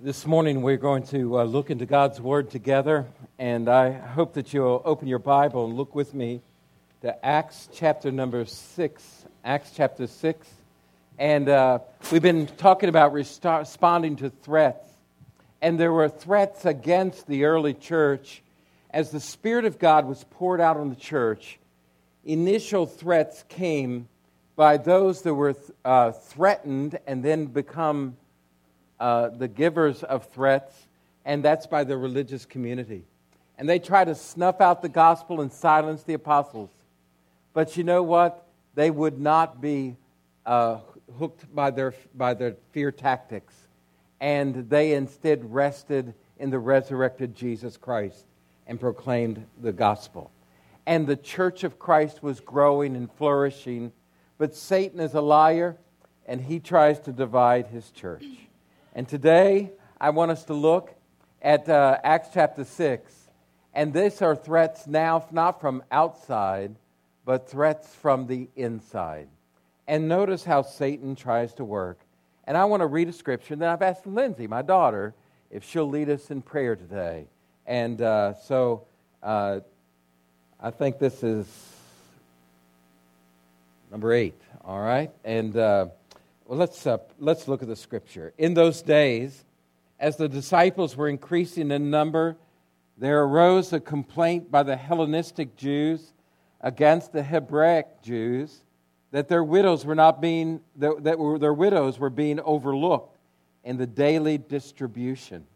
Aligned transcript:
This 0.00 0.28
morning 0.28 0.62
we're 0.62 0.76
going 0.76 1.02
to 1.08 1.40
uh, 1.40 1.42
look 1.42 1.70
into 1.70 1.84
God's 1.84 2.20
Word 2.20 2.50
together, 2.50 3.04
and 3.36 3.68
I 3.68 3.90
hope 3.90 4.34
that 4.34 4.54
you'll 4.54 4.80
open 4.84 5.08
your 5.08 5.18
Bible 5.18 5.64
and 5.64 5.74
look 5.74 5.92
with 5.96 6.14
me 6.14 6.40
to 7.02 7.26
Acts 7.26 7.68
chapter 7.74 8.12
number 8.12 8.44
6. 8.44 9.24
Acts 9.44 9.72
chapter 9.74 10.06
6. 10.06 10.48
And 11.18 11.48
uh, 11.48 11.80
we've 12.12 12.22
been 12.22 12.46
talking 12.46 12.88
about 12.88 13.12
responding 13.12 14.14
to 14.18 14.30
threats. 14.30 14.88
And 15.60 15.80
there 15.80 15.92
were 15.92 16.08
threats 16.08 16.64
against 16.64 17.26
the 17.26 17.46
early 17.46 17.74
church. 17.74 18.44
As 18.90 19.10
the 19.10 19.18
Spirit 19.18 19.64
of 19.64 19.80
God 19.80 20.06
was 20.06 20.24
poured 20.30 20.60
out 20.60 20.76
on 20.76 20.90
the 20.90 20.96
church, 20.96 21.58
initial 22.24 22.86
threats 22.86 23.44
came 23.48 24.06
by 24.54 24.76
those 24.76 25.22
that 25.22 25.34
were 25.34 25.56
uh, 25.84 26.12
threatened 26.12 27.00
and 27.04 27.24
then 27.24 27.46
become 27.46 28.16
uh, 29.00 29.28
the 29.28 29.48
givers 29.48 30.02
of 30.02 30.26
threats, 30.26 30.74
and 31.24 31.44
that's 31.44 31.66
by 31.66 31.84
the 31.84 31.96
religious 31.96 32.44
community. 32.44 33.04
And 33.58 33.68
they 33.68 33.78
try 33.78 34.04
to 34.04 34.14
snuff 34.14 34.60
out 34.60 34.82
the 34.82 34.88
gospel 34.88 35.40
and 35.40 35.52
silence 35.52 36.02
the 36.02 36.14
apostles. 36.14 36.70
But 37.52 37.76
you 37.76 37.84
know 37.84 38.02
what? 38.02 38.46
They 38.74 38.90
would 38.90 39.20
not 39.20 39.60
be 39.60 39.96
uh, 40.46 40.78
hooked 41.18 41.52
by 41.54 41.70
their, 41.70 41.94
by 42.14 42.34
their 42.34 42.56
fear 42.72 42.92
tactics. 42.92 43.54
And 44.20 44.68
they 44.70 44.92
instead 44.92 45.52
rested 45.52 46.14
in 46.38 46.50
the 46.50 46.58
resurrected 46.58 47.34
Jesus 47.34 47.76
Christ 47.76 48.24
and 48.66 48.78
proclaimed 48.78 49.44
the 49.60 49.72
gospel. 49.72 50.30
And 50.86 51.06
the 51.06 51.16
church 51.16 51.64
of 51.64 51.78
Christ 51.78 52.22
was 52.22 52.40
growing 52.40 52.96
and 52.96 53.10
flourishing. 53.12 53.92
But 54.38 54.54
Satan 54.54 55.00
is 55.00 55.14
a 55.14 55.20
liar, 55.20 55.76
and 56.26 56.40
he 56.40 56.60
tries 56.60 57.00
to 57.00 57.12
divide 57.12 57.66
his 57.66 57.90
church. 57.90 58.24
And 58.98 59.08
today, 59.08 59.70
I 60.00 60.10
want 60.10 60.32
us 60.32 60.42
to 60.46 60.54
look 60.54 60.92
at 61.40 61.68
uh, 61.68 61.98
Acts 62.02 62.30
chapter 62.34 62.64
6. 62.64 63.14
And 63.72 63.94
these 63.94 64.20
are 64.22 64.34
threats 64.34 64.88
now, 64.88 65.24
not 65.30 65.60
from 65.60 65.84
outside, 65.92 66.74
but 67.24 67.48
threats 67.48 67.94
from 67.94 68.26
the 68.26 68.48
inside. 68.56 69.28
And 69.86 70.08
notice 70.08 70.42
how 70.42 70.62
Satan 70.62 71.14
tries 71.14 71.54
to 71.54 71.64
work. 71.64 72.00
And 72.42 72.56
I 72.56 72.64
want 72.64 72.80
to 72.80 72.88
read 72.88 73.06
a 73.06 73.12
scripture. 73.12 73.54
Then 73.54 73.68
I've 73.68 73.82
asked 73.82 74.04
Lindsay, 74.04 74.48
my 74.48 74.62
daughter, 74.62 75.14
if 75.52 75.62
she'll 75.62 75.88
lead 75.88 76.10
us 76.10 76.32
in 76.32 76.42
prayer 76.42 76.74
today. 76.74 77.26
And 77.68 78.02
uh, 78.02 78.34
so 78.34 78.84
uh, 79.22 79.60
I 80.60 80.72
think 80.72 80.98
this 80.98 81.22
is 81.22 81.46
number 83.92 84.12
eight, 84.12 84.40
all 84.64 84.80
right? 84.80 85.12
And 85.24 85.56
uh, 85.56 85.86
well, 86.48 86.58
let's, 86.58 86.86
uh, 86.86 86.96
let's 87.18 87.46
look 87.46 87.60
at 87.60 87.68
the 87.68 87.76
scripture. 87.76 88.32
In 88.38 88.54
those 88.54 88.80
days, 88.80 89.44
as 90.00 90.16
the 90.16 90.30
disciples 90.30 90.96
were 90.96 91.06
increasing 91.06 91.70
in 91.70 91.90
number, 91.90 92.38
there 92.96 93.22
arose 93.22 93.70
a 93.74 93.80
complaint 93.80 94.50
by 94.50 94.62
the 94.62 94.74
Hellenistic 94.74 95.56
Jews 95.56 96.14
against 96.62 97.12
the 97.12 97.22
Hebraic 97.22 98.00
Jews 98.00 98.62
that 99.10 99.28
their 99.28 99.44
widows 99.44 99.84
were 99.84 99.94
not 99.94 100.22
being 100.22 100.60
that, 100.76 101.04
that 101.04 101.18
were, 101.18 101.38
their 101.38 101.52
widows 101.52 101.98
were 101.98 102.08
being 102.08 102.40
overlooked 102.40 103.18
in 103.62 103.76
the 103.76 103.86
daily 103.86 104.38
distribution. 104.38 105.46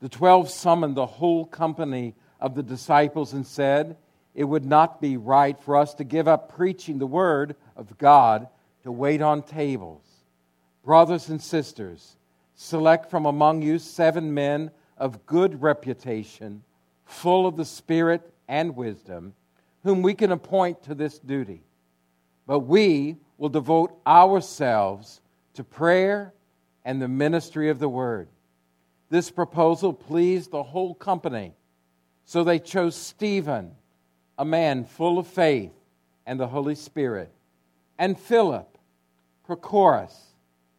The 0.00 0.08
twelve 0.08 0.48
summoned 0.48 0.96
the 0.96 1.04
whole 1.04 1.44
company 1.44 2.14
of 2.40 2.54
the 2.54 2.62
disciples 2.62 3.34
and 3.34 3.46
said, 3.46 3.98
It 4.34 4.44
would 4.44 4.64
not 4.64 4.98
be 4.98 5.18
right 5.18 5.60
for 5.60 5.76
us 5.76 5.92
to 5.94 6.04
give 6.04 6.26
up 6.26 6.56
preaching 6.56 6.98
the 6.98 7.06
word 7.06 7.54
of 7.76 7.98
God 7.98 8.48
to 8.82 8.92
wait 8.92 9.20
on 9.20 9.42
tables. 9.42 10.05
Brothers 10.86 11.30
and 11.30 11.42
sisters, 11.42 12.16
select 12.54 13.10
from 13.10 13.26
among 13.26 13.60
you 13.60 13.80
seven 13.80 14.32
men 14.32 14.70
of 14.96 15.26
good 15.26 15.60
reputation, 15.60 16.62
full 17.04 17.44
of 17.44 17.56
the 17.56 17.64
Spirit 17.64 18.32
and 18.46 18.76
wisdom, 18.76 19.34
whom 19.82 20.00
we 20.00 20.14
can 20.14 20.30
appoint 20.30 20.84
to 20.84 20.94
this 20.94 21.18
duty. 21.18 21.64
But 22.46 22.60
we 22.60 23.16
will 23.36 23.48
devote 23.48 23.98
ourselves 24.06 25.20
to 25.54 25.64
prayer 25.64 26.32
and 26.84 27.02
the 27.02 27.08
ministry 27.08 27.68
of 27.68 27.80
the 27.80 27.88
word. 27.88 28.28
This 29.10 29.28
proposal 29.28 29.92
pleased 29.92 30.52
the 30.52 30.62
whole 30.62 30.94
company. 30.94 31.54
So 32.26 32.44
they 32.44 32.60
chose 32.60 32.94
Stephen, 32.94 33.72
a 34.38 34.44
man 34.44 34.84
full 34.84 35.18
of 35.18 35.26
faith 35.26 35.72
and 36.26 36.38
the 36.38 36.46
Holy 36.46 36.76
Spirit, 36.76 37.32
and 37.98 38.16
Philip, 38.16 38.78
Prochorus, 39.48 40.25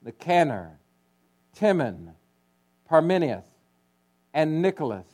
Nicanor, 0.08 0.80
Timon, 1.54 2.14
Parmenius, 2.90 3.44
and 4.34 4.62
Nicholas, 4.62 5.06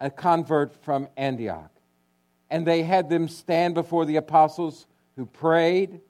a 0.00 0.08
convert 0.08 0.72
from 0.84 1.08
Antioch. 1.16 1.72
And 2.48 2.64
they 2.64 2.84
had 2.84 3.10
them 3.10 3.26
stand 3.26 3.74
before 3.74 4.06
the 4.06 4.16
apostles 4.16 4.86
who 5.16 5.26
prayed 5.26 6.00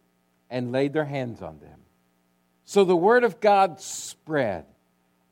and 0.50 0.70
laid 0.70 0.92
their 0.92 1.06
hands 1.06 1.40
on 1.40 1.58
them. 1.60 1.80
So 2.66 2.84
the 2.84 2.94
word 2.94 3.24
of 3.24 3.40
God 3.40 3.80
spread, 3.80 4.66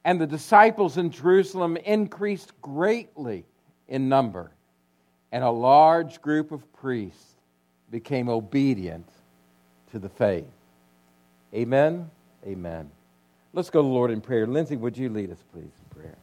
and 0.04 0.19
the 0.19 0.26
disciples 0.26 0.97
in 0.97 1.10
Jerusalem 1.10 1.76
increased 1.76 2.53
greatly 2.62 3.44
in 3.86 4.09
number, 4.09 4.50
and 5.31 5.44
a 5.44 5.50
large 5.50 6.22
group 6.22 6.53
of 6.53 6.72
priests 6.72 7.34
became 7.91 8.31
obedient 8.31 9.09
to 9.91 9.98
the 9.98 10.09
faith. 10.09 10.47
Amen. 11.53 12.10
Amen. 12.47 12.91
Let's 13.53 13.71
go 13.71 13.81
to 13.81 13.87
the 13.87 13.94
Lord 13.94 14.10
in 14.10 14.21
prayer. 14.21 14.47
Lindsay, 14.47 14.77
would 14.77 14.99
you 14.99 15.09
lead 15.09 15.31
us, 15.31 15.43
please, 15.53 15.62
in 15.65 16.00
prayer? 16.00 16.16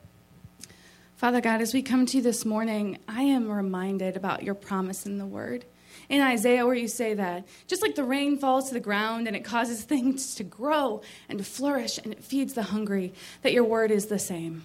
Father 1.16 1.42
God, 1.42 1.62
as 1.62 1.74
we 1.74 1.82
come 1.82 2.06
to 2.08 2.18
you 2.18 2.24
this 2.24 2.46
morning, 2.46 2.98
I 3.08 3.24
am 3.24 3.50
reminded 3.50 4.18
about 4.18 4.44
your 4.44 4.56
promise 4.56 5.06
in 5.06 5.18
the 5.18 5.26
Word. 5.26 5.66
In 6.10 6.22
Isaiah, 6.22 6.66
where 6.66 6.76
you 6.76 6.88
say 6.88 7.14
that, 7.14 7.46
just 7.68 7.82
like 7.82 7.96
the 7.96 8.04
rain 8.04 8.38
falls 8.38 8.68
to 8.68 8.74
the 8.74 8.80
ground 8.80 9.28
and 9.28 9.36
it 9.36 9.46
causes 9.46 9.82
things 9.84 10.36
to 10.36 10.44
grow 10.44 11.02
and 11.30 11.40
to 11.40 11.46
flourish 11.46 11.98
and 11.98 12.12
it 12.12 12.24
feeds 12.24 12.54
the 12.54 12.64
hungry, 12.64 13.14
that 13.44 13.54
your 13.54 13.64
word 13.64 13.92
is 13.92 14.08
the 14.08 14.20
same. 14.20 14.64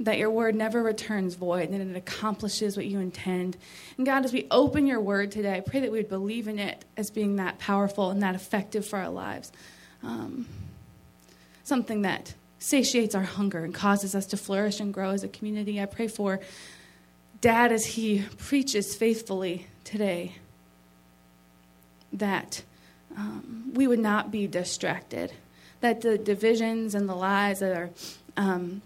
That 0.00 0.18
your 0.18 0.30
word 0.30 0.54
never 0.54 0.82
returns 0.82 1.34
void 1.34 1.68
and 1.70 1.90
it 1.90 1.96
accomplishes 1.96 2.76
what 2.76 2.86
you 2.86 2.98
intend. 3.00 3.56
And 3.96 4.06
God, 4.06 4.24
as 4.24 4.32
we 4.32 4.46
open 4.50 4.86
your 4.86 5.00
word 5.00 5.30
today, 5.30 5.56
I 5.56 5.60
pray 5.60 5.80
that 5.80 5.92
we 5.92 5.98
would 5.98 6.08
believe 6.08 6.48
in 6.48 6.58
it 6.58 6.84
as 6.96 7.10
being 7.10 7.36
that 7.36 7.58
powerful 7.58 8.10
and 8.10 8.22
that 8.22 8.34
effective 8.34 8.86
for 8.86 8.98
our 8.98 9.10
lives 9.10 9.52
um, 10.02 10.46
something 11.64 12.02
that 12.02 12.34
satiates 12.58 13.14
our 13.14 13.22
hunger 13.22 13.64
and 13.64 13.74
causes 13.74 14.14
us 14.14 14.26
to 14.26 14.36
flourish 14.36 14.80
and 14.80 14.92
grow 14.92 15.10
as 15.10 15.24
a 15.24 15.28
community. 15.28 15.80
I 15.80 15.86
pray 15.86 16.08
for 16.08 16.40
Dad 17.40 17.72
as 17.72 17.86
he 17.86 18.26
preaches 18.36 18.94
faithfully 18.94 19.66
today 19.82 20.34
that 22.12 22.62
um, 23.16 23.72
we 23.74 23.86
would 23.86 23.98
not 23.98 24.30
be 24.30 24.46
distracted, 24.46 25.32
that 25.80 26.02
the 26.02 26.18
divisions 26.18 26.94
and 26.94 27.08
the 27.08 27.14
lies 27.14 27.60
that 27.60 27.76
are 27.76 27.90
um, 28.36 28.82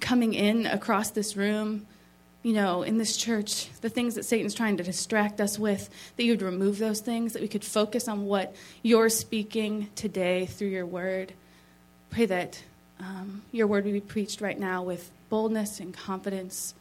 coming 0.00 0.34
in 0.34 0.66
across 0.66 1.10
this 1.10 1.36
room 1.36 1.86
you 2.46 2.52
know, 2.52 2.84
in 2.84 2.96
this 2.96 3.16
church, 3.16 3.68
the 3.80 3.88
things 3.88 4.14
that 4.14 4.24
Satan's 4.24 4.54
trying 4.54 4.76
to 4.76 4.84
distract 4.84 5.40
us 5.40 5.58
with, 5.58 5.90
that 6.14 6.22
you 6.22 6.30
would 6.30 6.42
remove 6.42 6.78
those 6.78 7.00
things, 7.00 7.32
that 7.32 7.42
we 7.42 7.48
could 7.48 7.64
focus 7.64 8.06
on 8.06 8.24
what 8.24 8.54
you're 8.84 9.08
speaking 9.08 9.88
today 9.96 10.46
through 10.46 10.68
your 10.68 10.86
word. 10.86 11.32
Pray 12.10 12.24
that 12.26 12.62
um, 13.00 13.42
your 13.50 13.66
word 13.66 13.84
would 13.84 13.94
be 13.94 14.00
preached 14.00 14.40
right 14.40 14.56
now 14.56 14.84
with 14.84 15.10
boldness 15.28 15.80
and 15.80 15.92
confidence. 15.92 16.72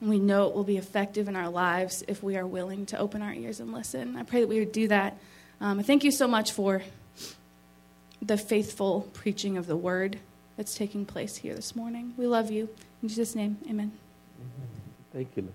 And 0.00 0.10
we 0.10 0.18
know 0.18 0.48
it 0.48 0.56
will 0.56 0.64
be 0.64 0.78
effective 0.78 1.28
in 1.28 1.36
our 1.36 1.48
lives 1.48 2.02
if 2.08 2.20
we 2.20 2.36
are 2.36 2.44
willing 2.44 2.86
to 2.86 2.98
open 2.98 3.22
our 3.22 3.32
ears 3.32 3.60
and 3.60 3.72
listen. 3.72 4.16
I 4.16 4.24
pray 4.24 4.40
that 4.40 4.48
we 4.48 4.58
would 4.58 4.72
do 4.72 4.88
that. 4.88 5.16
Um, 5.60 5.80
thank 5.84 6.02
you 6.02 6.10
so 6.10 6.26
much 6.26 6.50
for 6.50 6.82
the 8.20 8.36
faithful 8.36 9.02
preaching 9.12 9.56
of 9.56 9.68
the 9.68 9.76
word 9.76 10.18
that's 10.56 10.74
taking 10.74 11.06
place 11.06 11.36
here 11.36 11.54
this 11.54 11.76
morning. 11.76 12.14
We 12.16 12.26
love 12.26 12.50
you. 12.50 12.68
In 13.00 13.08
Jesus' 13.08 13.36
name, 13.36 13.56
amen. 13.70 13.99
Thank 15.12 15.36
you, 15.36 15.48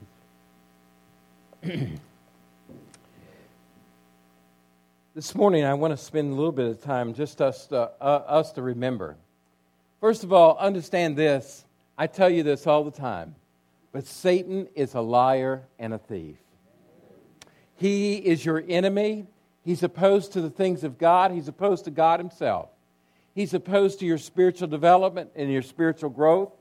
Liz. 1.63 1.80
this 5.16 5.34
morning, 5.34 5.63
I 5.63 5.74
want 5.75 5.92
to 5.92 5.98
spend 5.98 6.34
a 6.34 6.36
little 6.36 6.52
bit 6.52 6.66
of 6.66 6.84
time 6.84 7.13
just 7.13 7.42
us 7.42 7.68
to, 7.68 7.90
uh, 8.02 8.24
us 8.28 8.52
to 8.54 8.62
remember. 8.62 9.16
First 10.02 10.25
of 10.25 10.34
all, 10.34 10.57
understand 10.57 11.16
this. 11.16 11.63
I 11.98 12.07
tell 12.07 12.30
you 12.30 12.44
this 12.44 12.68
all 12.68 12.84
the 12.84 12.92
time, 12.92 13.36
but 13.94 14.06
Satan 14.06 14.68
is 14.75 14.94
a 14.94 15.00
liar 15.00 15.63
and 15.80 15.94
a 15.94 16.00
thief. 16.00 16.36
He 17.78 18.16
is 18.16 18.44
your 18.44 18.62
enemy. 18.68 19.25
He's 19.63 19.84
opposed 19.84 20.34
to 20.34 20.42
the 20.42 20.50
things 20.50 20.84
of 20.84 20.98
God. 20.98 21.31
He's 21.31 21.48
opposed 21.48 21.86
to 21.86 21.92
God 21.92 22.19
Himself. 22.19 22.68
He's 23.34 23.54
opposed 23.54 24.00
to 24.00 24.06
your 24.06 24.18
spiritual 24.18 24.68
development 24.68 25.31
and 25.34 25.50
your 25.50 25.62
spiritual 25.62 26.10
growth. 26.10 26.52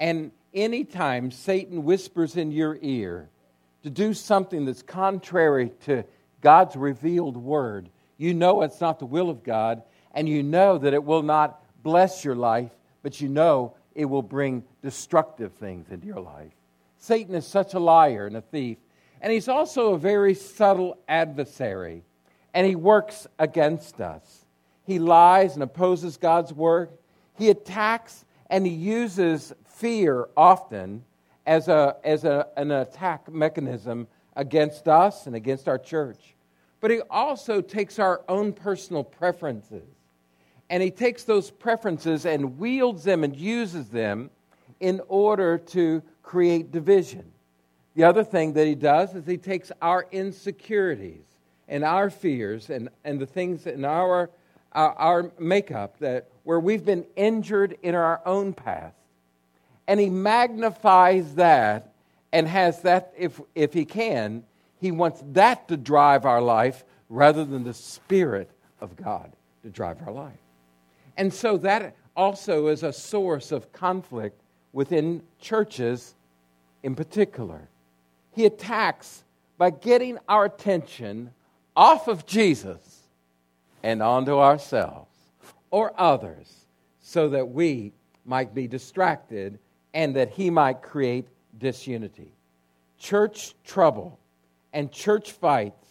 And 0.00 0.32
anytime 0.54 1.30
Satan 1.30 1.84
whispers 1.84 2.36
in 2.36 2.50
your 2.50 2.78
ear 2.82 3.28
to 3.82 3.90
do 3.90 4.14
something 4.14 4.64
that's 4.64 4.82
contrary 4.82 5.72
to 5.86 6.04
God's 6.40 6.76
revealed 6.76 7.36
word, 7.36 7.88
you 8.16 8.34
know 8.34 8.62
it's 8.62 8.80
not 8.80 8.98
the 8.98 9.06
will 9.06 9.30
of 9.30 9.42
God, 9.42 9.82
and 10.12 10.28
you 10.28 10.42
know 10.42 10.78
that 10.78 10.94
it 10.94 11.04
will 11.04 11.22
not 11.22 11.62
bless 11.82 12.24
your 12.24 12.36
life, 12.36 12.70
but 13.02 13.20
you 13.20 13.28
know 13.28 13.74
it 13.94 14.04
will 14.04 14.22
bring 14.22 14.64
destructive 14.82 15.52
things 15.54 15.90
into 15.90 16.06
your 16.06 16.20
life. 16.20 16.52
Satan 16.98 17.34
is 17.34 17.46
such 17.46 17.74
a 17.74 17.78
liar 17.78 18.26
and 18.26 18.36
a 18.36 18.40
thief, 18.40 18.78
and 19.20 19.32
he's 19.32 19.48
also 19.48 19.94
a 19.94 19.98
very 19.98 20.34
subtle 20.34 20.98
adversary, 21.08 22.02
and 22.54 22.66
he 22.66 22.76
works 22.76 23.26
against 23.38 24.00
us. 24.00 24.44
He 24.84 24.98
lies 24.98 25.54
and 25.54 25.62
opposes 25.62 26.16
God's 26.16 26.52
word. 26.52 26.90
He 27.36 27.50
attacks 27.50 28.24
and 28.50 28.66
he 28.66 28.72
uses 28.72 29.52
fear 29.78 30.28
often 30.36 31.04
as, 31.46 31.68
a, 31.68 31.96
as 32.04 32.24
a, 32.24 32.46
an 32.56 32.70
attack 32.70 33.30
mechanism 33.32 34.06
against 34.36 34.86
us 34.86 35.26
and 35.26 35.34
against 35.34 35.68
our 35.68 35.78
church. 35.78 36.34
But 36.80 36.90
he 36.90 37.00
also 37.10 37.60
takes 37.60 37.98
our 37.98 38.22
own 38.28 38.52
personal 38.52 39.02
preferences 39.02 39.88
and 40.70 40.82
he 40.82 40.90
takes 40.90 41.24
those 41.24 41.50
preferences 41.50 42.26
and 42.26 42.58
wields 42.58 43.04
them 43.04 43.24
and 43.24 43.34
uses 43.34 43.88
them 43.88 44.30
in 44.80 45.00
order 45.08 45.58
to 45.58 46.02
create 46.22 46.70
division. 46.70 47.24
The 47.94 48.04
other 48.04 48.22
thing 48.22 48.52
that 48.52 48.66
he 48.66 48.74
does 48.74 49.14
is 49.14 49.26
he 49.26 49.38
takes 49.38 49.72
our 49.80 50.06
insecurities 50.12 51.24
and 51.68 51.84
our 51.84 52.10
fears 52.10 52.70
and, 52.70 52.90
and 53.04 53.18
the 53.18 53.26
things 53.26 53.66
in 53.66 53.84
our, 53.84 54.30
our, 54.72 54.92
our 54.92 55.32
makeup 55.38 55.98
that 55.98 56.28
where 56.44 56.60
we've 56.60 56.84
been 56.84 57.06
injured 57.16 57.76
in 57.82 57.94
our 57.94 58.20
own 58.24 58.52
past, 58.52 58.97
and 59.88 59.98
he 59.98 60.10
magnifies 60.10 61.34
that 61.36 61.94
and 62.30 62.46
has 62.46 62.82
that, 62.82 63.14
if, 63.16 63.40
if 63.54 63.72
he 63.72 63.86
can, 63.86 64.44
he 64.80 64.92
wants 64.92 65.24
that 65.32 65.66
to 65.68 65.78
drive 65.78 66.26
our 66.26 66.42
life 66.42 66.84
rather 67.08 67.42
than 67.44 67.64
the 67.64 67.72
Spirit 67.72 68.50
of 68.82 68.94
God 68.96 69.32
to 69.62 69.70
drive 69.70 69.96
our 70.06 70.12
life. 70.12 70.38
And 71.16 71.32
so 71.32 71.56
that 71.56 71.96
also 72.14 72.66
is 72.68 72.82
a 72.82 72.92
source 72.92 73.50
of 73.50 73.72
conflict 73.72 74.38
within 74.74 75.22
churches 75.40 76.14
in 76.82 76.94
particular. 76.94 77.66
He 78.32 78.44
attacks 78.44 79.24
by 79.56 79.70
getting 79.70 80.18
our 80.28 80.44
attention 80.44 81.30
off 81.74 82.08
of 82.08 82.26
Jesus 82.26 83.04
and 83.82 84.02
onto 84.02 84.38
ourselves 84.38 85.08
or 85.70 85.98
others 85.98 86.66
so 87.00 87.30
that 87.30 87.48
we 87.48 87.92
might 88.26 88.54
be 88.54 88.68
distracted 88.68 89.58
and 89.94 90.16
that 90.16 90.30
he 90.30 90.50
might 90.50 90.82
create 90.82 91.26
disunity. 91.58 92.32
Church 92.98 93.54
trouble 93.64 94.18
and 94.72 94.92
church 94.92 95.32
fights 95.32 95.86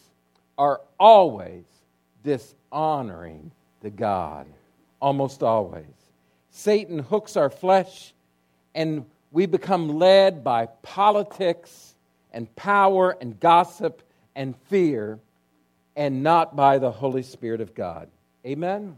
are 0.57 0.81
always 0.99 1.63
dishonoring 2.23 3.51
to 3.81 3.89
God 3.89 4.47
almost 5.01 5.43
always. 5.43 5.85
Satan 6.49 6.99
hooks 6.99 7.37
our 7.37 7.49
flesh, 7.49 8.13
and 8.73 9.05
we 9.31 9.45
become 9.45 9.99
led 9.99 10.43
by 10.43 10.67
politics 10.81 11.95
and 12.31 12.53
power 12.55 13.15
and 13.21 13.39
gossip 13.39 14.01
and 14.35 14.55
fear, 14.69 15.19
and 15.95 16.23
not 16.23 16.55
by 16.55 16.77
the 16.77 16.91
Holy 16.91 17.23
Spirit 17.23 17.61
of 17.61 17.73
God. 17.73 18.07
Amen? 18.45 18.97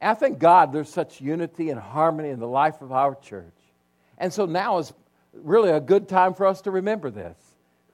I 0.00 0.14
thank 0.14 0.38
God 0.38 0.72
there's 0.72 0.90
such 0.90 1.20
unity 1.20 1.70
and 1.70 1.80
harmony 1.80 2.28
in 2.28 2.40
the 2.40 2.48
life 2.48 2.82
of 2.82 2.92
our 2.92 3.14
church. 3.14 3.53
And 4.24 4.32
so 4.32 4.46
now 4.46 4.78
is 4.78 4.90
really 5.34 5.68
a 5.68 5.80
good 5.80 6.08
time 6.08 6.32
for 6.32 6.46
us 6.46 6.62
to 6.62 6.70
remember 6.70 7.10
this. 7.10 7.36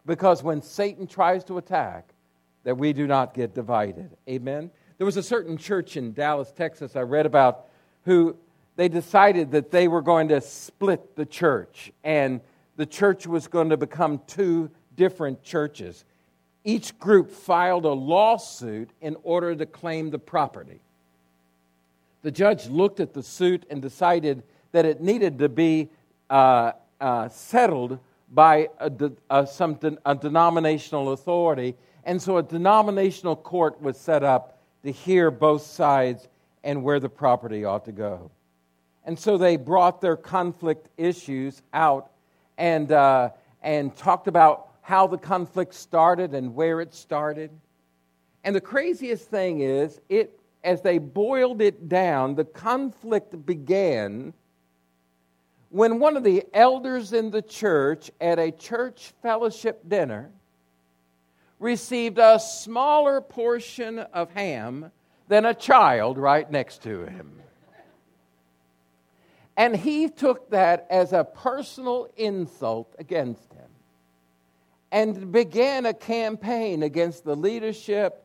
Because 0.06 0.44
when 0.44 0.62
Satan 0.62 1.08
tries 1.08 1.42
to 1.46 1.58
attack, 1.58 2.14
that 2.62 2.78
we 2.78 2.92
do 2.92 3.08
not 3.08 3.34
get 3.34 3.52
divided. 3.52 4.16
Amen? 4.28 4.70
There 4.96 5.04
was 5.04 5.16
a 5.16 5.24
certain 5.24 5.56
church 5.56 5.96
in 5.96 6.12
Dallas, 6.12 6.52
Texas, 6.52 6.94
I 6.94 7.00
read 7.00 7.26
about, 7.26 7.66
who 8.04 8.36
they 8.76 8.86
decided 8.86 9.50
that 9.50 9.72
they 9.72 9.88
were 9.88 10.02
going 10.02 10.28
to 10.28 10.40
split 10.40 11.16
the 11.16 11.26
church, 11.26 11.90
and 12.04 12.40
the 12.76 12.86
church 12.86 13.26
was 13.26 13.48
going 13.48 13.70
to 13.70 13.76
become 13.76 14.20
two 14.28 14.70
different 14.94 15.42
churches. 15.42 16.04
Each 16.62 16.96
group 16.96 17.32
filed 17.32 17.86
a 17.86 17.92
lawsuit 17.92 18.90
in 19.00 19.16
order 19.24 19.56
to 19.56 19.66
claim 19.66 20.10
the 20.10 20.20
property. 20.20 20.78
The 22.22 22.30
judge 22.30 22.68
looked 22.68 23.00
at 23.00 23.14
the 23.14 23.22
suit 23.24 23.66
and 23.68 23.82
decided 23.82 24.44
that 24.70 24.84
it 24.84 25.00
needed 25.00 25.40
to 25.40 25.48
be 25.48 25.88
uh, 26.30 26.72
uh, 27.00 27.28
settled 27.28 27.98
by 28.32 28.68
a, 28.78 28.90
a, 29.28 29.46
some 29.46 29.74
de- 29.74 29.98
a 30.06 30.14
denominational 30.14 31.12
authority, 31.12 31.76
and 32.04 32.22
so 32.22 32.38
a 32.38 32.42
denominational 32.42 33.36
court 33.36 33.80
was 33.82 33.98
set 33.98 34.22
up 34.22 34.58
to 34.84 34.90
hear 34.90 35.30
both 35.30 35.62
sides 35.62 36.28
and 36.64 36.82
where 36.82 37.00
the 37.00 37.08
property 37.08 37.64
ought 37.64 37.84
to 37.84 37.92
go. 37.92 38.30
And 39.04 39.18
so 39.18 39.36
they 39.36 39.56
brought 39.56 40.00
their 40.00 40.16
conflict 40.16 40.88
issues 40.96 41.62
out 41.72 42.10
and, 42.58 42.92
uh, 42.92 43.30
and 43.62 43.94
talked 43.96 44.28
about 44.28 44.68
how 44.82 45.06
the 45.06 45.18
conflict 45.18 45.74
started 45.74 46.34
and 46.34 46.54
where 46.54 46.80
it 46.80 46.94
started. 46.94 47.50
And 48.44 48.54
the 48.54 48.60
craziest 48.60 49.28
thing 49.28 49.60
is, 49.60 50.00
it, 50.08 50.38
as 50.64 50.82
they 50.82 50.98
boiled 50.98 51.60
it 51.60 51.88
down, 51.88 52.34
the 52.34 52.44
conflict 52.44 53.44
began 53.46 54.32
when 55.70 56.00
one 56.00 56.17
of 56.17 56.25
the 56.25 56.44
elders 56.52 57.12
in 57.12 57.31
the 57.31 57.43
church 57.43 58.11
at 58.20 58.38
a 58.38 58.50
church 58.50 59.12
fellowship 59.22 59.88
dinner 59.88 60.31
received 61.58 62.19
a 62.19 62.38
smaller 62.40 63.20
portion 63.20 63.99
of 63.99 64.31
ham 64.32 64.90
than 65.28 65.44
a 65.44 65.55
child 65.55 66.19
right 66.19 66.50
next 66.50 66.82
to 66.82 67.06
him. 67.06 67.40
And 69.56 69.76
he 69.76 70.08
took 70.08 70.50
that 70.50 70.87
as 70.90 71.12
a 71.12 71.22
personal 71.22 72.08
insult 72.16 72.94
against 72.99 73.52
him 73.52 73.69
and 74.90 75.31
began 75.31 75.87
a 75.87 75.94
campaign 75.94 76.82
against 76.82 77.25
the 77.25 77.37
leadership 77.37 78.25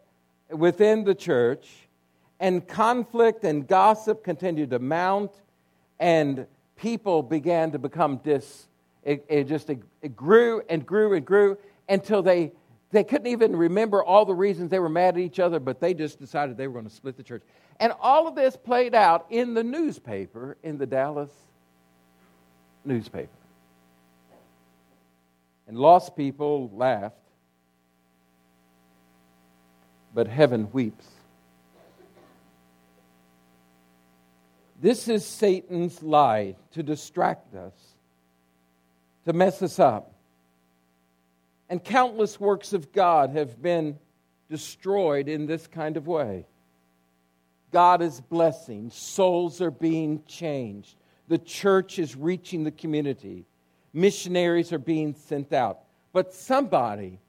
within 0.50 1.04
the 1.04 1.16
church. 1.16 1.70
And 2.40 2.68
conflict 2.68 3.44
and 3.46 3.66
gossip 3.66 4.24
continued 4.24 4.72
to 4.72 4.80
mount, 4.80 5.32
and 6.00 6.48
people 6.76 7.24
began 7.24 7.72
to 7.72 7.80
become 7.80 8.18
dis. 8.18 8.68
It, 9.04 9.26
it 9.30 9.44
just 9.46 9.70
it, 9.70 9.82
it 10.02 10.16
grew 10.16 10.62
and 10.70 10.86
grew 10.86 11.14
and 11.14 11.26
grew 11.26 11.58
until 11.88 12.22
they 12.22 12.52
they 12.92 13.04
couldn't 13.04 13.28
even 13.28 13.56
remember 13.56 14.04
all 14.04 14.26
the 14.26 14.34
reasons 14.34 14.70
they 14.70 14.80
were 14.80 14.90
mad 14.90 15.16
at 15.16 15.20
each 15.20 15.40
other, 15.40 15.60
but 15.60 15.80
they 15.80 15.94
just 15.94 16.20
decided 16.20 16.56
they 16.56 16.68
were 16.68 16.74
going 16.74 16.90
to 16.90 16.96
split 16.96 17.18
the 17.18 17.24
church. 17.24 17.44
And 17.80 17.92
all 18.00 18.28
of 18.28 18.36
this 18.36 18.56
played 18.56 18.96
out 18.96 19.26
in 19.30 19.54
the 19.54 19.64
newspaper, 19.64 20.56
in 20.64 20.78
the 20.78 20.86
Dallas 20.86 21.32
newspaper. 22.86 23.30
And 25.68 25.78
lost 25.78 26.16
people 26.16 26.70
laughed, 26.74 27.16
but 30.14 30.28
heaven 30.28 30.70
weeps. 30.72 31.15
This 34.82 35.08
is 35.08 35.26
Satan's 35.26 36.04
lie 36.04 36.56
to 36.74 36.84
distract 36.84 37.56
us, 37.56 37.74
to 39.26 39.34
mess 39.34 39.62
us 39.62 39.80
up. 39.80 40.14
And 41.70 41.84
countless 41.84 42.40
works 42.40 42.74
of 42.74 42.92
God 42.92 43.32
have 43.32 43.62
been 43.62 43.98
destroyed 44.50 45.28
in 45.28 45.48
this 45.48 45.66
kind 45.68 45.98
of 45.98 46.08
way. 46.08 46.46
God 47.72 48.02
is 48.02 48.22
blessing, 48.22 48.90
souls 48.92 49.62
are 49.62 49.72
being 49.72 50.24
changed, 50.28 50.96
the 51.28 51.38
church 51.38 51.98
is 51.98 52.16
reaching 52.16 52.64
the 52.64 52.72
community, 52.72 53.46
missionaries 53.94 54.72
are 54.72 54.80
being 54.80 55.16
sent 55.16 55.52
out. 55.52 55.80
But 56.14 56.34
somebody 56.34 57.20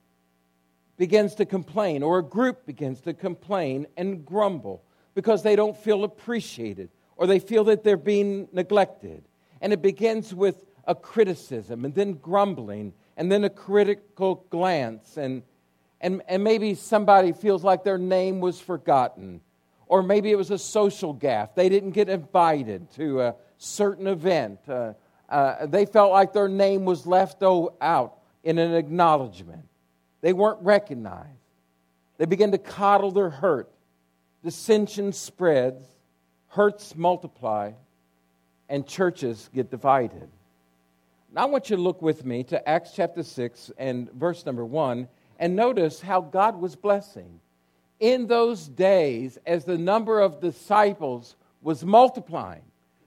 begins 0.97 1.35
to 1.35 1.45
complain, 1.45 2.03
or 2.03 2.19
a 2.19 2.23
group 2.23 2.65
begins 2.65 3.01
to 3.01 3.13
complain 3.13 3.87
and 3.97 4.25
grumble 4.25 4.83
because 5.15 5.43
they 5.43 5.55
don't 5.55 5.75
feel 5.75 6.03
appreciated 6.03 6.89
or 7.17 7.27
they 7.27 7.39
feel 7.39 7.65
that 7.65 7.83
they're 7.83 7.97
being 7.97 8.47
neglected. 8.53 9.23
And 9.59 9.73
it 9.73 9.81
begins 9.81 10.33
with 10.33 10.63
a 10.85 10.95
criticism 10.95 11.83
and 11.83 11.93
then 11.93 12.13
grumbling 12.13 12.93
and 13.17 13.31
then 13.31 13.43
a 13.43 13.49
critical 13.49 14.45
glance, 14.51 15.17
and, 15.17 15.41
and, 15.99 16.21
and 16.27 16.43
maybe 16.43 16.75
somebody 16.75 17.31
feels 17.31 17.63
like 17.63 17.83
their 17.83 17.97
name 17.97 18.39
was 18.39 18.59
forgotten, 18.59 19.41
or 19.87 20.03
maybe 20.03 20.29
it 20.29 20.37
was 20.37 20.51
a 20.51 20.57
social 20.59 21.15
gaffe. 21.15 21.55
They 21.55 21.67
didn't 21.67 21.91
get 21.91 22.09
invited 22.09 22.91
to 22.91 23.21
a 23.21 23.35
certain 23.57 24.05
event. 24.05 24.59
Uh, 24.69 24.93
uh, 25.27 25.65
they 25.65 25.87
felt 25.87 26.11
like 26.11 26.31
their 26.31 26.47
name 26.47 26.85
was 26.85 27.07
left 27.07 27.41
out 27.41 28.19
in 28.43 28.59
an 28.59 28.75
acknowledgement. 28.75 29.67
They 30.21 30.33
weren't 30.33 30.61
recognized. 30.61 31.31
They 32.17 32.25
begin 32.25 32.51
to 32.51 32.59
coddle 32.59 33.11
their 33.11 33.31
hurt. 33.31 33.69
Dissension 34.43 35.11
spreads, 35.11 35.85
hurts 36.57 36.95
multiply, 36.95 37.71
and 38.67 38.87
churches 38.87 39.47
get 39.53 39.69
divided. 39.69 40.27
Now, 41.31 41.43
I 41.43 41.45
want 41.45 41.69
you 41.69 41.75
to 41.75 41.81
look 41.83 42.01
with 42.01 42.25
me 42.25 42.43
to 42.45 42.67
Acts 42.67 42.93
chapter 42.95 43.21
6 43.21 43.71
and 43.77 44.11
verse 44.13 44.43
number 44.43 44.65
1 44.65 45.07
and 45.37 45.55
notice 45.55 46.01
how 46.01 46.19
God 46.19 46.59
was 46.59 46.75
blessing. 46.75 47.41
In 47.99 48.25
those 48.25 48.67
days, 48.67 49.37
as 49.45 49.65
the 49.65 49.77
number 49.77 50.19
of 50.19 50.41
disciples 50.41 51.35
was 51.61 51.85
multiplying, 51.85 52.63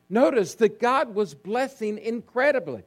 notice 0.09 0.55
that 0.55 0.79
God 0.79 1.13
was 1.13 1.35
blessing 1.35 1.99
incredibly. 1.99 2.85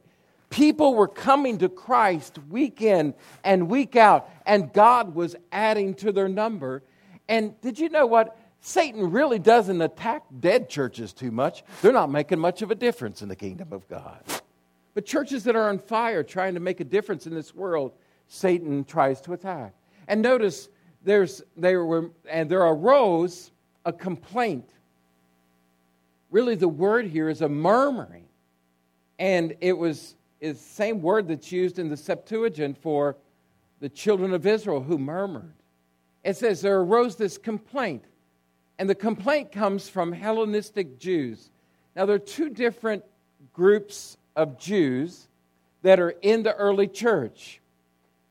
People 0.48 0.94
were 0.94 1.08
coming 1.08 1.58
to 1.58 1.68
Christ 1.68 2.38
week 2.48 2.80
in 2.80 3.12
and 3.44 3.68
week 3.68 3.96
out, 3.96 4.30
and 4.46 4.72
God 4.72 5.14
was 5.14 5.36
adding 5.52 5.92
to 5.96 6.10
their 6.10 6.28
number. 6.28 6.82
And 7.28 7.60
did 7.60 7.78
you 7.78 7.90
know 7.90 8.06
what? 8.06 8.38
Satan 8.66 9.10
really 9.10 9.38
doesn't 9.38 9.82
attack 9.82 10.22
dead 10.40 10.70
churches 10.70 11.12
too 11.12 11.30
much. 11.30 11.62
They're 11.82 11.92
not 11.92 12.10
making 12.10 12.38
much 12.38 12.62
of 12.62 12.70
a 12.70 12.74
difference 12.74 13.20
in 13.20 13.28
the 13.28 13.36
kingdom 13.36 13.74
of 13.74 13.86
God. 13.88 14.22
But 14.94 15.04
churches 15.04 15.44
that 15.44 15.54
are 15.54 15.68
on 15.68 15.78
fire 15.78 16.22
trying 16.22 16.54
to 16.54 16.60
make 16.60 16.80
a 16.80 16.84
difference 16.84 17.26
in 17.26 17.34
this 17.34 17.54
world, 17.54 17.92
Satan 18.26 18.82
tries 18.84 19.20
to 19.20 19.34
attack. 19.34 19.74
And 20.08 20.22
notice 20.22 20.70
there's 21.02 21.42
there 21.58 21.84
were 21.84 22.10
and 22.26 22.50
there 22.50 22.62
arose 22.62 23.50
a 23.84 23.92
complaint. 23.92 24.70
Really 26.30 26.54
the 26.54 26.66
word 26.66 27.06
here 27.06 27.28
is 27.28 27.42
a 27.42 27.48
murmuring. 27.50 28.24
And 29.18 29.54
it 29.60 29.76
was 29.76 30.16
is 30.40 30.56
the 30.56 30.64
same 30.64 31.02
word 31.02 31.28
that's 31.28 31.52
used 31.52 31.78
in 31.78 31.90
the 31.90 31.98
Septuagint 31.98 32.78
for 32.78 33.18
the 33.80 33.90
children 33.90 34.32
of 34.32 34.46
Israel 34.46 34.82
who 34.82 34.96
murmured. 34.96 35.52
It 36.24 36.38
says 36.38 36.62
there 36.62 36.80
arose 36.80 37.16
this 37.16 37.36
complaint. 37.36 38.06
And 38.78 38.90
the 38.90 38.94
complaint 38.94 39.52
comes 39.52 39.88
from 39.88 40.12
Hellenistic 40.12 40.98
Jews. 40.98 41.50
Now, 41.94 42.06
there 42.06 42.16
are 42.16 42.20
two 42.20 42.50
different 42.50 43.04
groups 43.52 44.16
of 44.34 44.58
Jews 44.58 45.28
that 45.82 46.00
are 46.00 46.10
in 46.22 46.42
the 46.42 46.54
early 46.54 46.88
church. 46.88 47.60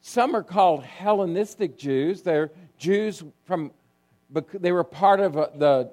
Some 0.02 0.36
are 0.36 0.44
called 0.44 0.84
Hellenistic 0.84 1.78
Jews. 1.78 2.24
They're 2.24 2.52
Jews 2.78 3.24
from, 3.46 3.72
they 4.54 4.74
were 4.74 4.84
part 4.84 5.22
of 5.22 5.38
uh, 5.38 5.48
the 5.56 5.92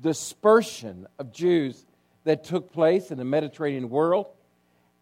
dispersion 0.00 1.08
of 1.18 1.32
Jews 1.32 1.84
that 2.24 2.44
took 2.44 2.72
place 2.72 3.10
in 3.10 3.18
the 3.18 3.24
Mediterranean 3.24 3.90
world. 3.90 4.26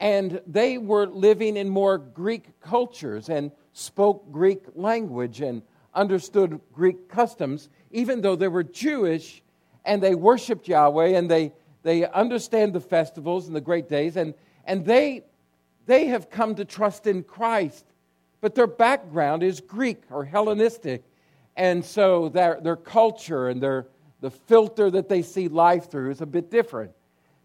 And 0.00 0.40
they 0.46 0.78
were 0.78 1.06
living 1.06 1.56
in 1.56 1.68
more 1.68 1.98
Greek 1.98 2.60
cultures 2.60 3.28
and 3.28 3.50
spoke 3.72 4.30
Greek 4.30 4.62
language 4.74 5.40
and 5.40 5.60
understood 5.98 6.60
Greek 6.72 7.08
customs, 7.08 7.68
even 7.90 8.20
though 8.20 8.36
they 8.36 8.48
were 8.48 8.62
Jewish 8.62 9.42
and 9.84 10.02
they 10.02 10.14
worshiped 10.14 10.68
Yahweh 10.68 11.08
and 11.08 11.30
they, 11.30 11.52
they 11.82 12.06
understand 12.06 12.72
the 12.72 12.80
festivals 12.80 13.46
and 13.46 13.56
the 13.56 13.60
great 13.60 13.88
days. 13.88 14.16
And, 14.16 14.34
and 14.64 14.84
they, 14.84 15.24
they 15.86 16.06
have 16.06 16.30
come 16.30 16.54
to 16.54 16.64
trust 16.64 17.06
in 17.06 17.22
Christ, 17.22 17.84
but 18.40 18.54
their 18.54 18.66
background 18.66 19.42
is 19.42 19.60
Greek 19.60 20.02
or 20.10 20.24
Hellenistic. 20.24 21.02
And 21.56 21.84
so 21.84 22.28
their, 22.28 22.60
their 22.62 22.76
culture 22.76 23.48
and 23.48 23.62
their, 23.62 23.86
the 24.20 24.30
filter 24.30 24.90
that 24.90 25.08
they 25.08 25.22
see 25.22 25.48
life 25.48 25.90
through 25.90 26.10
is 26.10 26.20
a 26.20 26.26
bit 26.26 26.50
different. 26.50 26.92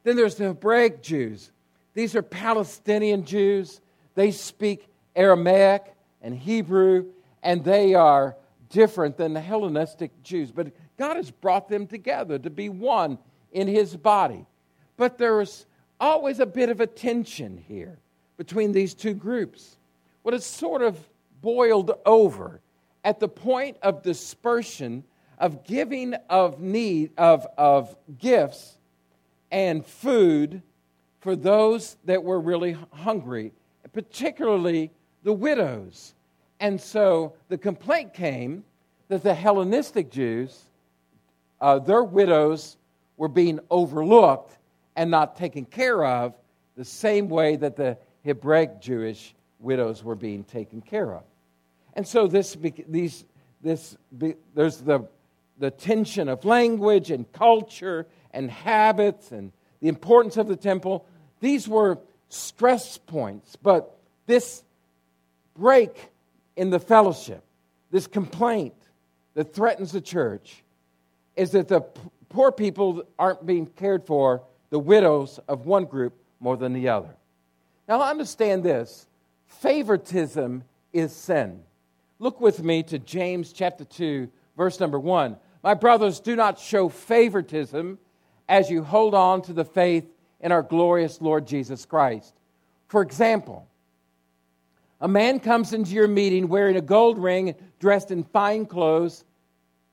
Then 0.03 0.15
there's 0.15 0.35
the 0.35 0.45
Hebraic 0.45 1.01
Jews 1.01 1.51
these 1.93 2.15
are 2.15 2.23
Palestinian 2.23 3.23
Jews. 3.23 3.79
They 4.15 4.31
speak 4.31 4.87
Aramaic 5.15 5.93
and 6.21 6.35
Hebrew, 6.35 7.05
and 7.41 7.63
they 7.63 7.93
are 7.93 8.35
different 8.73 9.15
than 9.15 9.33
the 9.33 9.39
Hellenistic 9.39 10.23
Jews. 10.23 10.51
But 10.51 10.73
God 10.97 11.15
has 11.15 11.31
brought 11.31 11.69
them 11.69 11.87
together 11.87 12.39
to 12.39 12.49
be 12.49 12.67
one 12.67 13.19
in 13.51 13.67
his 13.67 13.95
body. 13.95 14.45
But 14.97 15.17
there's 15.17 15.65
always 15.99 16.39
a 16.39 16.45
bit 16.45 16.69
of 16.69 16.81
a 16.81 16.87
tension 16.87 17.63
here 17.67 17.99
between 18.35 18.71
these 18.71 18.95
two 18.95 19.13
groups. 19.13 19.77
What 20.23 20.33
is 20.33 20.43
sort 20.43 20.81
of 20.81 20.99
boiled 21.41 21.91
over 22.05 22.61
at 23.03 23.19
the 23.19 23.27
point 23.27 23.77
of 23.83 24.01
dispersion, 24.01 25.03
of 25.37 25.63
giving 25.63 26.15
of 26.29 26.59
need, 26.59 27.11
of, 27.17 27.45
of 27.57 27.95
gifts 28.17 28.77
and 29.51 29.85
food 29.85 30.63
for 31.19 31.35
those 31.35 31.95
that 32.05 32.23
were 32.23 32.39
really 32.39 32.75
hungry, 32.91 33.53
particularly 33.93 34.89
the 35.23 35.33
widows. 35.33 36.15
And 36.63 36.79
so 36.79 37.33
the 37.49 37.57
complaint 37.57 38.13
came 38.13 38.63
that 39.09 39.21
the 39.21 39.33
Hellenistic 39.33 40.09
Jews, 40.09 40.57
uh, 41.59 41.79
their 41.79 42.05
widows 42.05 42.77
were 43.17 43.27
being 43.27 43.59
overlooked 43.69 44.57
and 44.95 45.11
not 45.11 45.35
taken 45.35 45.65
care 45.65 46.05
of 46.05 46.33
the 46.77 46.85
same 46.85 47.27
way 47.27 47.57
that 47.57 47.75
the 47.75 47.97
Hebraic 48.23 48.79
Jewish 48.79 49.35
widows 49.59 50.05
were 50.05 50.15
being 50.15 50.45
taken 50.45 50.79
care 50.79 51.13
of. 51.13 51.23
And 51.95 52.07
so 52.07 52.27
this, 52.27 52.55
these, 52.87 53.25
this, 53.61 53.97
there's 54.55 54.77
the, 54.77 55.09
the 55.59 55.69
tension 55.69 56.29
of 56.29 56.45
language 56.45 57.11
and 57.11 57.29
culture 57.33 58.07
and 58.31 58.49
habits 58.49 59.33
and 59.33 59.51
the 59.81 59.89
importance 59.89 60.37
of 60.37 60.47
the 60.47 60.55
temple 60.55 61.05
these 61.41 61.67
were 61.67 61.99
stress 62.29 62.97
points, 62.97 63.57
but 63.57 63.97
this 64.27 64.63
break 65.57 66.09
in 66.55 66.69
the 66.69 66.79
fellowship, 66.79 67.43
this 67.91 68.07
complaint 68.07 68.73
that 69.33 69.53
threatens 69.53 69.91
the 69.91 70.01
church, 70.01 70.63
is 71.35 71.51
that 71.51 71.67
the 71.67 71.81
poor 72.29 72.51
people 72.51 73.03
aren't 73.17 73.45
being 73.45 73.65
cared 73.65 74.05
for, 74.05 74.41
the 74.69 74.79
widows 74.79 75.39
of 75.47 75.65
one 75.65 75.85
group 75.85 76.13
more 76.39 76.57
than 76.57 76.73
the 76.73 76.89
other. 76.89 77.15
Now, 77.87 78.01
understand 78.01 78.63
this 78.63 79.07
favoritism 79.47 80.63
is 80.91 81.15
sin. 81.15 81.61
Look 82.19 82.39
with 82.39 82.63
me 82.63 82.83
to 82.83 82.99
James 82.99 83.53
chapter 83.53 83.83
2, 83.85 84.29
verse 84.57 84.79
number 84.79 84.99
1. 84.99 85.35
My 85.63 85.73
brothers, 85.73 86.19
do 86.19 86.35
not 86.35 86.59
show 86.59 86.89
favoritism 86.89 87.97
as 88.49 88.69
you 88.69 88.83
hold 88.83 89.13
on 89.13 89.41
to 89.43 89.53
the 89.53 89.65
faith 89.65 90.05
in 90.39 90.51
our 90.51 90.61
glorious 90.61 91.21
Lord 91.21 91.47
Jesus 91.47 91.85
Christ. 91.85 92.33
For 92.87 93.01
example, 93.01 93.67
a 95.03 95.07
man 95.09 95.41
comes 95.41 95.73
into 95.73 95.91
your 95.91 96.07
meeting 96.07 96.47
wearing 96.47 96.77
a 96.77 96.81
gold 96.81 97.19
ring, 97.19 97.55
dressed 97.77 98.09
in 98.09 98.23
fine 98.23 98.65
clothes, 98.65 99.25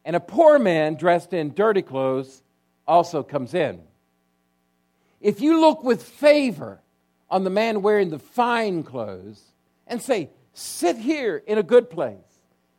and 0.05 0.15
a 0.15 0.21
poor 0.21 0.57
man 0.57 0.95
dressed 0.95 1.33
in 1.33 1.53
dirty 1.53 1.83
clothes 1.83 2.45
also 2.87 3.25
comes 3.25 3.53
in. 3.53 3.81
If 5.21 5.41
you 5.41 5.61
look 5.61 5.83
with 5.83 6.01
favor 6.01 6.81
on 7.29 7.43
the 7.43 7.51
man 7.51 7.83
wearing 7.83 8.11
the 8.11 8.21
fine 8.21 8.85
clothes 8.85 9.43
and 9.89 10.01
say, 10.01 10.31
Sit 10.53 10.97
here 10.97 11.43
in 11.45 11.59
a 11.59 11.63
good 11.65 11.91
place, 11.91 12.17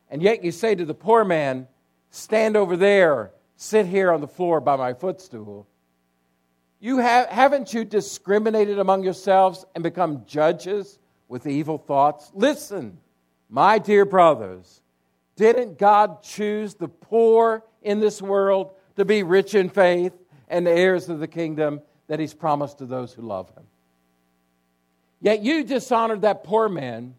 and 0.09 0.21
yet 0.21 0.41
you 0.41 0.51
say 0.51 0.73
to 0.73 0.85
the 0.85 0.93
poor 0.93 1.25
man, 1.25 1.67
Stand 2.11 2.55
over 2.55 2.77
there, 2.77 3.31
sit 3.57 3.85
here 3.85 4.09
on 4.09 4.21
the 4.21 4.27
floor 4.27 4.61
by 4.61 4.77
my 4.77 4.93
footstool, 4.93 5.67
you 6.79 6.99
have, 6.99 7.27
haven't 7.27 7.73
you 7.73 7.83
discriminated 7.83 8.79
among 8.79 9.03
yourselves 9.03 9.65
and 9.75 9.83
become 9.83 10.23
judges 10.25 10.97
with 11.31 11.47
evil 11.47 11.77
thoughts? 11.77 12.29
Listen, 12.35 12.97
my 13.49 13.79
dear 13.79 14.03
brothers, 14.03 14.81
didn't 15.37 15.79
God 15.79 16.21
choose 16.23 16.75
the 16.75 16.89
poor 16.89 17.63
in 17.81 18.01
this 18.01 18.21
world 18.21 18.71
to 18.97 19.05
be 19.05 19.23
rich 19.23 19.55
in 19.55 19.69
faith 19.69 20.11
and 20.49 20.67
heirs 20.67 21.07
of 21.07 21.19
the 21.19 21.27
kingdom 21.29 21.81
that 22.07 22.19
He's 22.19 22.33
promised 22.33 22.79
to 22.79 22.85
those 22.85 23.13
who 23.13 23.21
love 23.21 23.49
Him? 23.55 23.63
Yet 25.21 25.41
you 25.41 25.63
dishonored 25.63 26.23
that 26.23 26.43
poor 26.43 26.67
man. 26.67 27.15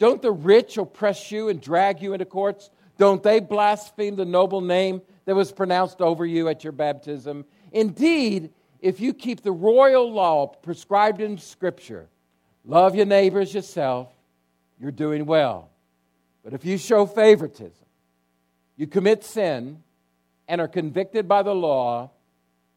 Don't 0.00 0.20
the 0.20 0.32
rich 0.32 0.76
oppress 0.76 1.30
you 1.30 1.48
and 1.48 1.60
drag 1.60 2.02
you 2.02 2.14
into 2.14 2.24
courts? 2.24 2.68
Don't 2.98 3.22
they 3.22 3.38
blaspheme 3.38 4.16
the 4.16 4.24
noble 4.24 4.60
name 4.60 5.02
that 5.24 5.36
was 5.36 5.52
pronounced 5.52 6.00
over 6.00 6.26
you 6.26 6.48
at 6.48 6.64
your 6.64 6.72
baptism? 6.72 7.44
Indeed, 7.70 8.50
if 8.80 8.98
you 8.98 9.14
keep 9.14 9.42
the 9.42 9.52
royal 9.52 10.12
law 10.12 10.48
prescribed 10.48 11.20
in 11.20 11.38
Scripture, 11.38 12.08
love 12.64 12.94
your 12.94 13.06
neighbors 13.06 13.54
yourself, 13.54 14.08
you're 14.80 14.90
doing 14.90 15.26
well. 15.26 15.68
But 16.44 16.54
if 16.54 16.64
you 16.64 16.78
show 16.78 17.06
favoritism, 17.06 17.86
you 18.76 18.86
commit 18.86 19.24
sin 19.24 19.82
and 20.48 20.60
are 20.60 20.68
convicted 20.68 21.28
by 21.28 21.42
the 21.42 21.54
law 21.54 22.10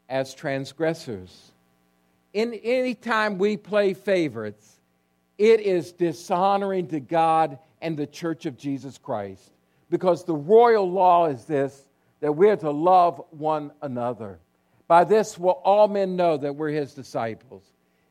as 0.08 0.34
transgressors. 0.34 1.50
In 2.32 2.54
any 2.54 2.94
time 2.94 3.38
we 3.38 3.56
play 3.56 3.94
favorites, 3.94 4.76
it 5.38 5.60
is 5.60 5.92
dishonoring 5.92 6.88
to 6.88 7.00
God 7.00 7.58
and 7.82 7.96
the 7.96 8.06
church 8.06 8.46
of 8.46 8.56
Jesus 8.56 8.98
Christ 8.98 9.50
because 9.90 10.24
the 10.24 10.34
royal 10.34 10.90
law 10.90 11.26
is 11.26 11.44
this 11.44 11.86
that 12.20 12.32
we're 12.32 12.56
to 12.56 12.70
love 12.70 13.22
one 13.30 13.70
another. 13.82 14.38
By 14.88 15.04
this 15.04 15.38
will 15.38 15.60
all 15.64 15.88
men 15.88 16.16
know 16.16 16.36
that 16.36 16.56
we're 16.56 16.70
his 16.70 16.94
disciples, 16.94 17.62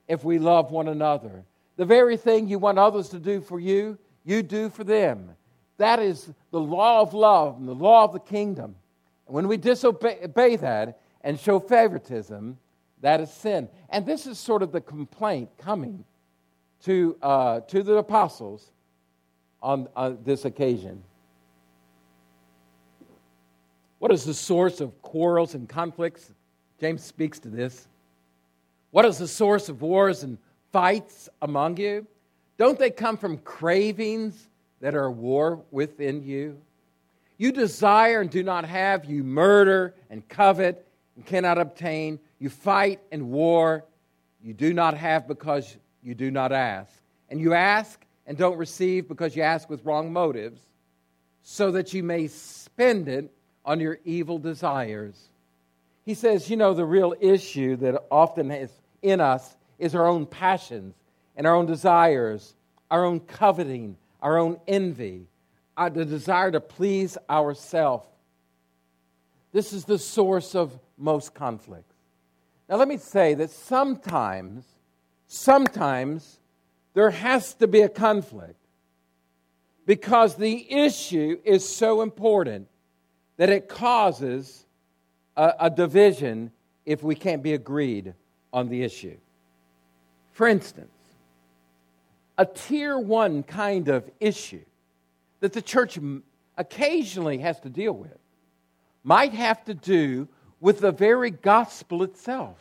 if 0.07 0.23
we 0.23 0.37
love 0.37 0.71
one 0.71 0.87
another. 0.87 1.43
The 1.77 1.85
very 1.85 2.17
thing 2.17 2.47
you 2.47 2.59
want 2.59 2.79
others 2.79 3.09
to 3.09 3.19
do 3.19 3.41
for 3.41 3.59
you, 3.59 3.97
you 4.23 4.43
do 4.43 4.69
for 4.69 4.83
them. 4.83 5.31
That 5.77 5.99
is 5.99 6.31
the 6.51 6.59
law 6.59 7.01
of 7.01 7.13
love 7.13 7.57
and 7.57 7.67
the 7.67 7.75
law 7.75 8.05
of 8.05 8.13
the 8.13 8.19
kingdom. 8.19 8.75
And 9.27 9.35
when 9.35 9.47
we 9.47 9.57
disobey 9.57 10.55
that 10.57 10.99
and 11.21 11.39
show 11.39 11.59
favoritism, 11.59 12.57
that 13.01 13.19
is 13.19 13.31
sin. 13.31 13.67
And 13.89 14.05
this 14.05 14.25
is 14.25 14.39
sort 14.39 14.63
of 14.63 14.71
the 14.71 14.81
complaint 14.81 15.49
coming 15.57 16.05
to, 16.83 17.17
uh, 17.21 17.59
to 17.61 17.83
the 17.83 17.95
apostles 17.95 18.71
on, 19.61 19.87
on 19.95 20.19
this 20.23 20.45
occasion. 20.45 21.03
What 23.99 24.11
is 24.11 24.23
the 24.23 24.33
source 24.33 24.81
of 24.81 25.01
quarrels 25.01 25.55
and 25.55 25.67
conflicts? 25.67 26.31
James 26.79 27.03
speaks 27.03 27.39
to 27.39 27.49
this. 27.49 27.87
What 28.91 29.05
is 29.05 29.17
the 29.17 29.27
source 29.27 29.67
of 29.67 29.81
wars 29.81 30.23
and 30.23 30.37
fights 30.75 31.29
among 31.41 31.77
you? 31.77 32.05
Don't 32.57 32.77
they 32.77 32.89
come 32.89 33.15
from 33.15 33.37
cravings 33.37 34.49
that 34.81 34.93
are 34.93 35.09
war 35.09 35.63
within 35.71 36.21
you? 36.21 36.59
You 37.37 37.53
desire 37.53 38.19
and 38.19 38.29
do 38.29 38.43
not 38.43 38.65
have, 38.65 39.05
you 39.05 39.23
murder 39.23 39.93
and 40.09 40.27
covet 40.27 40.85
and 41.15 41.25
cannot 41.25 41.57
obtain, 41.57 42.19
you 42.39 42.49
fight 42.49 42.99
and 43.09 43.29
war, 43.31 43.85
you 44.43 44.53
do 44.53 44.73
not 44.73 44.97
have 44.97 45.29
because 45.29 45.77
you 46.03 46.13
do 46.13 46.29
not 46.29 46.51
ask. 46.51 46.91
And 47.29 47.39
you 47.39 47.53
ask 47.53 48.05
and 48.27 48.37
don't 48.37 48.57
receive 48.57 49.07
because 49.07 49.33
you 49.33 49.43
ask 49.43 49.69
with 49.69 49.85
wrong 49.85 50.11
motives, 50.11 50.59
so 51.41 51.71
that 51.71 51.93
you 51.93 52.03
may 52.03 52.27
spend 52.27 53.07
it 53.07 53.31
on 53.63 53.79
your 53.79 53.99
evil 54.03 54.39
desires. 54.39 55.29
He 56.03 56.15
says, 56.15 56.49
you 56.49 56.57
know, 56.57 56.73
the 56.73 56.83
real 56.83 57.15
issue 57.21 57.77
that 57.77 58.03
often 58.11 58.51
is 58.51 58.71
in 59.01 59.21
us 59.21 59.55
is 59.79 59.95
our 59.95 60.07
own 60.07 60.25
passions 60.25 60.95
and 61.35 61.45
our 61.45 61.55
own 61.55 61.65
desires, 61.65 62.53
our 62.89 63.05
own 63.05 63.19
coveting, 63.19 63.97
our 64.21 64.37
own 64.37 64.59
envy, 64.67 65.27
our, 65.77 65.89
the 65.89 66.05
desire 66.05 66.51
to 66.51 66.59
please 66.59 67.17
ourselves. 67.29 68.07
This 69.51 69.73
is 69.73 69.85
the 69.85 69.99
source 69.99 70.55
of 70.55 70.77
most 70.97 71.33
conflicts. 71.33 71.95
Now, 72.67 72.77
let 72.77 72.87
me 72.87 72.97
say 72.97 73.35
that 73.35 73.51
sometimes, 73.51 74.65
sometimes 75.27 76.39
there 76.93 77.11
has 77.11 77.53
to 77.55 77.67
be 77.67 77.81
a 77.81 77.89
conflict 77.89 78.59
because 79.85 80.35
the 80.35 80.71
issue 80.73 81.39
is 81.43 81.67
so 81.67 82.01
important 82.01 82.67
that 83.37 83.49
it 83.49 83.69
causes 83.69 84.65
a, 85.35 85.53
a 85.59 85.69
division 85.69 86.51
if 86.85 87.03
we 87.03 87.15
can't 87.15 87.43
be 87.43 87.53
agreed 87.53 88.13
on 88.51 88.69
the 88.69 88.83
issue. 88.83 89.17
For 90.35 90.49
instance, 90.49 90.91
a 92.37 92.45
tier 92.45 92.99
one 92.99 93.41
kind 93.41 93.87
of 93.87 94.11
issue 94.19 94.65
that 95.39 95.53
the 95.53 95.61
church 95.61 95.97
occasionally 96.57 97.37
has 97.37 97.57
to 97.61 97.69
deal 97.69 97.93
with 97.93 98.17
might 99.05 99.31
have 99.31 99.63
to 99.63 99.73
do 99.73 100.27
with 100.59 100.81
the 100.81 100.91
very 100.91 101.31
gospel 101.31 102.03
itself. 102.03 102.57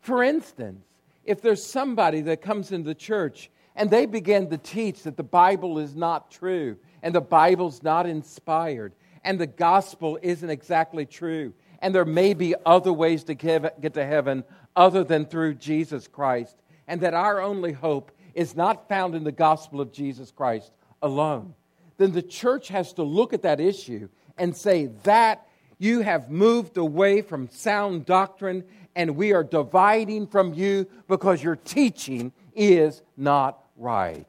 For 0.00 0.24
instance, 0.24 0.84
if 1.24 1.40
there's 1.40 1.64
somebody 1.64 2.22
that 2.22 2.42
comes 2.42 2.72
into 2.72 2.88
the 2.88 2.94
church 2.96 3.50
and 3.76 3.88
they 3.88 4.04
begin 4.04 4.50
to 4.50 4.58
teach 4.58 5.04
that 5.04 5.16
the 5.16 5.22
Bible 5.22 5.78
is 5.78 5.94
not 5.94 6.32
true 6.32 6.76
and 7.04 7.14
the 7.14 7.20
Bible's 7.20 7.84
not 7.84 8.04
inspired 8.04 8.94
and 9.22 9.38
the 9.38 9.46
gospel 9.46 10.18
isn't 10.22 10.50
exactly 10.50 11.06
true 11.06 11.52
and 11.82 11.94
there 11.94 12.04
may 12.04 12.34
be 12.34 12.56
other 12.66 12.92
ways 12.92 13.22
to 13.24 13.34
get 13.34 13.94
to 13.94 14.04
heaven 14.04 14.42
other 14.74 15.04
than 15.04 15.24
through 15.24 15.54
Jesus 15.54 16.08
Christ, 16.08 16.56
and 16.90 17.00
that 17.02 17.14
our 17.14 17.40
only 17.40 17.70
hope 17.70 18.10
is 18.34 18.56
not 18.56 18.88
found 18.88 19.14
in 19.14 19.22
the 19.22 19.30
gospel 19.30 19.80
of 19.80 19.92
Jesus 19.92 20.32
Christ 20.32 20.72
alone, 21.00 21.54
then 21.98 22.10
the 22.10 22.20
church 22.20 22.66
has 22.66 22.92
to 22.94 23.04
look 23.04 23.32
at 23.32 23.42
that 23.42 23.60
issue 23.60 24.08
and 24.36 24.56
say 24.56 24.86
that 25.04 25.46
you 25.78 26.00
have 26.00 26.30
moved 26.30 26.76
away 26.76 27.22
from 27.22 27.48
sound 27.48 28.06
doctrine 28.06 28.64
and 28.96 29.14
we 29.14 29.32
are 29.32 29.44
dividing 29.44 30.26
from 30.26 30.52
you 30.52 30.88
because 31.06 31.44
your 31.44 31.54
teaching 31.54 32.32
is 32.56 33.02
not 33.16 33.62
right. 33.76 34.26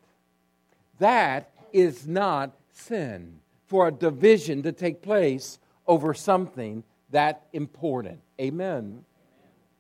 That 0.99 1.49
is 1.73 2.05
not 2.05 2.51
sin 2.73 3.39
for 3.65 3.87
a 3.87 3.91
division 3.91 4.61
to 4.63 4.71
take 4.71 5.01
place 5.01 5.57
over 5.87 6.13
something 6.13 6.83
that 7.09 7.47
important. 7.53 8.19
Amen. 8.39 9.03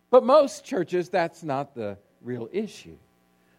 But 0.09 0.23
most 0.23 0.65
churches, 0.65 1.09
that's 1.09 1.43
not 1.43 1.75
the 1.75 1.99
real 2.23 2.49
issue. 2.51 2.97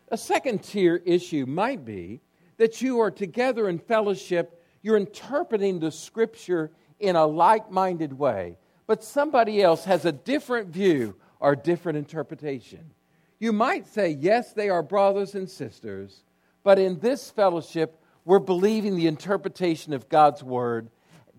A 0.09 0.17
second 0.17 0.63
tier 0.63 0.97
issue 1.05 1.47
might 1.47 1.85
be 1.85 2.21
that 2.59 2.83
you 2.83 3.01
are 3.01 3.11
together 3.11 3.69
in 3.69 3.79
fellowship, 3.79 4.63
you're 4.83 4.97
interpreting 4.97 5.81
the 5.81 5.91
scripture 5.91 6.71
in 7.01 7.17
a 7.17 7.27
like 7.27 7.71
minded 7.71 8.13
way, 8.13 8.57
but 8.87 9.03
somebody 9.03 9.63
else 9.63 9.85
has 9.85 10.05
a 10.05 10.13
different 10.13 10.69
view 10.69 11.17
or 11.41 11.57
different 11.57 11.99
interpretation. 11.99 12.91
You 13.39 13.53
might 13.53 13.87
say, 13.89 14.11
yes, 14.11 14.53
they 14.53 14.69
are 14.69 14.83
brothers 14.83 15.35
and 15.35 15.51
sisters, 15.51 16.23
but 16.63 16.79
in 16.79 17.01
this 17.01 17.31
fellowship, 17.31 18.01
we're 18.25 18.39
believing 18.39 18.97
the 18.97 19.09
interpretation 19.09 19.93
of 19.93 20.09
God's 20.09 20.45
word 20.45 20.91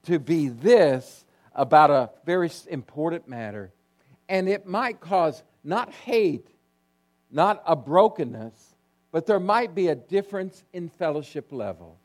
to 0.03 0.19
be 0.19 0.49
this 0.49 1.23
about 1.55 1.89
a 1.89 2.09
very 2.25 2.49
important 2.69 3.27
matter. 3.27 3.71
And 4.27 4.49
it 4.49 4.65
might 4.65 4.99
cause 4.99 5.43
not 5.63 5.91
hate, 5.93 6.47
not 7.33 7.63
a 7.65 7.75
brokenness, 7.75 8.75
but 9.11 9.25
there 9.25 9.39
might 9.39 9.75
be 9.75 9.87
a 9.87 9.95
difference 9.95 10.63
in 10.71 10.89
fellowship 10.89 11.51
level. 11.51 11.97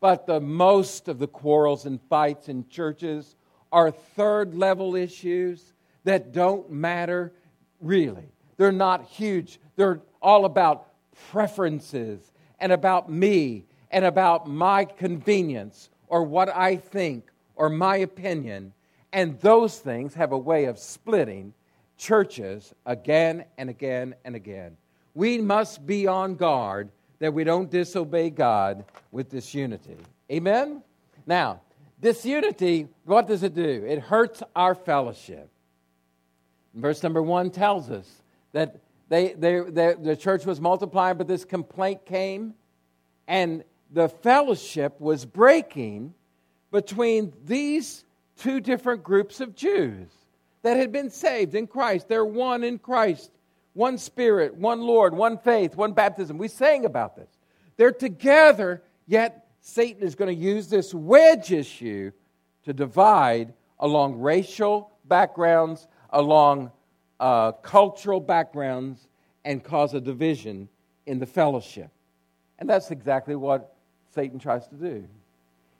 But 0.00 0.26
the 0.26 0.40
most 0.40 1.08
of 1.08 1.18
the 1.18 1.28
quarrels 1.28 1.86
and 1.86 2.00
fights 2.08 2.48
in 2.48 2.66
churches 2.68 3.36
are 3.70 3.90
third 3.90 4.54
level 4.54 4.96
issues 4.96 5.72
that 6.04 6.32
don't 6.32 6.70
matter 6.70 7.32
really. 7.80 8.32
They're 8.56 8.72
not 8.72 9.04
huge. 9.04 9.60
They're 9.76 10.00
all 10.20 10.44
about 10.44 10.88
preferences 11.30 12.32
and 12.58 12.72
about 12.72 13.10
me 13.10 13.64
and 13.90 14.04
about 14.04 14.48
my 14.48 14.84
convenience 14.84 15.90
or 16.08 16.22
what 16.22 16.48
I 16.48 16.76
think 16.76 17.28
or 17.54 17.68
my 17.68 17.96
opinion. 17.96 18.72
And 19.12 19.38
those 19.40 19.78
things 19.78 20.14
have 20.14 20.32
a 20.32 20.38
way 20.38 20.64
of 20.64 20.78
splitting 20.78 21.54
churches 22.02 22.74
again 22.84 23.44
and 23.56 23.70
again 23.70 24.14
and 24.24 24.34
again. 24.34 24.76
We 25.14 25.38
must 25.38 25.86
be 25.86 26.08
on 26.08 26.34
guard 26.34 26.90
that 27.20 27.32
we 27.32 27.44
don't 27.44 27.70
disobey 27.70 28.30
God 28.30 28.84
with 29.12 29.28
disunity. 29.30 29.96
Amen? 30.30 30.82
Now, 31.26 31.60
disunity, 32.00 32.88
what 33.04 33.28
does 33.28 33.44
it 33.44 33.54
do? 33.54 33.84
It 33.86 34.00
hurts 34.00 34.42
our 34.56 34.74
fellowship. 34.74 35.48
Verse 36.74 37.04
number 37.04 37.22
one 37.22 37.50
tells 37.50 37.88
us 37.88 38.10
that 38.50 38.80
they, 39.08 39.34
they, 39.34 39.60
they, 39.60 39.94
the 39.94 40.16
church 40.16 40.44
was 40.44 40.60
multiplying, 40.60 41.18
but 41.18 41.28
this 41.28 41.44
complaint 41.44 42.04
came, 42.04 42.54
and 43.28 43.62
the 43.92 44.08
fellowship 44.08 45.00
was 45.00 45.24
breaking 45.24 46.14
between 46.72 47.32
these 47.44 48.04
two 48.38 48.58
different 48.58 49.04
groups 49.04 49.40
of 49.40 49.54
Jews 49.54 50.08
that 50.62 50.76
had 50.76 50.92
been 50.92 51.10
saved 51.10 51.54
in 51.54 51.66
Christ. 51.66 52.08
They're 52.08 52.24
one 52.24 52.64
in 52.64 52.78
Christ, 52.78 53.30
one 53.74 53.98
Spirit, 53.98 54.54
one 54.54 54.80
Lord, 54.80 55.14
one 55.14 55.38
faith, 55.38 55.76
one 55.76 55.92
baptism. 55.92 56.38
We 56.38 56.48
sang 56.48 56.84
about 56.84 57.16
this. 57.16 57.28
They're 57.76 57.92
together, 57.92 58.82
yet 59.06 59.46
Satan 59.60 60.02
is 60.02 60.14
going 60.14 60.34
to 60.34 60.40
use 60.40 60.68
this 60.68 60.94
wedge 60.94 61.52
issue 61.52 62.12
to 62.64 62.72
divide 62.72 63.52
along 63.80 64.20
racial 64.20 64.92
backgrounds, 65.06 65.88
along 66.10 66.70
uh, 67.18 67.52
cultural 67.52 68.20
backgrounds, 68.20 69.08
and 69.44 69.62
cause 69.62 69.94
a 69.94 70.00
division 70.00 70.68
in 71.06 71.18
the 71.18 71.26
fellowship. 71.26 71.90
And 72.58 72.70
that's 72.70 72.92
exactly 72.92 73.34
what 73.34 73.74
Satan 74.14 74.38
tries 74.38 74.68
to 74.68 74.76
do 74.76 75.08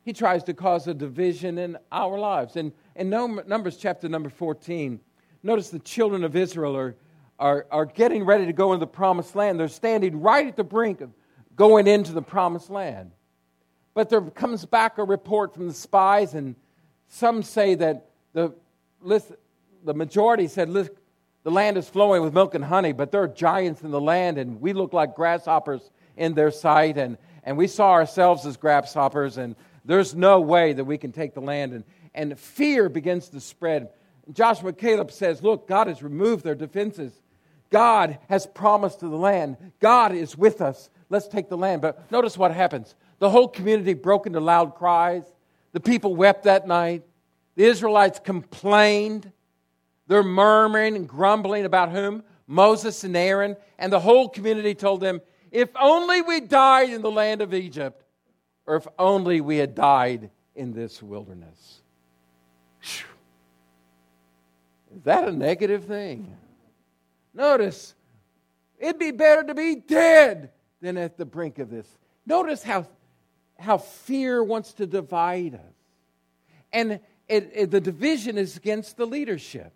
he 0.05 0.12
tries 0.12 0.42
to 0.45 0.55
cause 0.55 0.87
a 0.88 0.95
division 0.95 1.59
in 1.59 1.79
our 1.90 2.18
lives. 2.18 2.57
And 2.57 2.73
in 2.94 3.11
Numbers 3.11 3.76
chapter 3.76 4.09
number 4.09 4.28
14, 4.28 5.00
notice 5.42 5.70
the 5.70 5.78
children 5.78 6.24
of 6.24 6.37
Israel 6.37 6.76
are, 6.76 6.94
are, 7.38 7.66
are 7.70 7.87
getting 7.87 8.24
ready 8.24 8.46
to 8.46 8.52
go 8.52 8.72
into 8.72 8.81
the 8.81 8.87
promised 8.87 9.35
land. 9.35 9.59
They're 9.59 9.68
standing 9.68 10.20
right 10.20 10.46
at 10.46 10.57
the 10.57 10.64
brink 10.64 11.00
of 11.00 11.11
going 11.57 11.87
into 11.87 12.12
the 12.12 12.22
promised 12.22 12.70
land. 12.70 13.12
But 13.94 14.09
there 14.09 14.20
comes 14.20 14.64
back 14.64 14.98
a 14.98 15.05
report 15.05 15.55
from 15.55 15.68
the 15.68 15.74
spies, 15.74 16.35
and 16.35 16.55
some 17.09 17.42
say 17.42 17.74
that 17.74 18.07
the, 18.33 18.55
the 19.85 19.94
majority 19.94 20.48
said, 20.48 20.72
the 20.72 21.50
land 21.50 21.76
is 21.76 21.88
flowing 21.88 22.22
with 22.22 22.33
milk 22.33 22.55
and 22.55 22.64
honey, 22.64 22.92
but 22.92 23.11
there 23.11 23.22
are 23.22 23.28
giants 23.28 23.83
in 23.83 23.90
the 23.90 24.00
land, 24.00 24.38
and 24.38 24.61
we 24.61 24.72
look 24.72 24.92
like 24.92 25.14
grasshoppers 25.14 25.90
in 26.16 26.35
their 26.35 26.50
sight, 26.50 26.96
and, 26.96 27.18
and 27.44 27.57
we 27.57 27.66
saw 27.66 27.92
ourselves 27.92 28.46
as 28.46 28.57
grasshoppers, 28.57 29.38
and 29.38 29.57
there's 29.85 30.14
no 30.14 30.40
way 30.40 30.72
that 30.72 30.85
we 30.85 30.96
can 30.96 31.11
take 31.11 31.35
the 31.35 31.40
land. 31.40 31.72
And, 31.72 31.85
and 32.14 32.38
fear 32.38 32.88
begins 32.88 33.29
to 33.31 33.40
spread. 33.40 33.90
Joshua 34.33 34.72
Caleb 34.72 35.11
says, 35.11 35.42
Look, 35.42 35.66
God 35.66 35.87
has 35.87 36.03
removed 36.03 36.44
their 36.44 36.55
defenses. 36.55 37.12
God 37.70 38.18
has 38.29 38.46
promised 38.46 39.01
to 39.01 39.09
the 39.09 39.16
land. 39.16 39.57
God 39.81 40.14
is 40.14 40.37
with 40.37 40.61
us. 40.61 40.90
Let's 41.09 41.27
take 41.27 41.48
the 41.48 41.57
land. 41.57 41.83
But 41.83 42.11
notice 42.11 42.37
what 42.37 42.53
happens. 42.53 42.94
The 43.18 43.31
whole 43.31 43.48
community 43.48 43.94
broke 43.94 44.27
into 44.27 44.40
loud 44.40 44.75
cries. 44.75 45.25
The 45.72 45.81
people 45.81 46.14
wept 46.14 46.44
that 46.44 46.66
night. 46.66 47.03
The 47.57 47.64
Israelites 47.64 48.20
complained. 48.20 49.33
They're 50.07 50.22
murmuring 50.22 50.96
and 50.96 51.09
grumbling 51.09 51.64
about 51.64 51.90
whom? 51.90 52.22
Moses 52.46 53.05
and 53.05 53.16
Aaron. 53.16 53.57
And 53.79 53.92
the 53.92 54.01
whole 54.01 54.29
community 54.29 54.75
told 54.75 55.01
them, 55.01 55.22
If 55.51 55.70
only 55.81 56.20
we 56.20 56.40
died 56.40 56.90
in 56.90 57.01
the 57.01 57.11
land 57.11 57.40
of 57.40 57.55
Egypt 57.55 58.05
or 58.66 58.77
if 58.77 58.87
only 58.98 59.40
we 59.40 59.57
had 59.57 59.75
died 59.75 60.31
in 60.55 60.72
this 60.72 61.03
wilderness. 61.03 61.82
Is 64.96 65.02
that 65.05 65.26
a 65.26 65.33
negative 65.33 65.85
thing? 65.85 66.37
Notice, 67.35 67.94
it'd 68.78 68.98
be 68.98 69.11
better 69.11 69.42
to 69.44 69.55
be 69.55 69.76
dead 69.76 70.50
than 70.81 70.96
at 70.96 71.16
the 71.16 71.24
brink 71.24 71.59
of 71.59 71.70
this. 71.70 71.87
Notice 72.26 72.62
how, 72.62 72.87
how 73.59 73.78
fear 73.78 74.42
wants 74.42 74.74
to 74.74 74.87
divide 74.87 75.55
us. 75.55 75.61
And 76.72 77.00
it, 77.28 77.50
it, 77.55 77.70
the 77.70 77.81
division 77.81 78.37
is 78.37 78.57
against 78.57 78.96
the 78.96 79.07
leadership. 79.07 79.72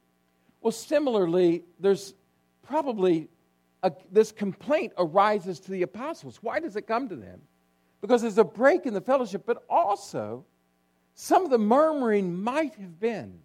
Well, 0.60 0.72
similarly, 0.72 1.64
there's 1.80 2.14
probably 2.66 3.28
a, 3.82 3.92
this 4.10 4.32
complaint 4.32 4.92
arises 4.98 5.60
to 5.60 5.70
the 5.70 5.82
apostles. 5.82 6.38
Why 6.42 6.60
does 6.60 6.76
it 6.76 6.86
come 6.86 7.08
to 7.08 7.16
them? 7.16 7.40
Because 8.00 8.22
there's 8.22 8.38
a 8.38 8.44
break 8.44 8.84
in 8.84 8.94
the 8.94 9.00
fellowship, 9.00 9.44
but 9.46 9.64
also 9.70 10.44
some 11.14 11.44
of 11.44 11.50
the 11.50 11.58
murmuring 11.58 12.42
might 12.42 12.74
have 12.74 13.00
been 13.00 13.38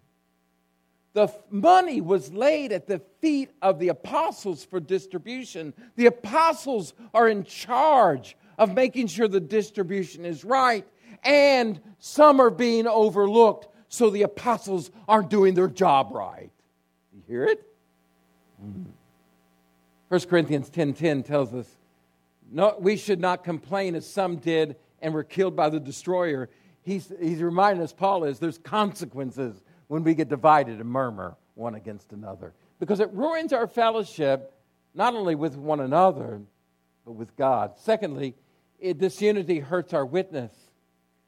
the 1.14 1.32
money 1.50 2.00
was 2.00 2.32
laid 2.32 2.72
at 2.72 2.86
the 2.86 3.00
feet 3.20 3.50
of 3.60 3.78
the 3.78 3.88
apostles 3.88 4.64
for 4.64 4.80
distribution. 4.80 5.74
The 5.96 6.06
apostles 6.06 6.94
are 7.12 7.28
in 7.28 7.44
charge 7.44 8.36
of 8.58 8.74
making 8.74 9.08
sure 9.08 9.28
the 9.28 9.40
distribution 9.40 10.24
is 10.24 10.44
right, 10.44 10.86
and 11.22 11.80
some 11.98 12.40
are 12.40 12.50
being 12.50 12.86
overlooked, 12.86 13.68
so 13.88 14.08
the 14.10 14.22
apostles 14.22 14.90
aren't 15.06 15.28
doing 15.28 15.54
their 15.54 15.68
job 15.68 16.10
right. 16.12 16.50
You 17.12 17.22
hear 17.26 17.44
it? 17.44 17.62
Mm-hmm. 18.64 18.90
1 20.08 20.20
Corinthians 20.22 20.70
10:10 20.70 21.24
tells 21.24 21.54
us, 21.54 21.66
no, 22.50 22.76
we 22.78 22.96
should 22.96 23.20
not 23.20 23.44
complain 23.44 23.94
as 23.94 24.06
some 24.06 24.36
did 24.36 24.76
and 25.00 25.14
were 25.14 25.24
killed 25.24 25.56
by 25.56 25.70
the 25.70 25.80
destroyer. 25.80 26.50
He's, 26.82 27.12
he's 27.20 27.42
reminding 27.42 27.82
us, 27.82 27.92
Paul 27.92 28.24
is, 28.24 28.38
there's 28.38 28.58
consequences 28.58 29.62
when 29.92 30.04
we 30.04 30.14
get 30.14 30.30
divided 30.30 30.80
and 30.80 30.88
murmur 30.88 31.36
one 31.54 31.74
against 31.74 32.14
another. 32.14 32.54
Because 32.80 32.98
it 32.98 33.12
ruins 33.12 33.52
our 33.52 33.66
fellowship, 33.66 34.54
not 34.94 35.12
only 35.12 35.34
with 35.34 35.54
one 35.54 35.80
another, 35.80 36.40
but 37.04 37.12
with 37.12 37.36
God. 37.36 37.72
Secondly, 37.76 38.34
it, 38.80 38.96
disunity 38.96 39.58
hurts 39.58 39.92
our 39.92 40.06
witness. 40.06 40.50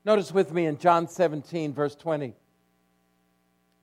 Notice 0.07 0.33
with 0.33 0.51
me 0.51 0.65
in 0.65 0.79
John 0.79 1.09
17, 1.09 1.75
verse 1.75 1.95
20. 1.95 2.33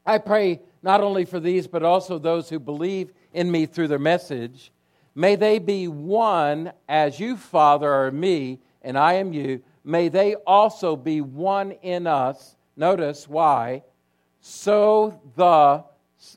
I 0.03 0.17
pray 0.17 0.61
not 0.81 1.01
only 1.01 1.25
for 1.25 1.39
these, 1.39 1.67
but 1.67 1.83
also 1.83 2.17
those 2.17 2.49
who 2.49 2.57
believe 2.57 3.11
in 3.33 3.51
me 3.51 3.67
through 3.67 3.89
their 3.89 3.99
message. 3.99 4.71
May 5.13 5.35
they 5.35 5.59
be 5.59 5.89
one 5.89 6.73
as 6.89 7.19
you, 7.19 7.37
Father, 7.37 7.93
are 7.93 8.09
me, 8.09 8.57
and 8.81 8.97
I 8.97 9.13
am 9.13 9.31
you. 9.31 9.61
May 9.83 10.09
they 10.09 10.33
also 10.33 10.95
be 10.95 11.21
one 11.21 11.69
in 11.83 12.07
us. 12.07 12.55
Notice 12.75 13.29
why 13.29 13.83
so 14.41 15.21
the, 15.35 15.83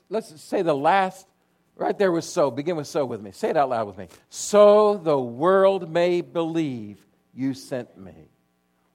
let's 0.09 0.41
say 0.41 0.61
the 0.61 0.75
last, 0.75 1.27
right 1.75 1.97
there 1.97 2.11
was 2.11 2.27
so. 2.27 2.51
Begin 2.51 2.75
with 2.75 2.87
so 2.87 3.05
with 3.05 3.21
me. 3.21 3.31
Say 3.31 3.49
it 3.49 3.57
out 3.57 3.69
loud 3.69 3.87
with 3.87 3.97
me. 3.97 4.07
So 4.29 4.97
the 4.97 5.17
world 5.17 5.89
may 5.89 6.21
believe 6.21 6.97
you 7.33 7.53
sent 7.53 7.97
me. 7.97 8.29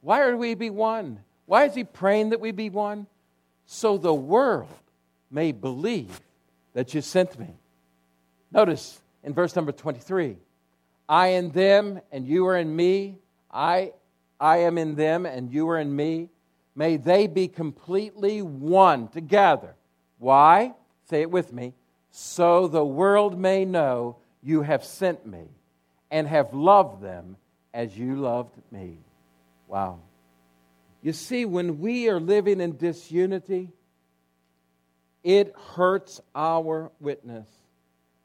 Why 0.00 0.22
are 0.22 0.36
we 0.36 0.54
be 0.54 0.70
one? 0.70 1.20
Why 1.46 1.64
is 1.64 1.74
he 1.74 1.84
praying 1.84 2.30
that 2.30 2.40
we 2.40 2.52
be 2.52 2.70
one? 2.70 3.06
So 3.66 3.98
the 3.98 4.14
world 4.14 4.68
may 5.30 5.52
believe 5.52 6.20
that 6.72 6.94
you 6.94 7.02
sent 7.02 7.38
me. 7.38 7.48
Notice 8.52 9.00
in 9.22 9.34
verse 9.34 9.54
number 9.54 9.72
23 9.72 10.36
I 11.08 11.28
in 11.28 11.50
them 11.50 12.00
and 12.12 12.26
you 12.26 12.46
are 12.46 12.56
in 12.56 12.74
me. 12.74 13.18
I, 13.50 13.92
I 14.38 14.58
am 14.58 14.78
in 14.78 14.94
them 14.94 15.26
and 15.26 15.52
you 15.52 15.68
are 15.68 15.78
in 15.78 15.94
me 15.94 16.28
May 16.74 16.96
they 16.96 17.26
be 17.26 17.48
completely 17.48 18.42
one 18.42 19.08
together. 19.08 19.74
Why? 20.18 20.74
Say 21.08 21.22
it 21.22 21.30
with 21.30 21.52
me. 21.52 21.74
So 22.10 22.68
the 22.68 22.84
world 22.84 23.38
may 23.38 23.64
know 23.64 24.16
you 24.42 24.62
have 24.62 24.84
sent 24.84 25.26
me 25.26 25.44
and 26.10 26.26
have 26.26 26.54
loved 26.54 27.02
them 27.02 27.36
as 27.72 27.96
you 27.96 28.16
loved 28.16 28.56
me. 28.70 28.98
Wow. 29.68 30.00
You 31.02 31.12
see, 31.12 31.44
when 31.44 31.80
we 31.80 32.08
are 32.08 32.20
living 32.20 32.60
in 32.60 32.76
disunity, 32.76 33.70
it 35.22 35.54
hurts 35.74 36.20
our 36.34 36.90
witness. 37.00 37.48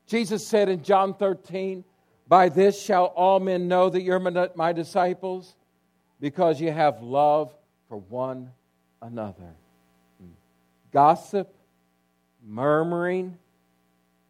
Jesus 0.08 0.46
said 0.46 0.70
in 0.70 0.84
John 0.84 1.14
13, 1.14 1.84
By 2.28 2.50
this 2.50 2.82
shall 2.82 3.06
all 3.06 3.40
men 3.40 3.68
know 3.68 3.90
that 3.90 4.02
you're 4.02 4.20
my 4.20 4.74
disciples, 4.74 5.56
because 6.20 6.60
you 6.60 6.72
have 6.72 7.02
love 7.02 7.54
for 7.88 7.98
one 7.98 8.52
another. 9.02 9.56
Gossip, 10.92 11.54
murmuring, 12.46 13.38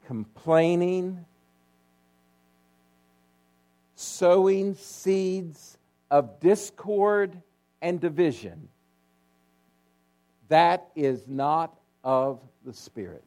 complaining, 0.07 1.25
sowing 3.95 4.75
seeds 4.75 5.77
of 6.09 6.39
discord 6.39 7.41
and 7.81 7.99
division. 7.99 8.67
That 10.47 10.87
is 10.95 11.27
not 11.27 11.75
of 12.03 12.39
the 12.65 12.73
Spirit. 12.73 13.23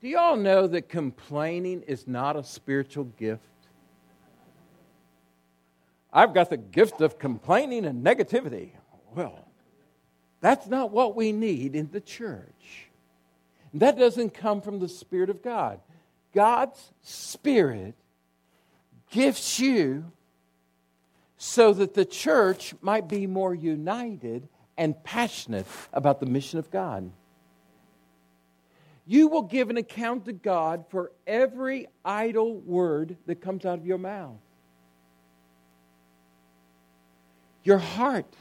Do 0.00 0.08
you 0.08 0.18
all 0.18 0.36
know 0.36 0.66
that 0.68 0.88
complaining 0.88 1.82
is 1.82 2.06
not 2.06 2.36
a 2.36 2.44
spiritual 2.44 3.04
gift? 3.04 3.42
I've 6.12 6.32
got 6.32 6.50
the 6.50 6.56
gift 6.56 7.00
of 7.00 7.18
complaining 7.18 7.84
and 7.84 8.04
negativity. 8.04 8.70
Well, 9.14 9.46
that's 10.40 10.66
not 10.66 10.90
what 10.90 11.16
we 11.16 11.32
need 11.32 11.74
in 11.74 11.90
the 11.90 12.00
church. 12.00 12.88
That 13.74 13.98
doesn't 13.98 14.30
come 14.30 14.60
from 14.60 14.78
the 14.78 14.88
Spirit 14.88 15.28
of 15.28 15.42
God. 15.42 15.80
God's 16.32 16.92
Spirit 17.02 17.94
gifts 19.10 19.58
you 19.58 20.10
so 21.36 21.72
that 21.72 21.94
the 21.94 22.04
church 22.04 22.74
might 22.80 23.08
be 23.08 23.26
more 23.26 23.54
united 23.54 24.48
and 24.78 25.02
passionate 25.04 25.66
about 25.92 26.20
the 26.20 26.26
mission 26.26 26.58
of 26.58 26.70
God. 26.70 27.10
You 29.06 29.28
will 29.28 29.42
give 29.42 29.70
an 29.70 29.76
account 29.76 30.24
to 30.24 30.32
God 30.32 30.86
for 30.88 31.12
every 31.26 31.86
idle 32.04 32.56
word 32.58 33.16
that 33.26 33.40
comes 33.40 33.64
out 33.64 33.78
of 33.78 33.86
your 33.86 33.98
mouth. 33.98 34.38
Your 37.66 37.78
heart. 37.78 38.32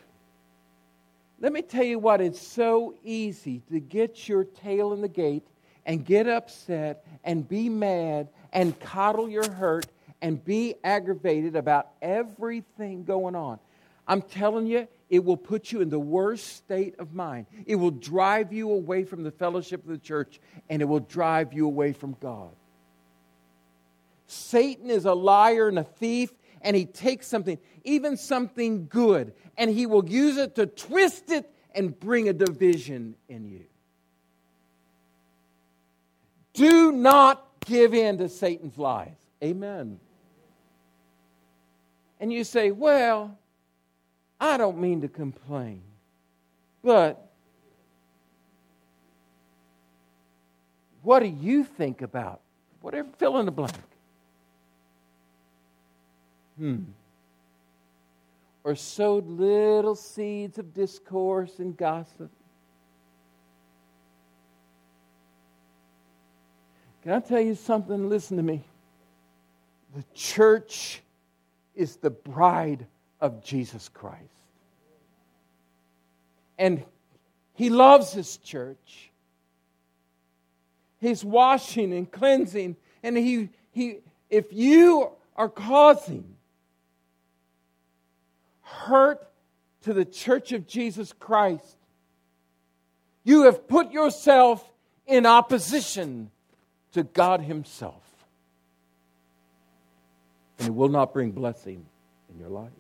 Let 1.40 1.52
me 1.52 1.62
tell 1.62 1.84
you 1.84 2.00
what, 2.00 2.22
it's 2.22 2.40
so 2.40 2.96
easy 3.04 3.62
to 3.72 3.80
get 3.80 4.30
your 4.30 4.46
tail 4.46 4.94
in 4.94 5.02
the 5.02 5.10
gate 5.10 5.46
and 5.86 6.06
get 6.06 6.28
upset 6.28 7.06
and 7.24 7.48
be 7.48 7.70
mad 7.70 8.30
and 8.54 8.80
coddle 8.80 9.30
your 9.30 9.50
hurt 9.50 9.88
and 10.22 10.44
be 10.44 10.76
aggravated 10.84 11.56
about 11.56 11.90
everything 12.02 13.04
going 13.04 13.36
on. 13.36 13.60
I'm 14.08 14.22
telling 14.22 14.68
you, 14.68 14.88
it 15.10 15.24
will 15.24 15.38
put 15.38 15.72
you 15.72 15.82
in 15.82 15.90
the 15.90 16.00
worst 16.00 16.56
state 16.58 16.96
of 17.00 17.14
mind. 17.14 17.48
It 17.66 17.76
will 17.76 17.92
drive 17.92 18.54
you 18.54 18.72
away 18.72 19.04
from 19.04 19.24
the 19.24 19.32
fellowship 19.32 19.84
of 19.84 19.90
the 19.90 19.98
church 19.98 20.40
and 20.70 20.82
it 20.82 20.86
will 20.86 21.00
drive 21.00 21.54
you 21.54 21.66
away 21.66 21.94
from 21.94 22.16
God. 22.20 22.52
Satan 24.28 24.90
is 24.90 25.06
a 25.06 25.14
liar 25.14 25.68
and 25.68 25.78
a 25.78 25.84
thief 25.84 26.32
and 26.66 26.76
he 26.76 26.86
takes 26.86 27.28
something, 27.28 27.60
even 27.84 28.18
something 28.18 28.88
good, 28.88 29.34
and 29.56 29.70
he 29.70 29.86
will 29.86 30.04
use 30.10 30.36
it 30.36 30.56
to 30.56 30.66
twist 30.66 31.30
it 31.30 31.50
and 31.76 31.98
bring 31.98 32.28
a 32.28 32.34
division 32.34 33.16
in 33.30 33.46
you. 33.46 33.66
Do 36.54 36.92
not 36.92 37.46
give 37.66 37.94
in 37.94 38.18
to 38.18 38.28
Satan's 38.28 38.80
lies. 38.80 39.16
Amen. 39.44 40.00
And 42.20 42.34
you 42.34 42.44
say, 42.44 42.72
well, 42.72 43.38
I 44.40 44.58
don't 44.58 44.80
mean 44.80 45.02
to 45.02 45.08
complain, 45.08 45.84
but 46.84 47.30
what 51.04 51.20
do 51.20 51.28
you 51.28 51.64
think 51.64 52.02
about? 52.02 52.42
Whatever, 52.82 53.10
fill 53.20 53.38
in 53.38 53.46
the 53.46 53.52
blank. 53.52 53.76
Hmm. 56.58 56.84
Or 58.64 58.76
sowed 58.76 59.28
little 59.28 59.96
seeds 59.96 60.58
of 60.58 60.74
discourse 60.74 61.60
and 61.60 61.76
gossip. 61.78 62.32
Can 67.04 67.12
I 67.12 67.20
tell 67.20 67.40
you 67.40 67.54
something? 67.54 68.10
Listen 68.10 68.38
to 68.38 68.44
me. 68.44 68.64
The 69.96 70.04
church 70.16 71.02
is 71.76 71.98
the 71.98 72.10
bride 72.10 72.88
of 73.22 73.44
Jesus 73.44 73.90
Christ. 73.90 74.24
And 76.58 76.84
he 77.54 77.70
loves 77.70 78.12
his 78.12 78.38
church. 78.38 79.12
He's 81.00 81.24
washing 81.24 81.94
and 81.94 82.12
cleansing. 82.12 82.76
And 83.04 83.18
he, 83.18 83.50
he, 83.72 83.98
if 84.30 84.52
you 84.52 85.12
are 85.36 85.50
causing 85.50 86.35
hurt 88.66 89.26
to 89.84 89.94
the 89.94 90.04
church 90.04 90.52
of 90.52 90.68
Jesus 90.68 91.14
Christ, 91.14 91.78
You 93.24 93.44
have 93.44 93.68
put 93.68 93.92
yourself 93.92 94.68
in 95.06 95.26
opposition 95.26 96.32
to 96.94 97.04
God 97.04 97.42
Himself. 97.42 98.02
And 100.60 100.68
it 100.70 100.74
will 100.74 100.90
not 100.90 101.14
bring 101.14 101.32
blessing 101.32 101.86
in 102.34 102.40
your 102.40 102.50
life. 102.50 102.72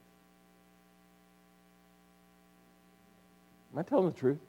Am 3.73 3.79
I 3.79 3.83
telling 3.83 4.11
the 4.11 4.17
truth? 4.17 4.39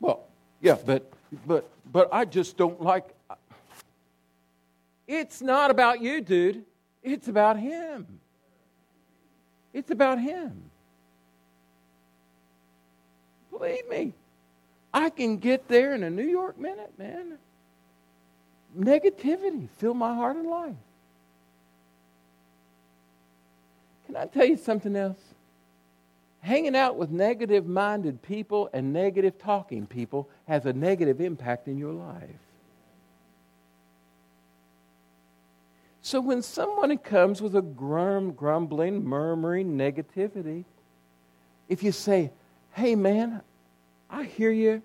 Well, 0.00 0.26
yeah, 0.60 0.76
but 0.86 1.12
but 1.46 1.68
but 1.90 2.08
I 2.12 2.24
just 2.24 2.56
don't 2.56 2.80
like 2.80 3.08
It's 5.06 5.42
not 5.42 5.70
about 5.70 6.00
you, 6.00 6.20
dude. 6.20 6.64
It's 7.02 7.28
about 7.28 7.58
him. 7.58 8.20
It's 9.78 9.90
about 9.90 10.20
him. 10.20 10.70
Believe 13.50 13.88
me. 13.88 14.12
I 14.92 15.10
can 15.10 15.38
get 15.38 15.68
there 15.68 15.94
in 15.94 16.02
a 16.02 16.10
New 16.10 16.26
York 16.26 16.58
minute, 16.58 16.92
man. 16.98 17.38
Negativity 18.78 19.68
fill 19.78 19.94
my 19.94 20.14
heart 20.14 20.36
and 20.36 20.48
life. 20.48 20.74
Can 24.06 24.16
I 24.16 24.26
tell 24.26 24.44
you 24.44 24.56
something 24.56 24.96
else? 24.96 25.18
hanging 26.40 26.76
out 26.76 26.96
with 26.96 27.10
negative 27.10 27.66
minded 27.66 28.22
people 28.22 28.70
and 28.72 28.92
negative 28.92 29.38
talking 29.38 29.86
people 29.86 30.28
has 30.46 30.64
a 30.66 30.72
negative 30.72 31.20
impact 31.20 31.68
in 31.68 31.76
your 31.76 31.92
life. 31.92 32.47
So 36.08 36.22
when 36.22 36.40
someone 36.40 36.96
comes 36.96 37.42
with 37.42 37.54
a 37.54 37.60
grum, 37.60 38.32
grumbling, 38.32 39.04
murmuring 39.04 39.76
negativity, 39.76 40.64
if 41.68 41.82
you 41.82 41.92
say, 41.92 42.32
hey 42.72 42.94
man, 42.94 43.42
I 44.08 44.22
hear 44.24 44.50
you, 44.50 44.82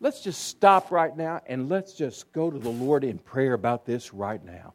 let's 0.00 0.20
just 0.20 0.48
stop 0.48 0.90
right 0.90 1.16
now 1.16 1.42
and 1.46 1.68
let's 1.68 1.92
just 1.92 2.32
go 2.32 2.50
to 2.50 2.58
the 2.58 2.70
Lord 2.70 3.04
in 3.04 3.18
prayer 3.18 3.52
about 3.52 3.86
this 3.86 4.12
right 4.12 4.44
now. 4.44 4.74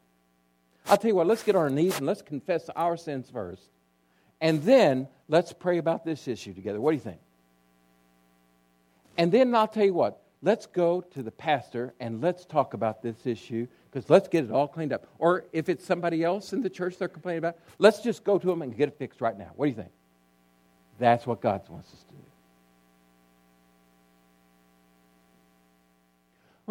I'll 0.88 0.96
tell 0.96 1.10
you 1.10 1.16
what, 1.16 1.28
let's 1.28 1.44
get 1.44 1.58
on 1.58 1.64
our 1.64 1.70
knees 1.70 1.98
and 1.98 2.08
let's 2.08 2.22
confess 2.22 2.70
our 2.78 2.96
sins 2.96 3.30
first. 3.30 3.68
And 4.40 4.64
then 4.64 5.10
let's 5.28 5.52
pray 5.52 5.80
about 5.80 6.06
this 6.06 6.30
issue 6.30 6.54
together. 6.54 6.80
What 6.80 6.92
do 6.92 6.96
you 6.96 7.02
think? 7.02 7.20
And 9.18 9.34
then 9.34 9.54
I'll 9.54 9.68
tell 9.68 9.84
you 9.84 9.94
what, 9.94 10.22
let's 10.42 10.66
go 10.66 11.02
to 11.02 11.22
the 11.22 11.32
pastor 11.32 11.94
and 12.00 12.22
let's 12.22 12.46
talk 12.46 12.74
about 12.74 13.04
this 13.04 13.26
issue 13.26 13.68
because 13.94 14.10
let's 14.10 14.28
get 14.28 14.46
it 14.46 14.52
all 14.52 14.68
cleaned 14.68 14.92
up. 14.92 15.06
Or 15.20 15.46
if 15.54 15.70
it's 15.70 15.86
somebody 15.86 16.24
else 16.24 16.52
in 16.52 16.64
the 16.64 16.70
church 16.70 16.98
they're 16.98 17.08
complaining 17.08 17.40
about, 17.40 17.58
let's 17.78 18.02
just 18.02 18.24
go 18.24 18.40
to 18.40 18.48
them 18.48 18.64
and 18.64 18.76
get 18.76 18.90
it 18.90 18.98
fixed 18.98 19.22
right 19.22 19.38
now. 19.38 19.52
What 19.56 19.68
do 19.68 19.70
you 19.70 19.76
think? 19.76 19.92
That's 20.98 21.28
what 21.28 21.42
God 21.42 21.62
wants 21.70 21.94
us 21.94 22.00
to 22.00 22.14
do. 22.16 22.20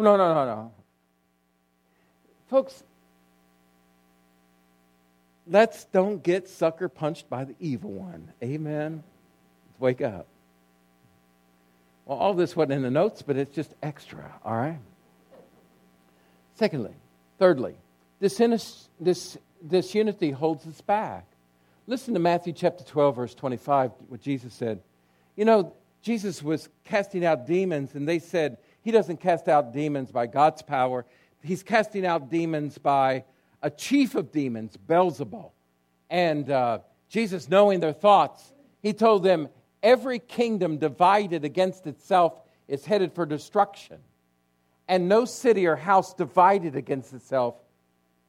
No, 0.03 0.17
no, 0.17 0.33
no, 0.33 0.45
no. 0.45 0.71
Folks, 2.49 2.83
let's 5.47 5.85
don't 5.85 6.21
get 6.21 6.49
sucker 6.49 6.89
punched 6.89 7.29
by 7.29 7.45
the 7.45 7.55
evil 7.59 7.91
one. 7.91 8.33
Amen. 8.43 9.01
Let's 9.69 9.79
wake 9.79 10.01
up. 10.01 10.27
Well, 12.05 12.17
all 12.17 12.33
this 12.33 12.53
wasn't 12.53 12.73
in 12.73 12.81
the 12.81 12.91
notes, 12.91 13.21
but 13.21 13.37
it's 13.37 13.55
just 13.55 13.73
extra, 13.81 14.29
all 14.43 14.57
right? 14.57 14.79
Secondly, 16.55 16.91
thirdly, 17.43 17.75
this, 18.21 18.39
this, 19.01 19.37
this 19.61 19.93
unity 19.93 20.31
holds 20.31 20.65
us 20.65 20.79
back. 20.79 21.25
Listen 21.87 22.13
to 22.13 22.19
Matthew 22.21 22.53
chapter 22.53 22.85
12, 22.85 23.17
verse 23.17 23.35
25, 23.35 23.91
what 24.07 24.21
Jesus 24.21 24.53
said. 24.53 24.79
You 25.35 25.43
know, 25.43 25.73
Jesus 26.01 26.41
was 26.41 26.69
casting 26.85 27.25
out 27.25 27.45
demons, 27.45 27.95
and 27.95 28.07
they 28.07 28.19
said 28.19 28.59
he 28.81 28.91
doesn't 28.91 29.19
cast 29.19 29.49
out 29.49 29.73
demons 29.73 30.09
by 30.09 30.25
God's 30.25 30.61
power, 30.61 31.05
he's 31.41 31.63
casting 31.63 32.05
out 32.05 32.29
demons 32.29 32.77
by 32.77 33.25
a 33.61 33.69
chief 33.69 34.15
of 34.15 34.31
demons, 34.31 34.77
Beelzebul. 34.77 35.51
And 36.09 36.49
uh, 36.49 36.79
Jesus, 37.09 37.49
knowing 37.49 37.81
their 37.81 37.91
thoughts, 37.91 38.53
he 38.81 38.93
told 38.93 39.21
them, 39.21 39.49
Every 39.81 40.19
kingdom 40.19 40.77
divided 40.77 41.43
against 41.43 41.87
itself 41.87 42.39
is 42.69 42.85
headed 42.85 43.11
for 43.11 43.25
destruction, 43.25 43.97
and 44.93 45.09
no 45.09 45.25
city 45.25 45.65
or 45.65 45.75
house 45.75 46.13
divided 46.13 46.75
against 46.75 47.13
itself 47.13 47.55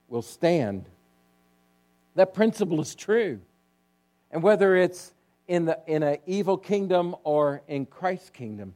will 0.09 0.23
stand. 0.23 0.87
That 2.15 2.33
principle 2.33 2.81
is 2.81 2.95
true. 2.95 3.39
And 4.31 4.43
whether 4.43 4.75
it's 4.75 5.13
in, 5.47 5.67
the, 5.67 5.79
in 5.87 6.03
an 6.03 6.17
evil 6.25 6.57
kingdom 6.57 7.17
or 7.23 7.61
in 7.69 7.85
Christ's 7.85 8.31
kingdom, 8.31 8.75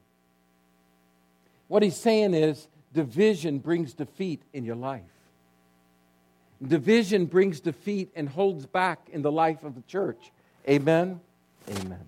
what 1.68 1.82
he's 1.82 1.96
saying 1.96 2.34
is 2.34 2.68
division 2.92 3.58
brings 3.58 3.94
defeat 3.94 4.42
in 4.52 4.66
your 4.66 4.76
life. 4.76 5.00
Division 6.62 7.24
brings 7.24 7.58
defeat 7.58 8.10
and 8.14 8.28
holds 8.28 8.66
back 8.66 9.08
in 9.10 9.22
the 9.22 9.32
life 9.32 9.64
of 9.64 9.74
the 9.74 9.82
church. 9.88 10.30
Amen? 10.68 11.20
Amen. 11.70 12.04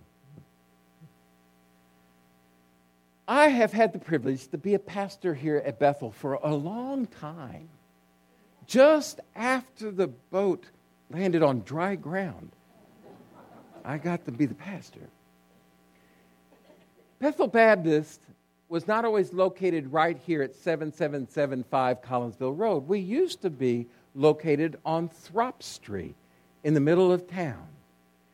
I 3.31 3.47
have 3.47 3.73
had 3.73 3.93
the 3.93 4.01
privilege 4.01 4.49
to 4.49 4.59
be 4.59 4.75
a 4.75 4.79
pastor 4.81 5.35
here 5.35 5.63
at 5.65 5.79
Bethel 5.79 6.11
for 6.11 6.35
a 6.43 6.53
long 6.53 7.07
time. 7.07 7.69
Just 8.67 9.21
after 9.37 9.93
the 9.93 10.09
boat 10.09 10.65
landed 11.11 11.41
on 11.41 11.63
dry 11.63 11.95
ground, 11.95 12.51
I 13.85 13.99
got 13.99 14.25
to 14.25 14.33
be 14.33 14.47
the 14.47 14.55
pastor. 14.57 15.09
Bethel 17.21 17.47
Baptist 17.47 18.21
was 18.69 18.89
not 18.89 19.05
always 19.05 19.33
located 19.33 19.93
right 19.93 20.19
here 20.27 20.43
at 20.43 20.57
7775 20.57 22.03
Collinsville 22.03 22.59
Road. 22.59 22.89
We 22.89 22.99
used 22.99 23.43
to 23.43 23.51
be 23.51 23.87
located 24.17 24.77
on 24.85 25.09
Throp 25.09 25.63
Street 25.63 26.17
in 26.65 26.75
the 26.75 26.81
middle 26.81 27.13
of 27.13 27.29
town. 27.29 27.69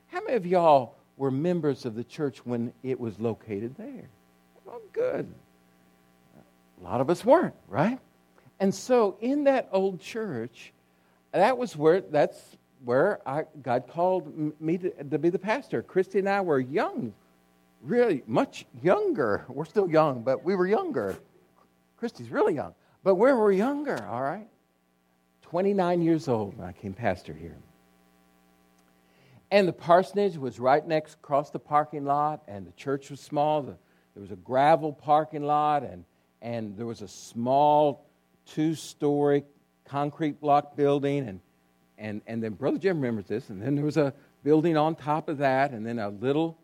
How 0.07 0.23
many 0.23 0.39
of 0.39 0.47
y'all 0.47 0.95
were 1.19 1.31
members 1.31 1.85
of 1.85 1.97
the 1.97 2.05
church 2.05 2.47
when 2.47 2.73
it 2.83 2.99
was 2.99 3.21
located 3.21 3.77
there? 3.77 4.09
Well, 4.67 4.81
good. 4.93 5.33
A 6.81 6.85
lot 6.85 7.01
of 7.01 7.09
us 7.09 7.25
weren't, 7.25 7.55
right? 7.69 7.99
And 8.61 8.75
so 8.75 9.17
in 9.21 9.45
that 9.45 9.69
old 9.73 10.01
church, 10.01 10.73
that 11.33 11.57
was 11.57 11.77
where 11.77 12.01
that's 12.01 12.57
where 12.85 13.21
I, 13.27 13.45
God 13.63 13.89
called 13.89 14.61
me 14.61 14.79
to, 14.79 15.05
to 15.05 15.19
be 15.19 15.31
the 15.31 15.39
pastor. 15.39 15.83
Christy 15.83 16.19
and 16.19 16.29
I 16.29 16.41
were 16.41 16.61
young, 16.61 17.15
really 17.83 18.23
much 18.27 18.67
younger. 18.83 19.45
We're 19.49 19.65
still 19.65 19.89
young, 19.89 20.23
but 20.23 20.45
we 20.45 20.55
were 20.55 20.67
younger. 20.67 21.17
Christy's 21.97 22.31
really 22.31 22.55
young, 22.55 22.75
but 23.03 23.15
we 23.15 23.33
were 23.33 23.53
younger, 23.53 24.05
all 24.07 24.23
right? 24.23 24.49
29 25.43 26.03
years 26.03 26.29
old 26.29 26.59
when 26.59 26.69
I 26.69 26.73
came 26.73 26.93
pastor 26.93 27.33
here. 27.33 27.57
And 29.51 29.67
the 29.67 29.73
parsonage 29.73 30.37
was 30.37 30.59
right 30.59 30.87
next 30.87 31.15
across 31.15 31.51
the 31.51 31.59
parking 31.59 32.05
lot, 32.05 32.43
and 32.49 32.67
the 32.67 32.73
church 32.73 33.11
was 33.11 33.21
small. 33.21 33.63
The, 33.63 33.77
there 34.17 34.23
was 34.23 34.31
a 34.31 34.37
gravel 34.37 34.95
parking 34.95 35.43
lot, 35.43 35.83
and, 35.83 36.03
and 36.41 36.75
there 36.79 36.87
was 36.87 37.03
a 37.03 37.09
small 37.09 38.07
two 38.47 38.75
story 38.75 39.45
concrete 39.85 40.41
block 40.41 40.75
building. 40.75 41.29
And, 41.29 41.41
and, 41.99 42.23
and 42.27 42.43
then 42.43 42.55
Brother 42.55 42.79
Jim 42.79 42.97
remembers 42.97 43.27
this. 43.27 43.51
And 43.51 43.61
then 43.61 43.75
there 43.75 43.85
was 43.85 43.99
a 43.99 44.15
building 44.43 44.75
on 44.75 44.95
top 44.95 45.29
of 45.29 45.37
that, 45.39 45.73
and 45.73 45.87
then 45.87 45.99
a 45.99 46.09
little, 46.09 46.57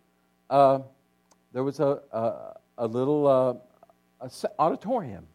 uh, 0.48 0.78
there 1.52 1.62
was 1.62 1.78
a, 1.78 2.00
a, 2.10 2.56
a 2.78 2.86
little 2.86 3.26
uh, 3.26 3.54
a 4.26 4.30
auditorium. 4.58 5.26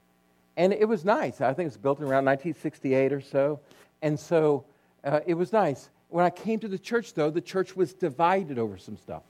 And 0.55 0.73
it 0.73 0.89
was 0.89 1.05
nice. 1.05 1.39
I 1.39 1.53
think 1.53 1.67
it 1.67 1.69
was 1.69 1.77
built 1.77 1.99
around 1.99 2.25
1968 2.25 3.13
or 3.13 3.21
so. 3.21 3.59
And 4.01 4.19
so 4.19 4.65
uh, 5.03 5.19
it 5.27 5.35
was 5.35 5.53
nice. 5.53 5.91
When 6.09 6.25
I 6.25 6.31
came 6.31 6.59
to 6.61 6.67
the 6.67 6.79
church, 6.79 7.13
though, 7.13 7.29
the 7.29 7.41
church 7.41 7.75
was 7.75 7.93
divided 7.93 8.57
over 8.57 8.79
some 8.79 8.97
stuff. 8.97 9.21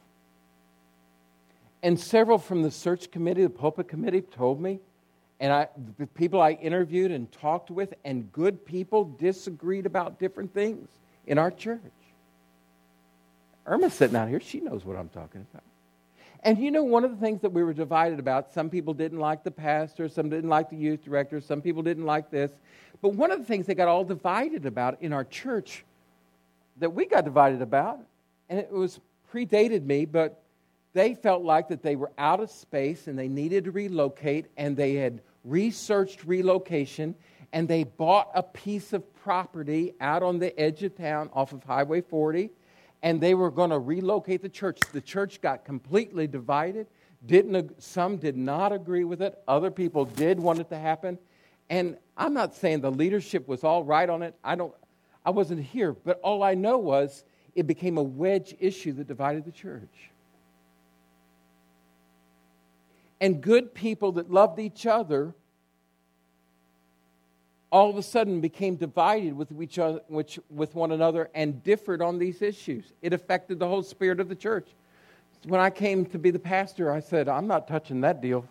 And 1.83 1.99
several 1.99 2.37
from 2.37 2.63
the 2.63 2.71
search 2.71 3.11
committee, 3.11 3.43
the 3.43 3.49
pulpit 3.49 3.87
committee, 3.87 4.21
told 4.21 4.59
me, 4.59 4.79
and 5.39 5.53
I, 5.53 5.67
the 5.99 6.07
people 6.07 6.41
I 6.41 6.51
interviewed 6.53 7.11
and 7.11 7.31
talked 7.31 7.69
with, 7.69 7.93
and 8.03 8.31
good 8.31 8.65
people 8.65 9.05
disagreed 9.19 9.85
about 9.85 10.19
different 10.19 10.53
things 10.53 10.87
in 11.27 11.37
our 11.37 11.51
church. 11.51 11.81
Irma's 13.67 13.93
sitting 13.93 14.15
out 14.15 14.29
here. 14.29 14.39
She 14.39 14.59
knows 14.59 14.85
what 14.85 14.97
I'm 14.97 15.09
talking 15.09 15.45
about. 15.51 15.63
And 16.43 16.57
you 16.57 16.71
know, 16.71 16.83
one 16.83 17.03
of 17.03 17.11
the 17.11 17.17
things 17.17 17.41
that 17.41 17.51
we 17.51 17.63
were 17.63 17.73
divided 17.73 18.19
about, 18.19 18.53
some 18.53 18.69
people 18.69 18.93
didn't 18.93 19.19
like 19.19 19.43
the 19.43 19.51
pastor, 19.51 20.07
some 20.07 20.29
didn't 20.29 20.49
like 20.49 20.69
the 20.69 20.77
youth 20.77 21.03
director, 21.03 21.41
some 21.41 21.61
people 21.61 21.83
didn't 21.83 22.05
like 22.05 22.31
this. 22.31 22.51
But 23.01 23.13
one 23.13 23.31
of 23.31 23.39
the 23.39 23.45
things 23.45 23.65
they 23.65 23.75
got 23.75 23.87
all 23.87 24.03
divided 24.03 24.65
about 24.65 25.01
in 25.01 25.13
our 25.13 25.25
church 25.25 25.83
that 26.77 26.93
we 26.93 27.05
got 27.05 27.25
divided 27.25 27.61
about, 27.61 27.99
and 28.49 28.59
it 28.59 28.71
was 28.71 28.99
predated 29.33 29.83
me, 29.83 30.05
but 30.05 30.41
they 30.97 31.13
felt 31.13 31.43
like 31.43 31.67
that 31.67 31.83
they 31.83 31.95
were 31.95 32.11
out 32.17 32.39
of 32.39 32.49
space 32.49 33.07
and 33.07 33.17
they 33.17 33.27
needed 33.27 33.65
to 33.65 33.71
relocate, 33.71 34.47
and 34.57 34.75
they 34.75 34.95
had 34.95 35.21
researched 35.43 36.25
relocation, 36.25 37.15
and 37.53 37.67
they 37.67 37.83
bought 37.83 38.31
a 38.33 38.43
piece 38.43 38.93
of 38.93 39.15
property 39.15 39.93
out 40.01 40.23
on 40.23 40.39
the 40.39 40.57
edge 40.59 40.83
of 40.83 40.95
town 40.95 41.29
off 41.33 41.53
of 41.53 41.63
Highway 41.63 42.01
40 42.01 42.49
and 43.03 43.21
they 43.21 43.33
were 43.33 43.51
going 43.51 43.69
to 43.69 43.79
relocate 43.79 44.41
the 44.41 44.49
church. 44.49 44.79
The 44.91 45.01
church 45.01 45.41
got 45.41 45.65
completely 45.65 46.27
divided. 46.27 46.87
Didn't, 47.25 47.81
some 47.81 48.17
did 48.17 48.37
not 48.37 48.71
agree 48.71 49.03
with 49.03 49.21
it. 49.21 49.37
Other 49.47 49.71
people 49.71 50.05
did 50.05 50.39
want 50.39 50.59
it 50.59 50.69
to 50.69 50.77
happen. 50.77 51.17
And 51.69 51.97
I'm 52.15 52.33
not 52.33 52.55
saying 52.55 52.81
the 52.81 52.91
leadership 52.91 53.47
was 53.47 53.63
all 53.63 53.83
right 53.83 54.09
on 54.09 54.23
it. 54.23 54.35
I, 54.43 54.55
don't, 54.55 54.73
I 55.25 55.29
wasn't 55.29 55.63
here. 55.63 55.93
But 55.93 56.19
all 56.21 56.43
I 56.43 56.53
know 56.53 56.77
was 56.77 57.23
it 57.55 57.67
became 57.67 57.97
a 57.97 58.03
wedge 58.03 58.55
issue 58.59 58.93
that 58.93 59.07
divided 59.07 59.45
the 59.45 59.51
church. 59.51 60.11
And 63.19 63.41
good 63.41 63.73
people 63.73 64.13
that 64.13 64.31
loved 64.31 64.59
each 64.59 64.85
other 64.85 65.33
all 67.71 67.89
of 67.89 67.97
a 67.97 68.03
sudden 68.03 68.39
became 68.39 68.75
divided 68.75 69.35
with, 69.35 69.51
each 69.61 69.77
other, 69.77 69.99
which, 70.07 70.39
with 70.49 70.73
one 70.73 70.91
another 70.91 71.29
and 71.35 71.61
differed 71.63 72.01
on 72.01 72.17
these 72.17 72.41
issues. 72.41 72.93
It 73.01 73.13
affected 73.13 73.59
the 73.59 73.67
whole 73.67 73.83
spirit 73.83 74.19
of 74.19 74.29
the 74.29 74.35
church. 74.35 74.69
When 75.45 75.59
I 75.59 75.69
came 75.69 76.05
to 76.07 76.17
be 76.17 76.31
the 76.31 76.39
pastor, 76.39 76.91
I 76.91 76.99
said, 76.99 77.27
I'm 77.27 77.47
not 77.47 77.67
touching 77.67 78.01
that 78.01 78.21
deal. 78.21 78.45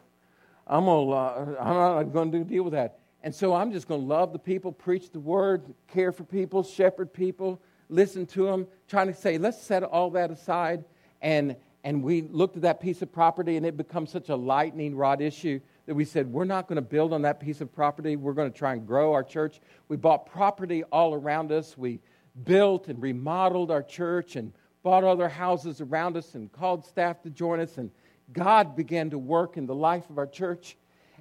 I'm, 0.67 0.85
gonna, 0.85 1.11
uh, 1.11 1.57
I'm 1.61 1.75
not 1.75 2.13
going 2.13 2.33
to 2.33 2.45
deal 2.45 2.65
with 2.65 2.75
that. 2.75 2.99
And 3.23 3.35
so 3.35 3.55
I'm 3.55 3.73
just 3.73 3.89
going 3.89 4.03
to 4.03 4.07
love 4.07 4.33
the 4.33 4.39
people, 4.39 4.71
preach 4.71 5.11
the 5.11 5.21
word, 5.21 5.63
care 5.89 6.13
for 6.13 6.25
people, 6.25 6.63
shepherd 6.63 7.13
people, 7.13 7.61
listen 7.89 8.27
to 8.27 8.47
them, 8.47 8.67
trying 8.89 9.09
to 9.09 9.15
say, 9.15 9.39
let's 9.39 9.61
set 9.61 9.83
all 9.83 10.11
that 10.11 10.31
aside. 10.31 10.85
And, 11.23 11.57
and 11.87 12.03
we 12.03 12.22
looked 12.22 12.57
at 12.57 12.62
that 12.62 12.81
piece 12.81 13.01
of 13.01 13.12
property, 13.12 13.57
and 13.57 13.64
it 13.64 13.77
becomes 13.77 14.11
such 14.11 14.29
a 14.29 14.35
lightning 14.35 14.96
rod 14.96 15.20
issue 15.20 15.61
that 15.87 15.94
we 15.94 16.05
said, 16.05 16.27
we're 16.27 16.44
not 16.44 16.66
going 16.66 16.75
to 16.75 16.83
build 16.83 17.12
on 17.12 17.22
that 17.22 17.38
piece 17.38 17.61
of 17.61 17.72
property. 17.72 18.16
We're 18.16 18.33
going 18.33 18.51
to 18.51 18.59
try 18.59 18.72
and 18.72 18.85
grow 18.85 19.12
our 19.12 19.22
church. 19.22 19.61
We 19.87 19.96
bought 19.96 20.27
property 20.27 20.83
all 20.90 21.14
around 21.14 21.53
us. 21.53 21.79
We 21.79 22.01
built 22.42 22.88
and 22.88 23.01
remodeled 23.01 23.70
our 23.70 23.85
church 23.85 24.35
and 24.35 24.53
bought 24.83 25.05
other 25.05 25.29
houses 25.29 25.81
around 25.81 26.16
us 26.16 26.35
and 26.35 26.51
called 26.51 26.85
staff 26.85 27.22
to 27.22 27.31
join 27.31 27.61
us. 27.61 27.79
And 27.79 27.92
God 28.33 28.75
began 28.75 29.11
to 29.11 29.18
work 29.18 29.57
in 29.57 29.66
the 29.66 29.75
life 29.75 30.11
of 30.11 30.18
our 30.18 30.27
church. 30.27 30.77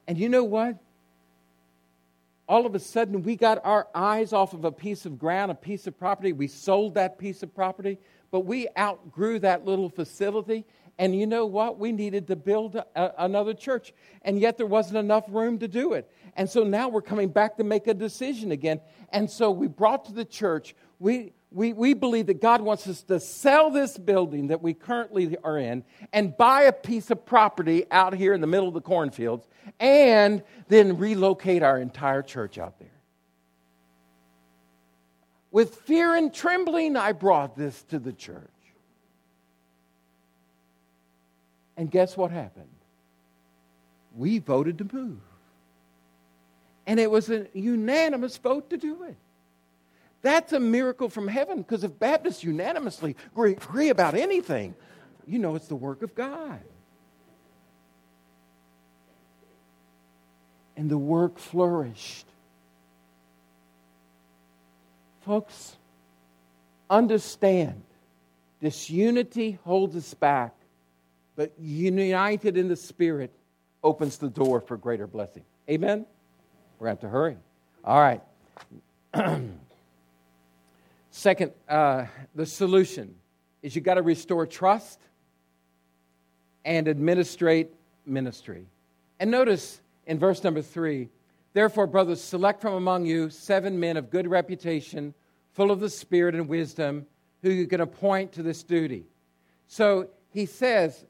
And 0.08 0.18
you 0.18 0.30
know 0.30 0.44
what? 0.44 0.80
All 2.50 2.66
of 2.66 2.74
a 2.74 2.80
sudden, 2.80 3.22
we 3.22 3.36
got 3.36 3.64
our 3.64 3.88
eyes 3.94 4.34
off 4.34 4.54
of 4.54 4.66
a 4.66 4.72
piece 4.72 5.06
of 5.06 5.20
ground, 5.20 5.52
a 5.52 5.56
piece 5.56 5.86
of 5.86 5.96
property. 6.00 6.34
We 6.34 6.48
sold 6.48 6.96
that 6.96 7.20
piece 7.20 7.44
of 7.44 7.54
property, 7.54 8.00
but 8.36 8.42
we 8.42 8.68
outgrew 8.78 9.40
that 9.40 9.64
little 9.64 9.88
facility 9.88 10.66
and 11.00 11.18
you 11.18 11.26
know 11.26 11.46
what? 11.46 11.80
We 11.80 11.94
needed 11.94 12.28
to 12.28 12.36
build 12.36 12.76
a, 12.76 13.14
another 13.18 13.54
church. 13.54 13.94
And 14.24 14.38
yet 14.42 14.58
there 14.58 14.66
wasn't 14.66 14.98
enough 14.98 15.24
room 15.30 15.58
to 15.60 15.70
do 15.70 15.94
it. 15.94 16.12
And 16.36 16.50
so 16.50 16.66
now 16.66 16.90
we're 16.90 17.02
coming 17.02 17.30
back 17.30 17.56
to 17.56 17.64
make 17.64 17.88
a 17.88 17.94
decision 17.94 18.52
again. 18.52 18.82
And 19.08 19.32
so 19.32 19.52
we 19.52 19.68
brought 19.68 20.04
to 20.08 20.12
the 20.12 20.26
church, 20.26 20.76
we, 21.00 21.32
we, 21.50 21.72
we 21.72 21.94
believe 21.94 22.26
that 22.26 22.42
God 22.42 22.60
wants 22.60 22.86
us 22.88 23.04
to 23.04 23.22
sell 23.22 23.72
this 23.72 23.98
building 23.98 24.48
that 24.48 24.62
we 24.62 24.74
currently 24.74 25.38
are 25.42 25.58
in 25.58 25.86
and 26.12 26.36
buy 26.36 26.64
a 26.64 26.74
piece 26.74 27.10
of 27.12 27.26
property 27.26 27.86
out 27.90 28.14
here 28.14 28.34
in 28.34 28.42
the 28.42 28.48
middle 28.48 28.68
of 28.68 28.74
the 28.74 28.82
cornfields 28.82 29.48
and 29.80 30.44
then 30.68 30.98
relocate 30.98 31.64
our 31.64 31.80
entire 31.80 32.22
church 32.22 32.58
out 32.58 32.80
there. 32.80 32.95
With 35.56 35.74
fear 35.74 36.16
and 36.16 36.34
trembling, 36.34 36.98
I 36.98 37.14
brought 37.14 37.56
this 37.56 37.82
to 37.84 37.98
the 37.98 38.12
church. 38.12 38.42
And 41.78 41.90
guess 41.90 42.18
what 42.18 42.30
happened? 42.30 42.68
We 44.18 44.40
voted 44.40 44.80
to 44.80 44.90
move. 44.92 45.22
And 46.86 47.00
it 47.00 47.10
was 47.10 47.30
a 47.30 47.48
unanimous 47.54 48.36
vote 48.36 48.70
to 48.72 48.76
do 48.76 49.04
it. 49.04 49.16
That's 50.22 50.52
a 50.52 50.60
miracle 50.60 51.08
from 51.08 51.30
heaven 51.30 51.60
because 51.60 51.86
if 51.86 51.98
Baptists 52.00 52.44
unanimously 52.44 53.16
agree 53.34 53.88
about 53.88 54.14
anything, 54.14 54.76
you 55.26 55.40
know 55.40 55.56
it's 55.56 55.70
the 55.70 55.76
work 55.78 56.02
of 56.02 56.14
God. 56.16 56.60
And 60.76 60.90
the 60.90 60.98
work 60.98 61.40
flourished. 61.40 62.26
Folks, 65.26 65.76
understand 66.90 67.82
disunity 68.62 69.58
holds 69.64 69.96
us 69.96 70.14
back 70.14 70.56
but 71.36 71.52
united 71.60 72.58
in 72.58 72.68
the 72.68 72.76
Spirit 72.76 73.32
opens 73.84 74.18
the 74.18 74.30
door 74.30 74.62
for 74.62 74.78
greater 74.78 75.08
blessing. 75.08 75.44
Amen? 75.70 76.06
We're 76.80 76.88
going 76.88 76.98
to 76.98 77.02
have 77.02 77.12
to 77.12 77.14
hurry. 77.14 77.38
All 77.84 78.00
right. 78.00 78.22
Second, 81.12 81.52
uh, 81.70 82.06
the 82.34 82.46
solution 82.46 83.16
is 83.62 83.76
you 83.76 83.82
got 83.82 83.96
to 83.96 84.02
restore 84.02 84.46
trust 84.46 85.00
and 86.64 86.88
administrate 86.88 87.70
ministry. 88.06 88.66
And 89.20 89.32
notice 89.32 89.80
in 90.08 90.20
verse 90.20 90.44
number 90.44 90.62
three, 90.62 91.10
therefore, 91.56 91.88
brothers, 91.88 92.22
select 92.22 92.62
from 92.62 92.76
among 92.76 93.08
you 93.08 93.32
seven 93.32 93.80
men 93.80 93.98
of 93.98 94.12
good 94.12 94.28
reputation, 94.28 95.16
full 95.54 95.72
of 95.72 95.80
the 95.80 95.90
Spirit 95.90 96.36
and 96.36 96.48
wisdom, 96.48 97.08
who 97.42 97.50
you 97.50 97.66
can 97.66 97.82
appoint 97.82 98.34
to 98.34 98.44
this 98.44 98.62
duty. 98.62 99.06
So 99.68 100.10
he 100.30 100.46
says, 100.46 101.06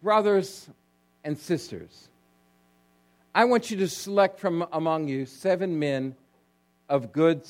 brothers 0.00 0.68
and 1.24 1.36
sisters, 1.36 2.08
I 3.34 3.44
want 3.46 3.70
you 3.70 3.78
to 3.78 3.88
select 3.88 4.38
from 4.38 4.66
among 4.72 5.08
you 5.08 5.26
seven 5.26 5.78
men 5.78 6.14
of 6.88 7.12
good 7.12 7.42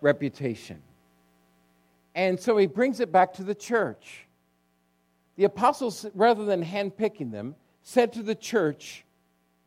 reputation. 0.00 0.82
And 2.14 2.38
so 2.38 2.56
he 2.56 2.66
brings 2.66 3.00
it 3.00 3.10
back 3.10 3.34
to 3.34 3.44
the 3.44 3.54
church. 3.54 4.26
The 5.36 5.44
apostles, 5.44 6.06
rather 6.14 6.44
than 6.44 6.64
handpicking 6.64 7.32
them, 7.32 7.56
said 7.82 8.12
to 8.14 8.22
the 8.22 8.34
church, 8.34 9.04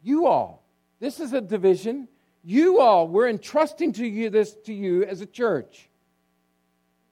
You 0.02 0.28
all, 0.28 0.64
this 1.00 1.20
is 1.20 1.34
a 1.34 1.42
division. 1.42 2.08
You 2.44 2.80
all, 2.80 3.08
we're 3.08 3.30
entrusting 3.30 3.94
to 3.94 4.08
you 4.08 4.30
this 4.30 4.56
to 4.66 4.74
you 4.74 5.04
as 5.04 5.22
a 5.22 5.26
church. 5.26 5.90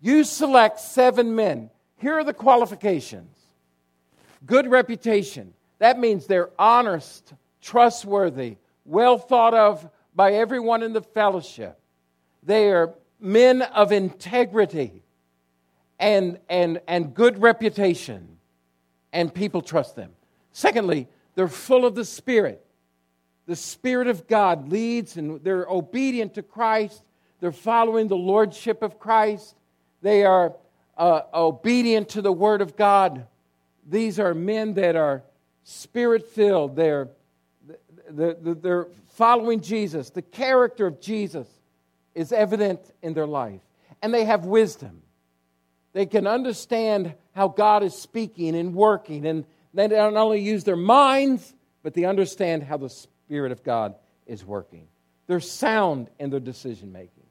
You 0.01 0.23
select 0.23 0.79
seven 0.79 1.35
men. 1.35 1.69
Here 1.97 2.17
are 2.17 2.23
the 2.23 2.33
qualifications 2.33 3.35
Good 4.45 4.69
reputation. 4.69 5.53
That 5.79 5.99
means 5.99 6.27
they're 6.27 6.51
honest, 6.59 7.33
trustworthy, 7.61 8.57
well 8.85 9.17
thought 9.17 9.53
of 9.53 9.89
by 10.13 10.33
everyone 10.33 10.83
in 10.83 10.93
the 10.93 11.01
fellowship. 11.01 11.79
They 12.43 12.71
are 12.71 12.93
men 13.19 13.61
of 13.61 13.91
integrity 13.91 15.03
and, 15.99 16.39
and, 16.49 16.81
and 16.87 17.13
good 17.13 17.41
reputation, 17.41 18.37
and 19.11 19.33
people 19.33 19.61
trust 19.61 19.95
them. 19.95 20.11
Secondly, 20.51 21.07
they're 21.33 21.47
full 21.47 21.85
of 21.85 21.95
the 21.95 22.05
Spirit. 22.05 22.64
The 23.47 23.55
Spirit 23.55 24.07
of 24.07 24.27
God 24.27 24.69
leads, 24.69 25.17
and 25.17 25.43
they're 25.43 25.67
obedient 25.67 26.35
to 26.35 26.43
Christ. 26.43 27.03
They're 27.39 27.51
following 27.51 28.07
the 28.07 28.17
Lordship 28.17 28.81
of 28.81 28.99
Christ. 28.99 29.55
They 30.01 30.25
are 30.25 30.53
uh, 30.97 31.21
obedient 31.33 32.09
to 32.09 32.21
the 32.21 32.31
Word 32.31 32.61
of 32.61 32.75
God 32.75 33.27
these 33.85 34.19
are 34.19 34.33
men 34.33 34.73
that 34.75 34.95
are 34.95 35.23
spirit 35.63 36.27
filled. 36.29 36.75
They're, 36.75 37.09
they're 38.09 38.87
following 39.13 39.61
Jesus. 39.61 40.09
The 40.09 40.21
character 40.21 40.87
of 40.87 40.99
Jesus 40.99 41.47
is 42.15 42.31
evident 42.31 42.79
in 43.01 43.13
their 43.13 43.27
life. 43.27 43.61
And 44.01 44.13
they 44.13 44.25
have 44.25 44.45
wisdom. 44.45 45.01
They 45.93 46.05
can 46.05 46.27
understand 46.27 47.13
how 47.33 47.47
God 47.47 47.83
is 47.83 47.95
speaking 47.95 48.55
and 48.55 48.73
working. 48.73 49.25
And 49.25 49.45
they 49.73 49.87
don't 49.87 50.17
only 50.17 50.41
use 50.41 50.63
their 50.63 50.75
minds, 50.75 51.53
but 51.83 51.93
they 51.93 52.05
understand 52.05 52.63
how 52.63 52.77
the 52.77 52.89
Spirit 52.89 53.14
of 53.29 53.63
God 53.63 53.95
is 54.25 54.45
working. 54.45 54.87
They're 55.27 55.39
sound 55.39 56.09
in 56.19 56.29
their 56.29 56.39
decision 56.39 56.91
making. 56.91 57.23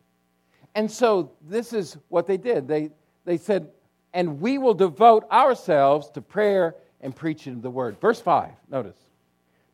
And 0.74 0.90
so 0.90 1.32
this 1.48 1.72
is 1.72 1.96
what 2.08 2.26
they 2.26 2.36
did. 2.36 2.66
They, 2.66 2.90
they 3.24 3.36
said, 3.36 3.70
and 4.12 4.40
we 4.40 4.58
will 4.58 4.74
devote 4.74 5.30
ourselves 5.30 6.10
to 6.10 6.20
prayer 6.20 6.74
and 7.00 7.14
preaching 7.14 7.54
of 7.54 7.62
the 7.62 7.70
word. 7.70 8.00
Verse 8.00 8.20
5, 8.20 8.50
notice. 8.70 8.96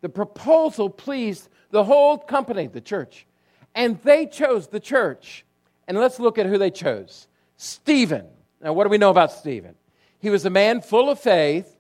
The 0.01 0.09
proposal 0.09 0.91
pleased 0.91 1.49
the 1.71 1.85
whole 1.85 2.19
company, 2.19 2.67
the 2.67 2.81
church, 2.81 3.27
and 3.75 4.01
they 4.03 4.27
chose 4.27 4.67
the 4.67 4.81
church. 4.81 5.45
And 5.87 5.99
let's 5.99 6.19
look 6.19 6.39
at 6.39 6.47
who 6.47 6.59
they 6.59 6.71
chose 6.71 7.29
Stephen. 7.57 8.27
Now, 8.63 8.73
what 8.73 8.85
do 8.85 8.91
we 8.91 8.99
know 8.99 9.11
about 9.11 9.33
Stephen? 9.33 9.75
He 10.19 10.31
was 10.31 10.45
a 10.45 10.51
man 10.51 10.83
full 10.83 11.09
of 11.09 11.19
faith 11.19 11.79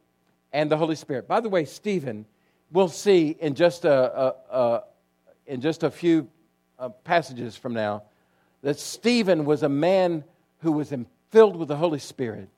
and 0.52 0.70
the 0.70 0.76
Holy 0.76 0.96
Spirit. 0.96 1.28
By 1.28 1.40
the 1.40 1.48
way, 1.48 1.64
Stephen, 1.64 2.26
we'll 2.72 2.88
see 2.88 3.36
in 3.40 3.54
just 3.54 3.84
a, 3.84 3.92
a, 3.92 4.34
a 4.50 4.82
in 5.46 5.60
just 5.60 5.82
a 5.82 5.90
few 5.90 6.28
uh, 6.78 6.88
passages 6.88 7.56
from 7.56 7.74
now 7.74 8.02
that 8.62 8.78
Stephen 8.78 9.44
was 9.44 9.62
a 9.62 9.68
man 9.68 10.24
who 10.60 10.72
was 10.72 10.92
in 10.92 11.06
filled 11.30 11.56
with 11.56 11.68
the 11.68 11.76
Holy 11.76 11.98
Spirit, 11.98 12.48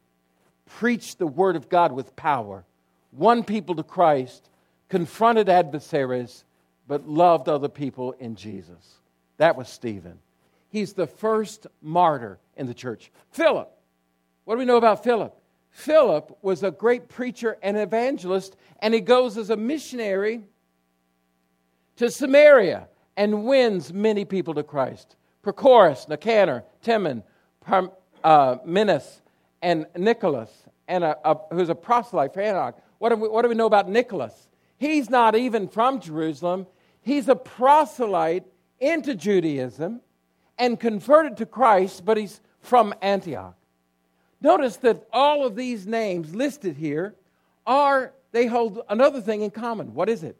preached 0.67 1.19
the 1.19 1.27
Word 1.27 1.57
of 1.57 1.69
God 1.69 1.93
with 1.93 2.17
power, 2.17 2.65
won 3.13 3.45
people 3.45 3.75
to 3.75 3.83
Christ, 3.83 4.49
confronted 4.89 5.49
adversaries, 5.49 6.45
but 6.89 7.09
loved 7.09 7.49
other 7.49 7.69
people 7.69 8.13
in 8.13 8.35
Jesus. 8.35 8.99
That 9.37 9.57
was 9.57 9.69
Stephen. 9.69 10.19
He's 10.71 10.95
the 10.95 11.07
first 11.07 11.67
martyr 11.83 12.39
in 12.57 12.67
the 12.67 12.75
church. 12.75 13.11
Philip. 13.31 13.71
What 14.45 14.55
do 14.55 14.59
we 14.59 14.65
know 14.65 14.77
about 14.77 15.05
Philip? 15.05 15.37
Philip 15.73 16.39
was 16.43 16.62
a 16.62 16.70
great 16.70 17.09
preacher 17.09 17.59
and 17.62 17.77
evangelist, 17.77 18.57
and 18.81 18.93
he 18.93 19.01
goes 19.01 19.39
as 19.39 19.51
a 19.51 19.57
missionary 19.57 20.43
to 21.97 22.11
Samaria 22.11 22.89
and 23.16 23.45
wins 23.45 23.93
many 23.93 24.25
people 24.25 24.55
to 24.55 24.62
Christ. 24.62 25.16
Prochorus, 25.43 26.09
Nicanor, 26.09 26.62
Timon, 26.83 27.23
uh, 28.23 28.57
and 29.62 29.87
Nicholas, 29.97 30.51
and 30.89 31.05
a, 31.05 31.16
a, 31.25 31.37
who's 31.53 31.70
a 31.70 31.75
proselyte 31.75 32.35
for 32.35 32.41
Antioch. 32.43 32.79
What 32.99 33.09
do, 33.09 33.16
we, 33.16 33.29
what 33.29 33.43
do 33.43 33.49
we 33.49 33.55
know 33.55 33.66
about 33.66 33.89
Nicholas? 33.89 34.49
He's 34.77 35.09
not 35.09 35.35
even 35.35 35.68
from 35.68 36.01
Jerusalem. 36.01 36.66
He's 37.01 37.29
a 37.29 37.35
proselyte 37.35 38.45
into 38.79 39.14
Judaism 39.14 40.01
and 40.59 40.79
converted 40.79 41.39
to 41.39 41.47
Christ, 41.47 42.05
but 42.05 42.16
he's 42.16 42.41
from 42.61 42.95
Antioch. 43.01 43.57
Notice 44.43 44.76
that 44.78 45.07
all 45.12 45.47
of 45.47 45.55
these 45.55 45.86
names 45.86 46.34
listed 46.34 46.76
here 46.76 47.14
are, 47.64 48.12
they 48.32 48.47
hold 48.47 48.80
another 48.88 49.20
thing 49.20 49.43
in 49.43 49.51
common. 49.51 49.95
What 49.95 50.09
is 50.09 50.24
it? 50.24 50.36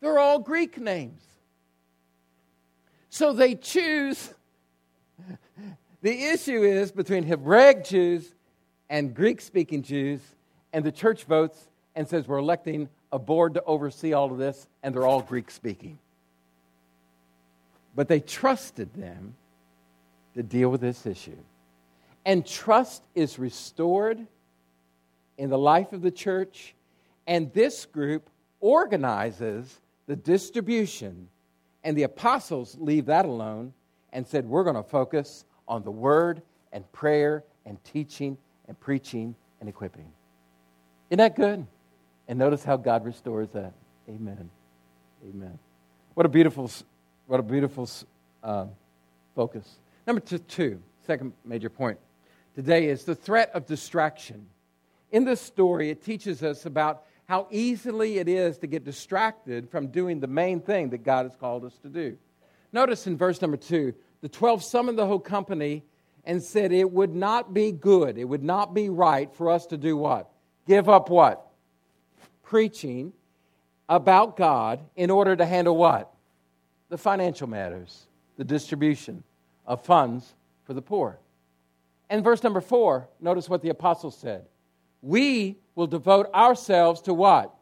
They're 0.00 0.18
all 0.18 0.38
Greek 0.38 0.78
names. 0.78 1.22
So 3.08 3.32
they 3.32 3.54
choose. 3.54 4.32
The 6.02 6.26
issue 6.26 6.62
is 6.62 6.92
between 6.92 7.24
Hebraic 7.24 7.82
Jews 7.82 8.32
and 8.88 9.12
Greek 9.12 9.40
speaking 9.40 9.82
Jews, 9.82 10.20
and 10.72 10.84
the 10.84 10.92
church 10.92 11.24
votes 11.24 11.58
and 11.96 12.06
says 12.06 12.28
we're 12.28 12.38
electing 12.38 12.88
a 13.10 13.18
board 13.18 13.54
to 13.54 13.64
oversee 13.64 14.12
all 14.12 14.30
of 14.30 14.38
this, 14.38 14.68
and 14.84 14.94
they're 14.94 15.06
all 15.06 15.22
Greek 15.22 15.50
speaking. 15.50 15.98
But 17.96 18.06
they 18.06 18.20
trusted 18.20 18.94
them 18.94 19.34
to 20.34 20.44
deal 20.44 20.68
with 20.68 20.80
this 20.80 21.06
issue. 21.06 21.38
And 22.26 22.44
trust 22.44 23.04
is 23.14 23.38
restored 23.38 24.26
in 25.38 25.48
the 25.48 25.56
life 25.56 25.92
of 25.92 26.02
the 26.02 26.10
church, 26.10 26.74
and 27.28 27.52
this 27.54 27.86
group 27.86 28.28
organizes 28.58 29.80
the 30.08 30.16
distribution, 30.16 31.28
and 31.84 31.96
the 31.96 32.02
apostles 32.02 32.76
leave 32.80 33.06
that 33.06 33.26
alone 33.26 33.72
and 34.12 34.26
said, 34.26 34.44
We're 34.44 34.64
going 34.64 34.74
to 34.74 34.82
focus 34.82 35.44
on 35.68 35.84
the 35.84 35.90
word 35.92 36.42
and 36.72 36.90
prayer 36.90 37.44
and 37.64 37.82
teaching 37.84 38.36
and 38.66 38.78
preaching 38.80 39.36
and 39.60 39.68
equipping. 39.68 40.10
Isn't 41.10 41.18
that 41.18 41.36
good? 41.36 41.64
And 42.26 42.40
notice 42.40 42.64
how 42.64 42.76
God 42.76 43.04
restores 43.04 43.50
that. 43.50 43.72
Amen. 44.08 44.50
Amen. 45.28 45.56
What 46.14 46.26
a 46.26 46.28
beautiful, 46.28 46.68
what 47.28 47.38
a 47.38 47.42
beautiful 47.44 47.88
uh, 48.42 48.66
focus. 49.36 49.76
Number 50.08 50.20
two, 50.20 50.82
second 51.06 51.32
major 51.44 51.70
point 51.70 51.98
today 52.56 52.88
is 52.88 53.04
the 53.04 53.14
threat 53.14 53.50
of 53.54 53.66
distraction. 53.66 54.46
In 55.12 55.24
this 55.24 55.40
story, 55.40 55.90
it 55.90 56.02
teaches 56.02 56.42
us 56.42 56.66
about 56.66 57.04
how 57.28 57.46
easily 57.50 58.18
it 58.18 58.28
is 58.28 58.58
to 58.58 58.66
get 58.66 58.82
distracted 58.82 59.68
from 59.70 59.88
doing 59.88 60.20
the 60.20 60.26
main 60.26 60.60
thing 60.60 60.90
that 60.90 61.04
God 61.04 61.26
has 61.26 61.36
called 61.36 61.64
us 61.64 61.76
to 61.82 61.88
do. 61.88 62.16
Notice 62.72 63.06
in 63.06 63.16
verse 63.16 63.42
number 63.42 63.58
two, 63.58 63.94
the 64.22 64.28
12 64.28 64.64
summoned 64.64 64.98
the 64.98 65.06
whole 65.06 65.20
company 65.20 65.84
and 66.24 66.42
said 66.42 66.72
it 66.72 66.90
would 66.90 67.14
not 67.14 67.52
be 67.52 67.72
good, 67.72 68.16
it 68.16 68.24
would 68.24 68.42
not 68.42 68.74
be 68.74 68.88
right 68.88 69.32
for 69.34 69.50
us 69.50 69.66
to 69.66 69.76
do 69.76 69.96
what? 69.96 70.30
Give 70.66 70.88
up 70.88 71.10
what? 71.10 71.46
Preaching 72.42 73.12
about 73.88 74.36
God 74.36 74.80
in 74.96 75.10
order 75.10 75.36
to 75.36 75.44
handle 75.44 75.76
what? 75.76 76.12
The 76.88 76.98
financial 76.98 77.48
matters, 77.48 78.06
the 78.38 78.44
distribution 78.44 79.22
of 79.66 79.84
funds 79.84 80.34
for 80.64 80.72
the 80.74 80.82
poor. 80.82 81.18
And 82.08 82.22
verse 82.22 82.42
number 82.42 82.60
four, 82.60 83.08
notice 83.20 83.48
what 83.48 83.62
the 83.62 83.70
apostles 83.70 84.16
said. 84.16 84.46
We 85.02 85.56
will 85.74 85.86
devote 85.86 86.32
ourselves 86.34 87.02
to 87.02 87.14
what? 87.14 87.54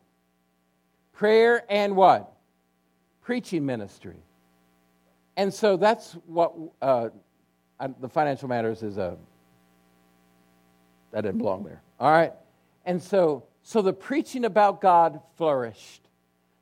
Prayer 1.12 1.64
and 1.68 1.96
what? 1.96 2.32
Preaching 3.22 3.64
ministry. 3.64 4.16
And 5.36 5.52
so 5.52 5.76
that's 5.76 6.12
what 6.26 6.54
uh, 6.80 7.08
the 8.00 8.08
financial 8.08 8.48
matters 8.48 8.82
is 8.82 8.98
a 8.98 9.16
that 11.12 11.22
didn't 11.22 11.38
belong 11.38 11.62
there. 11.64 11.80
All 12.00 12.10
right. 12.10 12.32
And 12.84 13.02
so 13.02 13.44
so 13.62 13.80
the 13.80 13.94
preaching 13.94 14.44
about 14.44 14.82
God 14.82 15.20
flourished. 15.36 16.02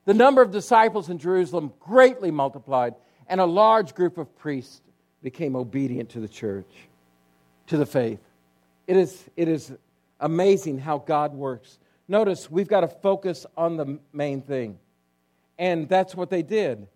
The 0.05 0.15
number 0.15 0.41
of 0.41 0.53
disciples 0.53 1.11
in 1.11 1.19
Jerusalem 1.19 1.73
greatly 1.81 2.31
multiplied, 2.31 2.95
and 3.27 3.41
a 3.41 3.45
large 3.45 3.95
group 3.95 4.19
of 4.19 4.37
priests 4.39 4.81
became 5.23 5.57
obedient 5.57 6.11
to 6.11 6.21
the 6.21 6.29
church, 6.29 6.71
to 7.73 7.79
the 7.79 7.87
faith. 7.87 8.21
It 8.87 8.99
is, 8.99 9.25
it 9.35 9.49
is 9.49 9.73
amazing 10.21 10.79
how 10.79 10.99
God 10.99 11.33
works. 11.33 11.79
Notice 12.07 12.51
we've 12.51 12.69
got 12.69 12.83
to 12.83 12.89
focus 12.89 13.47
on 13.57 13.79
the 13.79 13.99
main 14.13 14.43
thing. 14.43 14.79
And 15.59 15.89
that's 15.89 16.15
what 16.15 16.29
they 16.29 16.43
did. 16.43 16.87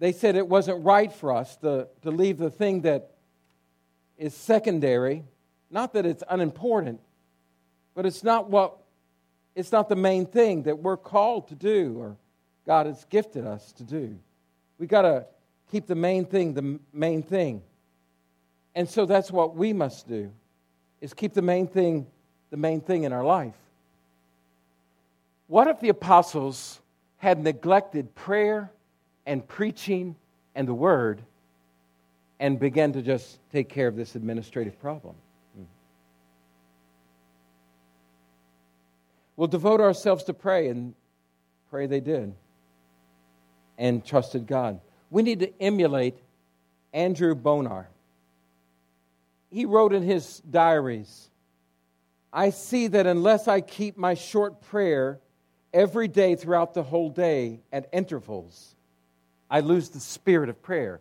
They 0.00 0.10
said 0.10 0.34
it 0.34 0.48
wasn't 0.48 0.84
right 0.84 1.12
for 1.12 1.32
us 1.32 1.56
to, 1.58 1.86
to 2.02 2.10
leave 2.10 2.36
the 2.36 2.50
thing 2.50 2.80
that 2.80 3.12
is 4.16 4.34
secondary, 4.34 5.22
not 5.70 5.92
that 5.92 6.04
it's 6.04 6.24
unimportant, 6.28 6.98
but 7.94 8.04
it's 8.04 8.24
not 8.24 8.50
what 8.50 8.76
it's 9.54 9.70
not 9.70 9.88
the 9.88 9.96
main 9.96 10.26
thing 10.26 10.64
that 10.64 10.80
we're 10.80 10.96
called 10.96 11.46
to 11.48 11.54
do 11.54 11.96
or 11.96 12.16
God 12.66 12.86
has 12.86 13.04
gifted 13.04 13.46
us 13.46 13.70
to 13.74 13.84
do. 13.84 14.18
We've 14.78 14.88
got 14.88 15.02
to 15.02 15.26
keep 15.70 15.86
the 15.86 15.94
main 15.94 16.24
thing 16.24 16.54
the 16.54 16.80
main 16.92 17.22
thing. 17.22 17.62
And 18.78 18.88
so 18.88 19.06
that's 19.06 19.32
what 19.32 19.56
we 19.56 19.72
must 19.72 20.06
do 20.06 20.30
is 21.00 21.12
keep 21.12 21.34
the 21.34 21.42
main 21.42 21.66
thing 21.66 22.06
the 22.50 22.56
main 22.56 22.80
thing 22.80 23.02
in 23.02 23.12
our 23.12 23.24
life. 23.24 23.56
What 25.48 25.66
if 25.66 25.80
the 25.80 25.88
apostles 25.88 26.80
had 27.16 27.42
neglected 27.42 28.14
prayer 28.14 28.70
and 29.26 29.46
preaching 29.46 30.14
and 30.54 30.68
the 30.68 30.74
word 30.74 31.20
and 32.38 32.60
began 32.60 32.92
to 32.92 33.02
just 33.02 33.40
take 33.50 33.68
care 33.68 33.88
of 33.88 33.96
this 33.96 34.14
administrative 34.14 34.80
problem? 34.80 35.16
Hmm. 35.56 35.64
We'll 39.34 39.48
devote 39.48 39.80
ourselves 39.80 40.22
to 40.24 40.34
pray, 40.34 40.68
and 40.68 40.94
pray 41.68 41.86
they 41.86 42.00
did, 42.00 42.32
and 43.76 44.06
trusted 44.06 44.46
God. 44.46 44.78
We 45.10 45.24
need 45.24 45.40
to 45.40 45.60
emulate 45.60 46.16
Andrew 46.92 47.34
Bonar. 47.34 47.88
He 49.50 49.64
wrote 49.64 49.92
in 49.92 50.02
his 50.02 50.40
diaries 50.40 51.30
I 52.32 52.50
see 52.50 52.88
that 52.88 53.06
unless 53.06 53.48
I 53.48 53.62
keep 53.62 53.96
my 53.96 54.14
short 54.14 54.60
prayer 54.60 55.20
every 55.72 56.08
day 56.08 56.34
throughout 56.34 56.74
the 56.74 56.82
whole 56.82 57.08
day 57.08 57.60
at 57.72 57.88
intervals, 57.92 58.76
I 59.50 59.60
lose 59.60 59.88
the 59.88 60.00
spirit 60.00 60.50
of 60.50 60.60
prayer. 60.60 61.00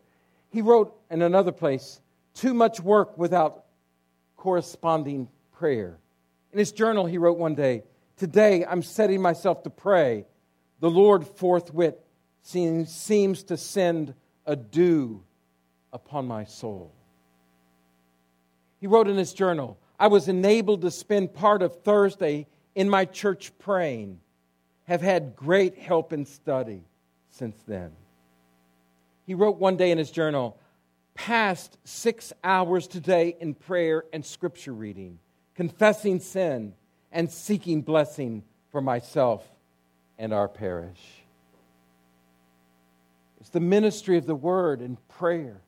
He 0.49 0.61
wrote 0.61 0.97
in 1.11 1.21
another 1.21 1.51
place, 1.51 1.99
too 2.33 2.53
much 2.53 2.79
work 2.79 3.17
without 3.17 3.65
corresponding 4.37 5.27
prayer. 5.51 5.97
In 6.53 6.59
his 6.59 6.71
journal, 6.71 7.05
he 7.05 7.17
wrote 7.17 7.37
one 7.37 7.55
day, 7.55 7.83
Today 8.15 8.65
I'm 8.65 8.81
setting 8.81 9.21
myself 9.21 9.63
to 9.63 9.69
pray. 9.69 10.25
The 10.79 10.89
Lord 10.89 11.27
forthwith 11.27 11.95
seems, 12.41 13.43
to 13.43 13.57
send 13.57 14.13
a 14.45 14.55
dew 14.55 15.23
upon 15.91 16.25
my 16.25 16.45
soul. 16.45 16.93
He 18.79 18.87
wrote 18.87 19.07
in 19.07 19.17
his 19.17 19.33
journal, 19.33 19.77
I 19.99 20.07
was 20.07 20.27
enabled 20.27 20.81
to 20.81 20.91
spend 20.91 21.33
part 21.33 21.61
of 21.61 21.81
Thursday 21.83 22.47
in 22.75 22.89
my 22.89 23.05
church 23.05 23.51
praying, 23.57 24.19
have 24.83 25.01
had 25.01 25.35
great 25.35 25.77
help 25.77 26.13
in 26.13 26.25
study 26.25 26.83
since 27.29 27.57
then. 27.67 27.91
He 29.25 29.33
wrote 29.33 29.57
one 29.57 29.77
day 29.77 29.91
in 29.91 29.97
his 29.97 30.11
journal, 30.11 30.57
passed 31.15 31.77
six 31.83 32.31
hours 32.43 32.87
today 32.87 33.35
in 33.39 33.55
prayer 33.55 34.03
and 34.13 34.23
scripture 34.23 34.73
reading, 34.73 35.19
confessing 35.55 36.19
sin 36.19 36.73
and 37.11 37.31
seeking 37.31 37.81
blessing 37.81 38.43
for 38.71 38.79
myself 38.79 39.43
and 40.19 40.33
our 40.33 40.47
parish. 40.47 41.01
It's 43.39 43.49
the 43.49 43.59
ministry 43.59 44.17
of 44.17 44.27
the 44.27 44.35
word 44.35 44.81
and 44.81 44.97
prayer. 45.07 45.61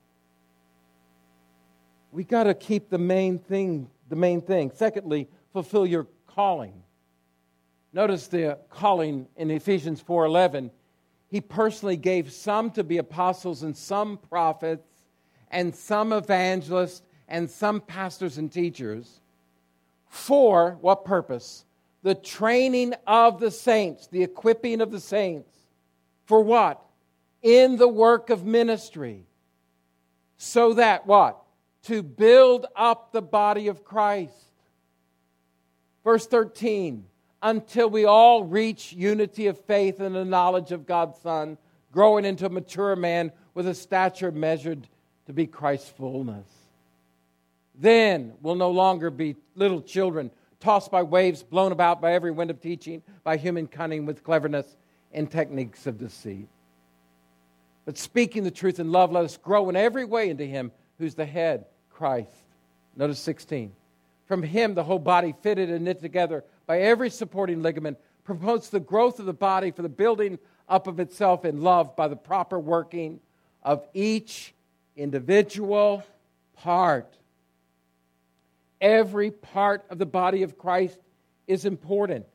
We 2.11 2.23
got 2.23 2.43
to 2.43 2.53
keep 2.53 2.89
the 2.89 2.97
main 2.97 3.37
thing 3.37 3.89
the 4.09 4.15
main 4.15 4.41
thing. 4.41 4.71
Secondly, 4.73 5.27
fulfill 5.53 5.85
your 5.85 6.07
calling. 6.27 6.73
Notice 7.93 8.27
the 8.27 8.57
calling 8.69 9.27
in 9.37 9.49
Ephesians 9.51 10.01
4:11. 10.01 10.71
He 11.29 11.41
personally 11.41 11.97
gave 11.97 12.31
some 12.31 12.71
to 12.71 12.83
be 12.83 12.97
apostles 12.97 13.61
and 13.61 13.77
some 13.77 14.17
prophets 14.17 14.87
and 15.51 15.75
some 15.75 16.11
evangelists 16.11 17.03
and 17.27 17.49
some 17.49 17.81
pastors 17.81 18.39
and 18.39 18.51
teachers 18.51 19.21
for 20.07 20.77
what 20.81 21.05
purpose? 21.05 21.65
The 22.01 22.15
training 22.15 22.95
of 23.05 23.39
the 23.39 23.51
saints, 23.51 24.07
the 24.07 24.23
equipping 24.23 24.81
of 24.81 24.89
the 24.89 24.99
saints. 24.99 25.55
For 26.25 26.41
what? 26.41 26.81
In 27.43 27.77
the 27.77 27.87
work 27.87 28.31
of 28.31 28.43
ministry. 28.43 29.25
So 30.37 30.73
that 30.73 31.05
what? 31.05 31.43
To 31.83 32.03
build 32.03 32.65
up 32.75 33.11
the 33.11 33.21
body 33.21 33.67
of 33.67 33.83
Christ. 33.83 34.33
Verse 36.03 36.25
13, 36.27 37.05
until 37.41 37.89
we 37.89 38.05
all 38.05 38.43
reach 38.43 38.93
unity 38.93 39.47
of 39.47 39.59
faith 39.65 39.99
and 39.99 40.15
the 40.15 40.25
knowledge 40.25 40.71
of 40.71 40.85
God's 40.85 41.19
Son, 41.19 41.57
growing 41.91 42.25
into 42.25 42.45
a 42.45 42.49
mature 42.49 42.95
man 42.95 43.31
with 43.53 43.67
a 43.67 43.73
stature 43.73 44.31
measured 44.31 44.87
to 45.25 45.33
be 45.33 45.47
Christ's 45.47 45.89
fullness. 45.89 46.47
Then 47.75 48.33
we'll 48.41 48.55
no 48.55 48.71
longer 48.71 49.09
be 49.09 49.35
little 49.55 49.81
children, 49.81 50.31
tossed 50.59 50.91
by 50.91 51.03
waves, 51.03 51.43
blown 51.43 51.71
about 51.71 52.01
by 52.01 52.13
every 52.13 52.31
wind 52.31 52.51
of 52.51 52.59
teaching, 52.59 53.01
by 53.23 53.37
human 53.37 53.67
cunning 53.67 54.05
with 54.05 54.23
cleverness 54.23 54.75
and 55.13 55.31
techniques 55.31 55.87
of 55.87 55.97
deceit. 55.97 56.47
But 57.85 57.97
speaking 57.97 58.43
the 58.43 58.51
truth 58.51 58.79
in 58.79 58.91
love, 58.91 59.11
let 59.11 59.25
us 59.25 59.37
grow 59.37 59.69
in 59.69 59.75
every 59.75 60.05
way 60.05 60.29
into 60.29 60.45
Him 60.45 60.71
who's 60.99 61.15
the 61.15 61.25
head, 61.25 61.65
Christ. 61.89 62.29
Notice 62.95 63.19
16. 63.19 63.71
From 64.27 64.43
Him, 64.43 64.75
the 64.75 64.83
whole 64.83 64.99
body, 64.99 65.33
fitted 65.41 65.69
and 65.69 65.85
knit 65.85 66.01
together 66.01 66.43
by 66.67 66.81
every 66.81 67.09
supporting 67.09 67.63
ligament, 67.63 67.97
promotes 68.23 68.69
the 68.69 68.79
growth 68.79 69.19
of 69.19 69.25
the 69.25 69.33
body 69.33 69.71
for 69.71 69.81
the 69.81 69.89
building 69.89 70.37
up 70.67 70.85
of 70.85 70.99
itself 70.99 71.45
in 71.45 71.61
love 71.61 71.95
by 71.95 72.07
the 72.07 72.15
proper 72.15 72.59
working 72.59 73.19
of 73.63 73.87
each 73.93 74.53
individual 74.95 76.03
part. 76.57 77.11
Every 78.79 79.31
part 79.31 79.83
of 79.89 79.97
the 79.97 80.05
body 80.05 80.43
of 80.43 80.57
Christ 80.57 80.99
is 81.47 81.65
important. 81.65 82.25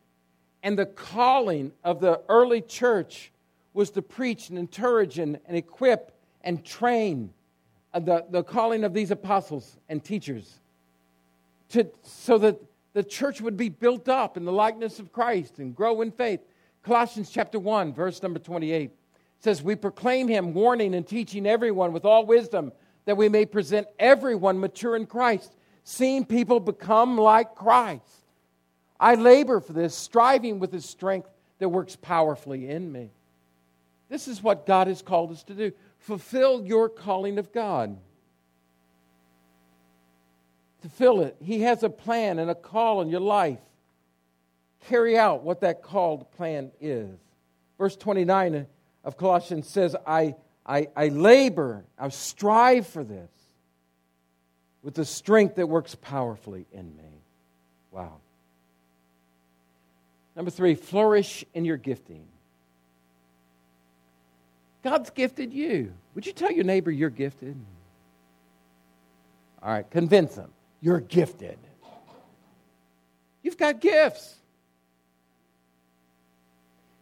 And 0.63 0.79
the 0.79 0.87
calling 0.87 1.73
of 1.85 2.01
the 2.01 2.21
early 2.29 2.61
church 2.61 3.31
was 3.73 3.91
to 3.91 4.03
preach 4.03 4.49
and 4.49 4.59
encourage 4.59 5.19
and, 5.19 5.39
and 5.47 5.57
equip 5.57 6.13
and 6.43 6.65
train 6.65 7.33
the, 7.95 8.25
the 8.31 8.43
calling 8.43 8.85
of 8.85 8.93
these 8.93 9.11
apostles 9.11 9.77
and 9.89 10.03
teachers 10.03 10.59
to, 11.71 11.87
so 12.03 12.39
that 12.39 12.61
the 12.93 13.03
church 13.03 13.41
would 13.41 13.57
be 13.57 13.69
built 13.69 14.09
up 14.09 14.37
in 14.37 14.45
the 14.45 14.53
likeness 14.53 14.99
of 14.99 15.13
Christ 15.13 15.59
and 15.59 15.75
grow 15.75 16.01
in 16.01 16.11
faith. 16.11 16.41
Colossians 16.83 17.31
chapter 17.31 17.59
1, 17.59 17.93
verse 17.93 18.23
number 18.23 18.39
28 18.39 18.91
says, 19.41 19.63
We 19.63 19.77
proclaim 19.77 20.29
him, 20.29 20.55
warning 20.55 20.95
and 20.95 21.07
teaching 21.07 21.47
everyone 21.47 21.93
with 21.93 22.05
all 22.05 22.27
wisdom, 22.27 22.73
that 23.05 23.17
we 23.17 23.29
may 23.29 23.47
present 23.47 23.87
everyone 23.99 24.61
mature 24.61 24.97
in 24.97 25.07
Christ, 25.07 25.55
seeing 25.85 26.25
people 26.25 26.61
become 26.61 27.19
like 27.19 27.55
Christ. 27.55 28.03
I 28.99 29.17
labor 29.17 29.61
for 29.61 29.73
this, 29.73 29.95
striving 29.95 30.59
with 30.59 30.73
his 30.73 30.85
strength 30.89 31.29
that 31.59 31.69
works 31.69 31.97
powerfully 31.97 32.71
in 32.71 32.91
me. 32.91 33.11
This 34.09 34.29
is 34.29 34.43
what 34.43 34.67
God 34.67 34.87
has 34.87 35.03
called 35.03 35.33
us 35.33 35.43
to 35.45 35.55
do. 35.55 35.73
Fulfill 36.05 36.67
your 36.67 36.91
calling 36.91 37.39
of 37.39 37.51
God. 37.51 37.97
To 40.83 40.89
fill 40.91 41.23
it, 41.23 41.37
He 41.43 41.63
has 41.63 41.83
a 41.83 41.89
plan 41.89 42.39
and 42.39 42.51
a 42.51 42.55
call 42.55 43.01
in 43.01 43.09
your 43.09 43.21
life. 43.21 43.59
Carry 44.89 45.17
out 45.17 45.45
what 45.45 45.63
that 45.63 45.83
called 45.83 46.31
plan 46.33 46.71
is. 46.79 47.19
Verse 47.79 47.97
29 47.97 48.67
of 49.03 49.17
Colossians 49.17 49.67
says, 49.67 49.97
I, 50.07 50.35
I, 50.67 50.89
I 50.95 51.09
labor, 51.09 51.87
I 51.99 52.11
strive 52.11 52.87
for 52.87 53.03
this 53.03 53.31
with 54.83 54.93
the 54.93 55.07
strength 55.07 55.57
that 55.57 55.71
works 55.71 55.95
powerfully 55.95 56.67
in 56.71 56.95
me. 56.99 57.23
Wow. 57.91 58.19
Number 60.37 60.51
three, 60.51 60.75
flourish 60.75 61.47
in 61.55 61.65
your 61.65 61.79
gifting. 61.79 62.27
God's 64.85 65.09
gifted 65.09 65.53
you. 65.55 65.95
Would 66.15 66.27
you 66.27 66.33
tell 66.33 66.53
your 66.53 66.65
neighbor 66.65 66.91
you're 66.91 67.09
gifted? 67.09 67.57
All 69.63 69.73
right, 69.73 69.91
convince 69.91 70.35
them 70.35 70.53
you're 70.83 71.01
gifted. 71.01 71.59
You've 73.43 73.57
got 73.57 73.81
gifts. 73.81 74.37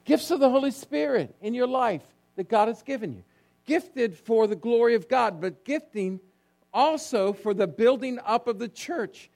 Gifts 0.05 0.31
of 0.31 0.39
the 0.39 0.49
Holy 0.49 0.71
Spirit 0.71 1.35
in 1.43 1.55
your 1.55 1.67
life 1.67 2.03
that 2.37 2.49
God 2.49 2.69
has 2.69 2.83
given 2.83 3.15
you. 3.15 3.25
Gifted 3.67 4.17
for 4.17 4.47
the 4.47 4.57
glory 4.57 4.95
of 4.95 5.09
God, 5.09 5.41
but 5.41 5.65
gifting 5.65 6.21
also 6.73 7.33
for 7.33 7.53
the 7.53 7.67
building 7.67 8.21
up 8.25 8.47
of 8.47 8.61
the 8.61 8.69
church. 8.69 9.29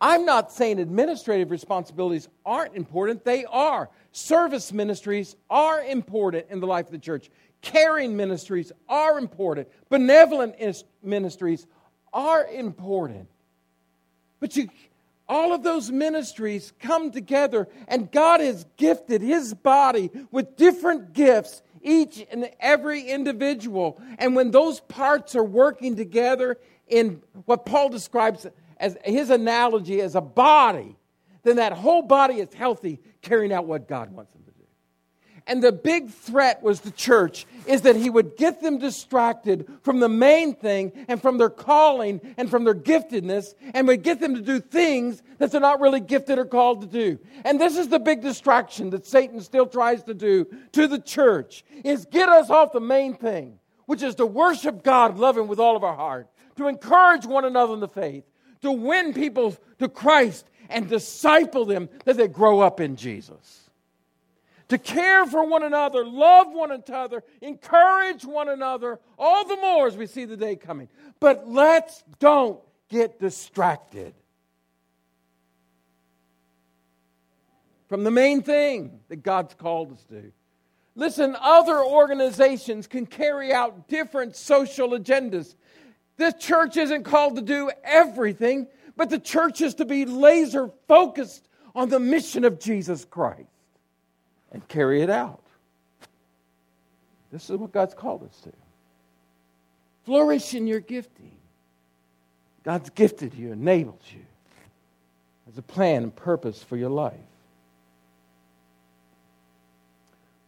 I'm 0.00 0.24
not 0.24 0.50
saying 0.50 0.80
administrative 0.80 1.52
responsibilities 1.52 2.28
aren't 2.44 2.74
important, 2.74 3.24
they 3.24 3.44
are. 3.44 3.88
Service 4.10 4.72
ministries 4.72 5.36
are 5.48 5.80
important 5.80 6.46
in 6.50 6.58
the 6.58 6.66
life 6.66 6.86
of 6.86 6.92
the 6.92 6.98
church. 6.98 7.30
Caring 7.62 8.16
ministries 8.16 8.72
are 8.88 9.18
important. 9.18 9.68
Benevolent 9.88 10.56
ministries 11.02 11.66
are 12.12 12.46
important. 12.46 13.28
But 14.40 14.56
you, 14.56 14.68
all 15.28 15.54
of 15.54 15.62
those 15.62 15.90
ministries 15.90 16.72
come 16.80 17.10
together, 17.10 17.68
and 17.88 18.10
God 18.10 18.40
has 18.40 18.66
gifted 18.76 19.22
His 19.22 19.54
body 19.54 20.10
with 20.30 20.56
different 20.56 21.12
gifts, 21.12 21.62
each 21.82 22.24
and 22.30 22.50
every 22.60 23.02
individual. 23.02 24.00
And 24.18 24.36
when 24.36 24.50
those 24.50 24.80
parts 24.80 25.34
are 25.34 25.44
working 25.44 25.96
together 25.96 26.58
in 26.88 27.22
what 27.46 27.64
Paul 27.64 27.88
describes 27.88 28.46
as 28.78 28.96
his 29.04 29.30
analogy 29.30 30.00
as 30.00 30.14
a 30.14 30.20
body, 30.20 30.96
then 31.44 31.56
that 31.56 31.72
whole 31.72 32.02
body 32.02 32.34
is 32.34 32.52
healthy, 32.52 33.00
carrying 33.20 33.52
out 33.52 33.66
what 33.66 33.88
God 33.88 34.10
wants 34.12 34.32
them 34.32 34.42
to 34.42 34.50
do. 34.50 34.51
And 35.46 35.62
the 35.62 35.72
big 35.72 36.10
threat 36.10 36.62
was 36.62 36.80
the 36.80 36.90
church 36.90 37.46
is 37.66 37.82
that 37.82 37.96
he 37.96 38.10
would 38.10 38.36
get 38.36 38.60
them 38.60 38.78
distracted 38.78 39.68
from 39.82 40.00
the 40.00 40.08
main 40.08 40.54
thing 40.54 40.92
and 41.08 41.20
from 41.20 41.38
their 41.38 41.50
calling 41.50 42.20
and 42.36 42.48
from 42.48 42.64
their 42.64 42.74
giftedness 42.74 43.54
and 43.74 43.88
would 43.88 44.02
get 44.02 44.20
them 44.20 44.34
to 44.34 44.40
do 44.40 44.60
things 44.60 45.22
that 45.38 45.50
they're 45.50 45.60
not 45.60 45.80
really 45.80 46.00
gifted 46.00 46.38
or 46.38 46.44
called 46.44 46.80
to 46.82 46.86
do. 46.86 47.18
And 47.44 47.60
this 47.60 47.76
is 47.76 47.88
the 47.88 47.98
big 47.98 48.22
distraction 48.22 48.90
that 48.90 49.06
Satan 49.06 49.40
still 49.40 49.66
tries 49.66 50.02
to 50.04 50.14
do 50.14 50.46
to 50.72 50.86
the 50.86 51.00
church 51.00 51.64
is 51.84 52.06
get 52.06 52.28
us 52.28 52.48
off 52.48 52.72
the 52.72 52.80
main 52.80 53.14
thing, 53.14 53.58
which 53.86 54.02
is 54.02 54.14
to 54.16 54.26
worship 54.26 54.84
God, 54.84 55.18
love 55.18 55.36
him 55.36 55.48
with 55.48 55.58
all 55.58 55.76
of 55.76 55.82
our 55.84 55.96
heart, 55.96 56.28
to 56.56 56.68
encourage 56.68 57.26
one 57.26 57.44
another 57.44 57.74
in 57.74 57.80
the 57.80 57.88
faith, 57.88 58.24
to 58.60 58.70
win 58.70 59.12
people 59.12 59.56
to 59.78 59.88
Christ 59.88 60.48
and 60.70 60.88
disciple 60.88 61.64
them 61.64 61.88
that 62.04 62.16
they 62.16 62.28
grow 62.28 62.60
up 62.60 62.80
in 62.80 62.96
Jesus. 62.96 63.70
To 64.72 64.78
care 64.78 65.26
for 65.26 65.44
one 65.44 65.64
another, 65.64 66.02
love 66.02 66.46
one 66.50 66.70
another, 66.72 67.22
encourage 67.42 68.24
one 68.24 68.48
another, 68.48 69.00
all 69.18 69.46
the 69.46 69.56
more 69.56 69.86
as 69.86 69.98
we 69.98 70.06
see 70.06 70.24
the 70.24 70.34
day 70.34 70.56
coming. 70.56 70.88
But 71.20 71.46
let's 71.46 72.02
don't 72.20 72.58
get 72.88 73.20
distracted 73.20 74.14
from 77.90 78.02
the 78.02 78.10
main 78.10 78.40
thing 78.40 79.00
that 79.10 79.16
God's 79.16 79.52
called 79.52 79.92
us 79.92 80.02
to. 80.04 80.32
Listen, 80.96 81.36
other 81.38 81.84
organizations 81.84 82.86
can 82.86 83.04
carry 83.04 83.52
out 83.52 83.88
different 83.88 84.36
social 84.36 84.92
agendas 84.92 85.54
This 86.16 86.32
church 86.38 86.78
isn't 86.78 87.04
called 87.04 87.36
to 87.36 87.42
do 87.42 87.70
everything, 87.84 88.68
but 88.96 89.10
the 89.10 89.18
church 89.18 89.60
is 89.60 89.74
to 89.74 89.84
be 89.84 90.06
laser 90.06 90.70
focused 90.88 91.46
on 91.74 91.90
the 91.90 92.00
mission 92.00 92.46
of 92.46 92.58
Jesus 92.58 93.04
Christ 93.04 93.51
and 94.52 94.66
carry 94.68 95.02
it 95.02 95.10
out. 95.10 95.42
This 97.32 97.48
is 97.48 97.56
what 97.56 97.72
God's 97.72 97.94
called 97.94 98.22
us 98.22 98.40
to. 98.42 98.52
Flourish 100.04 100.54
in 100.54 100.66
your 100.66 100.80
gifting. 100.80 101.32
God's 102.62 102.90
gifted 102.90 103.34
you, 103.34 103.52
enabled 103.52 104.02
you. 104.12 104.20
Has 105.46 105.58
a 105.58 105.62
plan 105.62 106.04
and 106.04 106.14
purpose 106.14 106.62
for 106.62 106.76
your 106.76 106.90
life. 106.90 107.14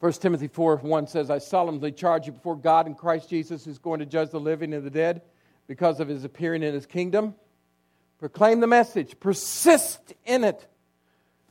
1 0.01 0.13
Timothy 0.13 0.49
4 0.49 0.77
1 0.77 1.07
says, 1.07 1.31
I 1.31 1.39
solemnly 1.39 1.91
charge 1.91 2.27
you 2.27 2.33
before 2.33 2.57
God 2.57 2.87
and 2.87 2.97
Christ 2.97 3.31
Jesus, 3.31 3.65
who's 3.65 3.79
going 3.79 4.01
to 4.01 4.07
judge 4.07 4.31
the 4.31 4.39
living 4.39 4.75
and 4.75 4.85
the 4.85 4.91
dead 4.91 5.23
because 5.67 5.99
of 5.99 6.09
his 6.09 6.25
appearing 6.25 6.63
in 6.63 6.75
his 6.75 6.85
kingdom. 6.85 7.35
Proclaim 8.21 8.61
the 8.61 8.67
message, 8.67 9.19
persist 9.19 10.13
in 10.27 10.45
it, 10.45 10.67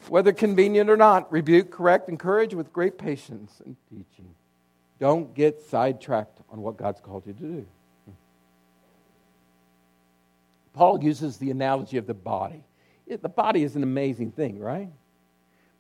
whether 0.10 0.32
convenient 0.32 0.90
or 0.90 0.98
not. 0.98 1.32
Rebuke, 1.32 1.72
correct, 1.72 2.10
encourage 2.10 2.54
with 2.54 2.72
great 2.74 2.98
patience 2.98 3.62
and 3.66 3.76
teaching. 3.90 4.34
Don't 5.00 5.34
get 5.34 5.62
sidetracked 5.62 6.40
on 6.50 6.62
what 6.62 6.78
God's 6.78 7.02
called 7.02 7.26
you 7.26 7.34
to 7.34 7.40
do. 7.40 7.66
Paul 10.74 11.04
uses 11.04 11.38
the 11.38 11.52
analogy 11.52 11.98
of 11.98 12.08
the 12.08 12.14
body. 12.14 12.64
the 13.08 13.30
body 13.30 13.64
is 13.64 13.76
an 13.76 13.84
amazing 13.84 14.32
thing, 14.32 14.60
right? 14.60 14.90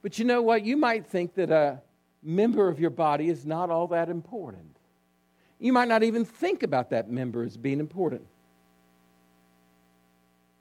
But 0.01 0.19
you 0.19 0.25
know 0.25 0.41
what? 0.41 0.63
You 0.63 0.77
might 0.77 1.07
think 1.07 1.33
that 1.35 1.49
a 1.49 1.81
member 2.21 2.67
of 2.67 2.79
your 2.79 2.89
body 2.89 3.29
is 3.29 3.45
not 3.45 3.69
all 3.69 3.87
that 3.87 4.09
important. 4.09 4.77
You 5.59 5.73
might 5.73 5.87
not 5.87 6.03
even 6.03 6.25
think 6.25 6.61
about 6.61 6.89
that 6.91 7.09
member 7.09 7.43
as 7.43 7.57
being 7.57 7.79
important. 7.79 8.25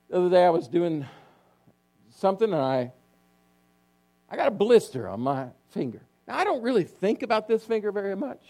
The 0.08 0.18
other 0.18 0.30
day 0.30 0.44
I 0.44 0.50
was 0.50 0.68
doing 0.68 1.06
something 2.10 2.52
and 2.52 2.62
I, 2.62 2.92
I 4.33 4.37
got 4.37 4.49
a 4.49 4.53
blister 4.53 5.07
on 5.09 5.20
my 5.20 5.49
finger. 5.68 6.01
Now, 6.26 6.39
I 6.39 6.45
don't 6.45 6.62
really 6.62 6.85
think 6.85 7.22
about 7.22 7.47
this 7.47 7.62
finger 7.64 7.93
very 7.93 8.16
much. 8.16 8.41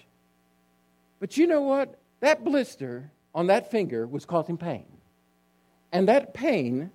But 1.19 1.37
you 1.37 1.49
know 1.49 1.63
what? 1.63 1.99
That 2.21 2.45
blister 2.45 3.11
on 3.35 3.49
that 3.49 3.69
finger 3.73 4.07
was 4.07 4.25
causing 4.25 4.57
pain. 4.57 4.87
And 5.91 6.07
that 6.09 6.35
pain 6.35 6.93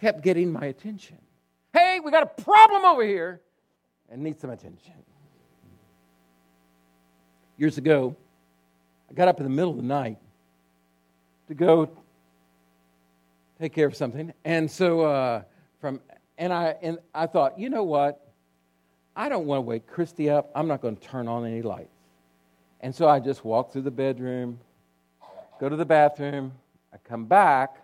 kept 0.00 0.22
getting 0.22 0.52
my 0.52 0.66
attention. 0.66 1.18
Hey, 1.72 2.00
We 2.00 2.10
got 2.10 2.24
a 2.24 2.42
problem 2.42 2.84
over 2.84 3.04
here 3.04 3.40
and 4.10 4.22
need 4.22 4.40
some 4.40 4.50
attention. 4.50 4.94
Years 7.56 7.78
ago, 7.78 8.16
I 9.08 9.14
got 9.14 9.28
up 9.28 9.38
in 9.38 9.44
the 9.44 9.50
middle 9.50 9.70
of 9.70 9.76
the 9.76 9.84
night 9.84 10.18
to 11.46 11.54
go 11.54 11.88
take 13.60 13.72
care 13.72 13.86
of 13.86 13.94
something. 13.94 14.32
And 14.44 14.68
so, 14.68 15.02
uh, 15.02 15.42
from, 15.80 16.00
and 16.38 16.52
I, 16.52 16.76
and 16.82 16.98
I 17.14 17.26
thought, 17.26 17.58
you 17.58 17.70
know 17.70 17.84
what? 17.84 18.20
I 19.16 19.28
don't 19.28 19.46
want 19.46 19.58
to 19.58 19.62
wake 19.62 19.86
Christy 19.86 20.28
up. 20.28 20.50
I'm 20.54 20.66
not 20.66 20.80
going 20.80 20.96
to 20.96 21.02
turn 21.02 21.28
on 21.28 21.46
any 21.46 21.62
lights. 21.62 21.88
And 22.80 22.94
so 22.94 23.08
I 23.08 23.20
just 23.20 23.44
walk 23.44 23.72
through 23.72 23.82
the 23.82 23.90
bedroom, 23.90 24.58
go 25.60 25.68
to 25.68 25.76
the 25.76 25.86
bathroom, 25.86 26.52
I 26.92 26.96
come 26.98 27.24
back, 27.26 27.76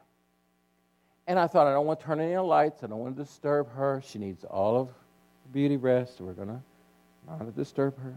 and 1.27 1.39
I 1.39 1.47
thought, 1.47 1.67
I 1.67 1.73
don't 1.73 1.87
want 1.87 2.01
to 2.01 2.07
turn 2.07 2.21
any 2.21 2.37
lights. 2.37 2.83
I 2.83 2.89
don't 2.89 2.99
want 2.99 3.17
to 3.17 3.23
disturb 3.23 3.71
her. 3.73 4.03
She 4.05 4.19
needs 4.19 4.45
all 4.45 4.81
of 4.81 4.91
beauty 5.53 5.77
rest, 5.77 6.21
we're 6.21 6.33
going 6.33 6.49
to 6.49 6.61
not 7.29 7.57
disturb 7.57 7.99
her. 7.99 8.15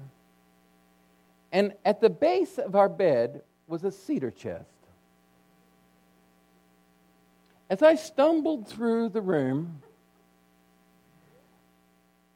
And 1.51 1.73
at 1.85 2.01
the 2.01 2.09
base 2.09 2.57
of 2.57 2.75
our 2.75 2.89
bed 2.89 3.41
was 3.67 3.83
a 3.83 3.91
cedar 3.91 4.31
chest. 4.31 4.65
As 7.69 7.81
I 7.81 7.95
stumbled 7.95 8.67
through 8.67 9.09
the 9.09 9.21
room, 9.21 9.81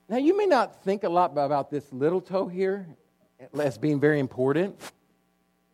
now 0.10 0.18
you 0.18 0.38
may 0.38 0.46
not 0.46 0.84
think 0.84 1.04
a 1.04 1.10
lot 1.10 1.32
about 1.32 1.70
this 1.70 1.92
little 1.92 2.22
toe 2.22 2.48
here 2.48 2.88
as 3.60 3.78
being 3.78 4.00
very 4.00 4.20
important, 4.20 4.80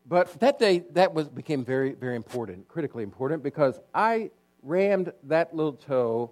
but 0.06 0.40
that 0.40 0.60
day 0.60 0.84
that 0.92 1.14
was 1.14 1.30
became 1.30 1.64
very 1.64 1.94
very 1.94 2.16
important, 2.16 2.68
critically 2.68 3.04
important 3.04 3.44
because 3.44 3.80
I 3.94 4.32
rammed 4.62 5.12
that 5.24 5.56
little 5.56 5.74
toe. 5.74 6.32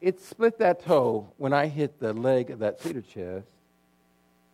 It 0.00 0.20
split 0.20 0.58
that 0.58 0.84
toe 0.84 1.32
when 1.38 1.52
I 1.52 1.66
hit 1.66 1.98
the 1.98 2.12
leg 2.12 2.50
of 2.50 2.60
that 2.60 2.80
cedar 2.80 3.02
chest, 3.02 3.48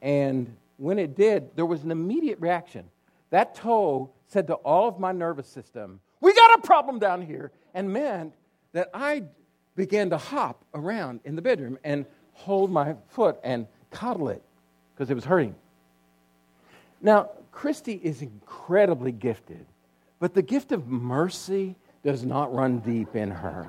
and 0.01 0.57
when 0.77 0.99
it 0.99 1.15
did, 1.15 1.55
there 1.57 1.67
was 1.67 1.85
an 1.85 1.91
immediate 1.91 2.41
reaction. 2.41 2.87
That 3.31 3.55
toe 3.55 4.11
said 4.29 4.47
to 4.49 4.55
all 4.55 4.89
of 4.89 4.99
my 4.99 5.13
nervous 5.13 5.49
system, 5.49 6.01
we 6.21 6.33
got 6.33 6.59
a 6.59 6.63
problem 6.63 6.99
down 6.99 7.23
here. 7.23 7.53
And 7.75 7.93
meant 7.93 8.35
that 8.73 8.89
I 8.95 9.25
began 9.77 10.11
to 10.11 10.19
hop 10.19 10.65
around 10.75 11.21
in 11.25 11.37
the 11.37 11.43
bedroom 11.43 11.79
and 11.85 12.07
hold 12.33 12.71
my 12.71 12.95
foot 13.09 13.39
and 13.43 13.67
coddle 13.91 14.29
it 14.29 14.43
because 14.95 15.11
it 15.11 15.15
was 15.15 15.25
hurting. 15.25 15.55
Now, 17.01 17.31
Christy 17.53 18.01
is 18.03 18.23
incredibly 18.23 19.13
gifted, 19.13 19.67
but 20.19 20.35
the 20.35 20.43
gift 20.43 20.73
of 20.73 20.89
mercy 20.89 21.77
does 22.03 22.25
not 22.25 22.55
run 22.55 22.79
deep 22.81 23.15
in 23.17 23.31
her. 23.31 23.69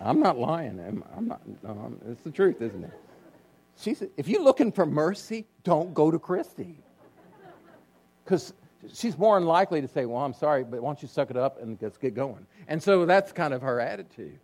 I'm 0.00 0.20
not 0.20 0.38
lying. 0.38 0.78
I'm, 0.78 1.04
I'm 1.16 1.28
not, 1.28 1.40
no, 1.62 1.92
it's 2.08 2.22
the 2.22 2.30
truth, 2.30 2.60
isn't 2.60 2.84
it? 2.84 2.92
She 3.78 3.94
said, 3.94 4.10
if 4.16 4.28
you're 4.28 4.42
looking 4.42 4.72
for 4.72 4.86
mercy, 4.86 5.46
don't 5.64 5.92
go 5.94 6.10
to 6.10 6.18
Christy. 6.18 6.76
Because 8.24 8.52
she's 8.94 9.16
more 9.18 9.38
than 9.38 9.46
likely 9.46 9.80
to 9.80 9.88
say, 9.88 10.06
Well, 10.06 10.22
I'm 10.22 10.32
sorry, 10.32 10.64
but 10.64 10.80
why 10.80 10.88
don't 10.88 11.02
you 11.02 11.08
suck 11.08 11.30
it 11.30 11.36
up 11.36 11.60
and 11.60 11.78
let's 11.80 11.98
get 11.98 12.14
going? 12.14 12.46
And 12.68 12.82
so 12.82 13.06
that's 13.06 13.32
kind 13.32 13.54
of 13.54 13.62
her 13.62 13.80
attitude. 13.80 14.38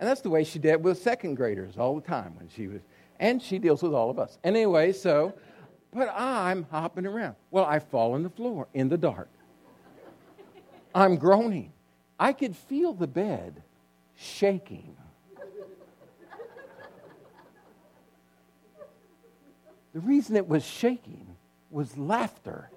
And 0.00 0.08
that's 0.08 0.20
the 0.20 0.30
way 0.30 0.44
she 0.44 0.58
did 0.58 0.82
with 0.82 0.98
second 0.98 1.34
graders 1.34 1.76
all 1.76 1.94
the 1.96 2.06
time 2.06 2.34
when 2.36 2.48
she 2.48 2.68
was, 2.68 2.80
and 3.18 3.42
she 3.42 3.58
deals 3.58 3.82
with 3.82 3.94
all 3.94 4.10
of 4.10 4.18
us. 4.18 4.38
Anyway, 4.44 4.92
so, 4.92 5.34
but 5.92 6.08
I'm 6.16 6.66
hopping 6.70 7.06
around. 7.06 7.34
Well, 7.50 7.64
I 7.64 7.80
fall 7.80 8.14
on 8.14 8.22
the 8.22 8.30
floor 8.30 8.68
in 8.74 8.88
the 8.88 8.98
dark. 8.98 9.28
I'm 10.94 11.16
groaning. 11.16 11.72
I 12.18 12.32
could 12.32 12.56
feel 12.56 12.92
the 12.92 13.06
bed 13.06 13.62
shaking. 14.14 14.96
The 19.94 20.00
reason 20.00 20.36
it 20.36 20.46
was 20.46 20.64
shaking 20.64 21.36
was 21.70 21.96
laughter 21.98 22.70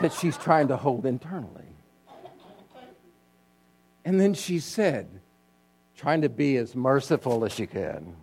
that 0.00 0.12
she's 0.12 0.36
trying 0.36 0.68
to 0.68 0.76
hold 0.76 1.06
internally. 1.06 1.62
And 4.04 4.20
then 4.20 4.34
she 4.34 4.60
said, 4.60 5.08
trying 5.96 6.22
to 6.22 6.28
be 6.28 6.56
as 6.56 6.76
merciful 6.76 7.44
as 7.44 7.52
she 7.52 7.66
can, 7.66 8.14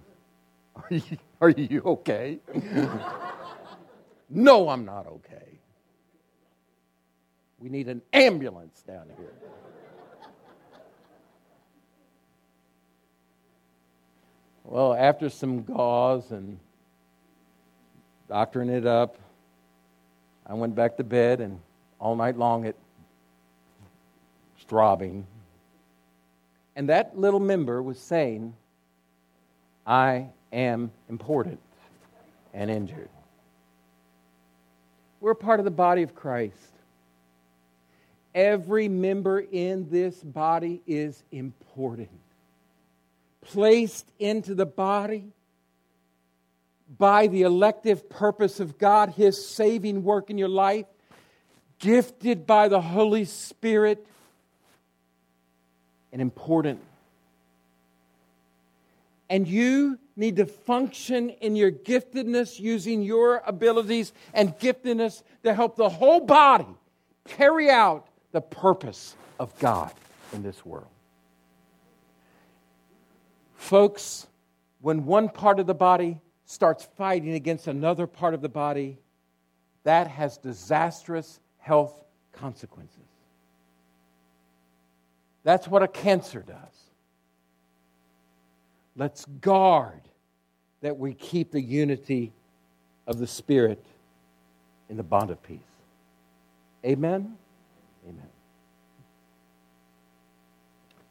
Are 0.75 0.87
you, 0.89 1.17
are 1.39 1.49
you 1.49 1.81
okay? 1.85 2.39
no, 4.29 4.69
I'm 4.69 4.85
not 4.85 5.05
okay. 5.07 5.59
We 7.59 7.69
need 7.69 7.87
an 7.87 8.01
ambulance 8.11 8.81
down 8.81 9.05
here. 9.17 9.31
Well, 14.63 14.93
after 14.95 15.29
some 15.29 15.63
gauze 15.63 16.31
and 16.31 16.57
doctoring 18.27 18.69
it 18.69 18.87
up, 18.87 19.17
I 20.53 20.55
went 20.55 20.75
back 20.75 20.97
to 20.97 21.03
bed, 21.03 21.41
and 21.41 21.59
all 21.97 22.15
night 22.15 22.37
long 22.37 22.65
it 22.65 22.75
was 24.55 24.63
throbbing. 24.65 25.25
And 26.75 26.89
that 26.89 27.17
little 27.17 27.39
member 27.39 27.81
was 27.81 27.97
saying, 27.97 28.53
I 29.87 30.27
am 30.51 30.91
important 31.09 31.59
and 32.53 32.69
injured. 32.69 33.09
We're 35.21 35.33
part 35.33 35.59
of 35.59 35.65
the 35.65 35.71
body 35.71 36.03
of 36.03 36.13
Christ. 36.13 36.71
Every 38.35 38.87
member 38.87 39.39
in 39.39 39.89
this 39.89 40.23
body 40.23 40.83
is 40.85 41.23
important. 41.31 42.11
Placed 43.41 44.05
into 44.19 44.53
the 44.53 44.67
body 44.67 45.31
by 46.97 47.27
the 47.27 47.41
elective 47.41 48.09
purpose 48.09 48.59
of 48.59 48.77
God, 48.77 49.09
His 49.09 49.45
saving 49.45 50.03
work 50.03 50.29
in 50.29 50.37
your 50.37 50.49
life, 50.49 50.85
gifted 51.79 52.45
by 52.45 52.67
the 52.67 52.81
Holy 52.81 53.25
Spirit, 53.25 54.05
and 56.11 56.21
important. 56.21 56.79
And 59.29 59.47
you 59.47 59.97
need 60.15 60.35
to 60.35 60.45
function 60.45 61.29
in 61.29 61.55
your 61.55 61.71
giftedness 61.71 62.59
using 62.59 63.01
your 63.01 63.41
abilities 63.47 64.13
and 64.33 64.57
giftedness 64.59 65.23
to 65.43 65.53
help 65.53 65.75
the 65.75 65.89
whole 65.89 66.19
body 66.19 66.67
carry 67.27 67.69
out 67.69 68.07
the 68.31 68.41
purpose 68.41 69.15
of 69.39 69.57
God 69.59 69.91
in 70.33 70.43
this 70.43 70.63
world. 70.65 70.87
Folks, 73.55 74.27
when 74.81 75.05
one 75.05 75.29
part 75.29 75.59
of 75.59 75.65
the 75.65 75.73
body 75.73 76.19
starts 76.53 76.87
fighting 76.97 77.33
against 77.33 77.67
another 77.67 78.05
part 78.05 78.33
of 78.33 78.41
the 78.41 78.49
body, 78.49 78.97
that 79.83 80.07
has 80.07 80.37
disastrous 80.37 81.39
health 81.57 81.93
consequences. 82.31 82.97
That's 85.43 85.67
what 85.67 85.83
a 85.83 85.87
cancer 85.87 86.41
does. 86.41 86.55
Let's 88.95 89.25
guard 89.41 90.01
that 90.81 90.97
we 90.97 91.13
keep 91.13 91.51
the 91.51 91.61
unity 91.61 92.31
of 93.07 93.17
the 93.17 93.27
Spirit 93.27 93.83
in 94.89 94.95
the 94.95 95.03
bond 95.03 95.31
of 95.31 95.41
peace. 95.41 95.59
Amen? 96.85 97.35
Amen. 98.07 98.29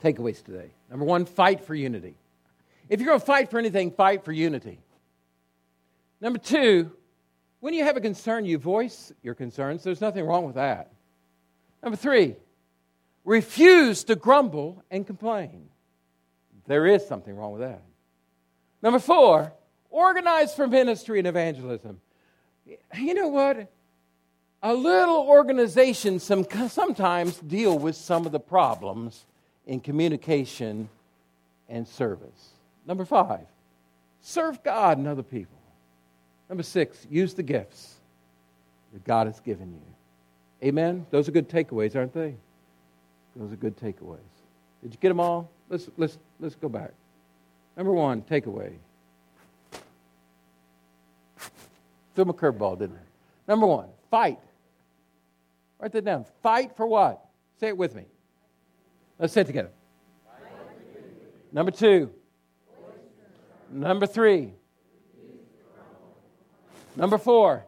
Takeaways 0.03 0.43
today. 0.43 0.71
Number 0.89 1.05
one, 1.05 1.25
fight 1.25 1.65
for 1.65 1.75
unity. 1.75 2.15
If 2.89 3.01
you're 3.01 3.09
going 3.09 3.21
to 3.21 3.27
fight 3.27 3.51
for 3.51 3.59
anything, 3.59 3.91
fight 3.91 4.25
for 4.25 4.33
unity. 4.33 4.79
Number 6.23 6.39
two, 6.39 6.93
when 7.59 7.75
you 7.75 7.83
have 7.83 7.97
a 7.97 8.01
concern, 8.01 8.45
you 8.45 8.57
voice 8.57 9.13
your 9.23 9.35
concerns. 9.35 9.83
There's 9.83 10.01
nothing 10.01 10.25
wrong 10.25 10.47
with 10.47 10.55
that. 10.55 10.93
Number 11.83 11.97
three, 11.97 12.37
refuse 13.25 14.05
to 14.05 14.15
grumble 14.15 14.85
and 14.89 15.05
complain. 15.05 15.69
There 16.69 16.87
is 16.87 17.05
something 17.09 17.37
wrong 17.37 17.51
with 17.51 17.63
that. 17.63 17.83
Number 18.83 19.01
four, 19.01 19.53
organize 19.91 20.55
for 20.55 20.69
ministry 20.69 21.19
and 21.19 21.27
evangelism. 21.27 22.01
You 22.67 23.15
know 23.15 23.29
what? 23.29 23.73
A 24.63 24.73
little 24.73 25.27
organization 25.27 26.21
some, 26.21 26.47
sometimes 26.69 27.37
deal 27.39 27.77
with 27.77 27.97
some 27.97 28.27
of 28.27 28.33
the 28.33 28.39
problems 28.39 29.25
in 29.67 29.81
communication 29.81 30.89
and 31.69 31.87
service. 31.89 32.51
Number 32.87 33.05
five, 33.05 33.47
serve 34.21 34.63
God 34.63 34.99
and 34.99 35.09
other 35.09 35.25
people. 35.25 35.59
Number 36.53 36.63
six, 36.65 37.07
use 37.09 37.33
the 37.33 37.43
gifts 37.43 37.95
that 38.93 39.03
God 39.05 39.27
has 39.27 39.41
given 39.41 39.73
you. 39.73 40.69
Amen? 40.69 41.07
Those 41.11 41.27
are 41.27 41.33
good 41.33 41.49
takeaways, 41.49 41.97
aren't 41.97 42.13
they? 42.13 42.35
Those 43.35 43.55
are 43.55 43.57
good 43.57 43.75
takeaways. 43.79 44.19
Did 44.83 44.93
you 44.93 44.99
get 45.01 45.09
them 45.09 45.19
all? 45.19 45.51
Let's, 45.71 45.89
let's, 45.97 46.19
let's 46.41 46.55
go 46.55 46.69
back. 46.69 46.91
Number 47.75 47.91
one, 47.91 48.21
takeaway. 48.21 48.75
Threw 52.15 52.23
him 52.23 52.29
a 52.29 52.35
curveball, 52.35 52.79
didn't 52.79 52.97
I? 52.97 53.51
Number 53.51 53.67
one, 53.67 53.89
fight. 54.11 54.39
Write 55.79 55.93
that 55.93 56.05
down. 56.05 56.27
Fight 56.43 56.77
for 56.77 56.87
what? 56.87 57.25
Say 57.61 57.69
it 57.69 57.79
with 57.79 57.95
me. 57.95 58.05
Let's 59.19 59.33
say 59.33 59.41
it 59.41 59.47
together. 59.47 59.71
Number 61.51 61.71
two. 61.71 62.11
Number 63.71 64.07
three. 64.07 64.53
Number 66.97 67.19
four. 67.19 67.65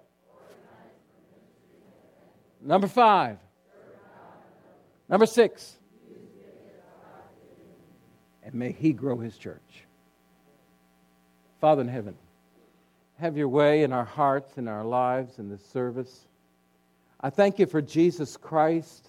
Number 2.60 2.88
five. 2.88 3.38
Number 5.08 5.26
six. 5.26 5.76
And 8.42 8.54
may 8.54 8.72
He 8.72 8.92
grow 8.92 9.18
His 9.18 9.36
church. 9.36 9.60
Father 11.60 11.82
in 11.82 11.88
heaven, 11.88 12.14
have 13.18 13.36
your 13.36 13.48
way 13.48 13.82
in 13.84 13.92
our 13.92 14.04
hearts, 14.04 14.58
in 14.58 14.68
our 14.68 14.84
lives, 14.84 15.38
in 15.38 15.48
this 15.48 15.64
service. 15.64 16.26
I 17.20 17.30
thank 17.30 17.58
you 17.58 17.64
for 17.64 17.80
Jesus 17.80 18.36
Christ, 18.36 19.08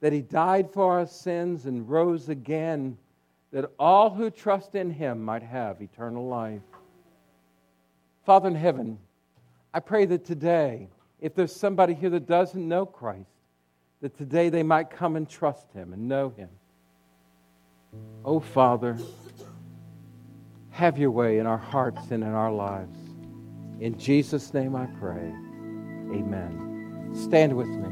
that 0.00 0.12
He 0.12 0.20
died 0.20 0.70
for 0.72 0.98
our 0.98 1.06
sins 1.06 1.64
and 1.64 1.88
rose 1.88 2.28
again, 2.28 2.98
that 3.52 3.70
all 3.78 4.10
who 4.10 4.30
trust 4.30 4.74
in 4.74 4.90
Him 4.90 5.24
might 5.24 5.42
have 5.42 5.80
eternal 5.80 6.26
life. 6.26 6.60
Father 8.26 8.48
in 8.48 8.54
heaven, 8.54 8.98
I 9.72 9.80
pray 9.80 10.04
that 10.06 10.24
today, 10.24 10.88
if 11.20 11.34
there's 11.34 11.54
somebody 11.54 11.94
here 11.94 12.10
that 12.10 12.26
doesn't 12.26 12.66
know 12.66 12.86
Christ, 12.86 13.30
that 14.00 14.16
today 14.16 14.48
they 14.48 14.62
might 14.62 14.90
come 14.90 15.16
and 15.16 15.28
trust 15.28 15.72
Him 15.72 15.92
and 15.92 16.08
know 16.08 16.30
Him. 16.30 16.48
Oh, 18.24 18.40
Father, 18.40 18.96
have 20.70 20.98
your 20.98 21.10
way 21.10 21.38
in 21.38 21.46
our 21.46 21.58
hearts 21.58 22.10
and 22.10 22.22
in 22.22 22.30
our 22.30 22.52
lives. 22.52 22.96
In 23.80 23.98
Jesus' 23.98 24.52
name 24.54 24.74
I 24.74 24.86
pray. 24.86 25.32
Amen. 26.12 27.10
Stand 27.14 27.56
with 27.56 27.68
me. 27.68 27.89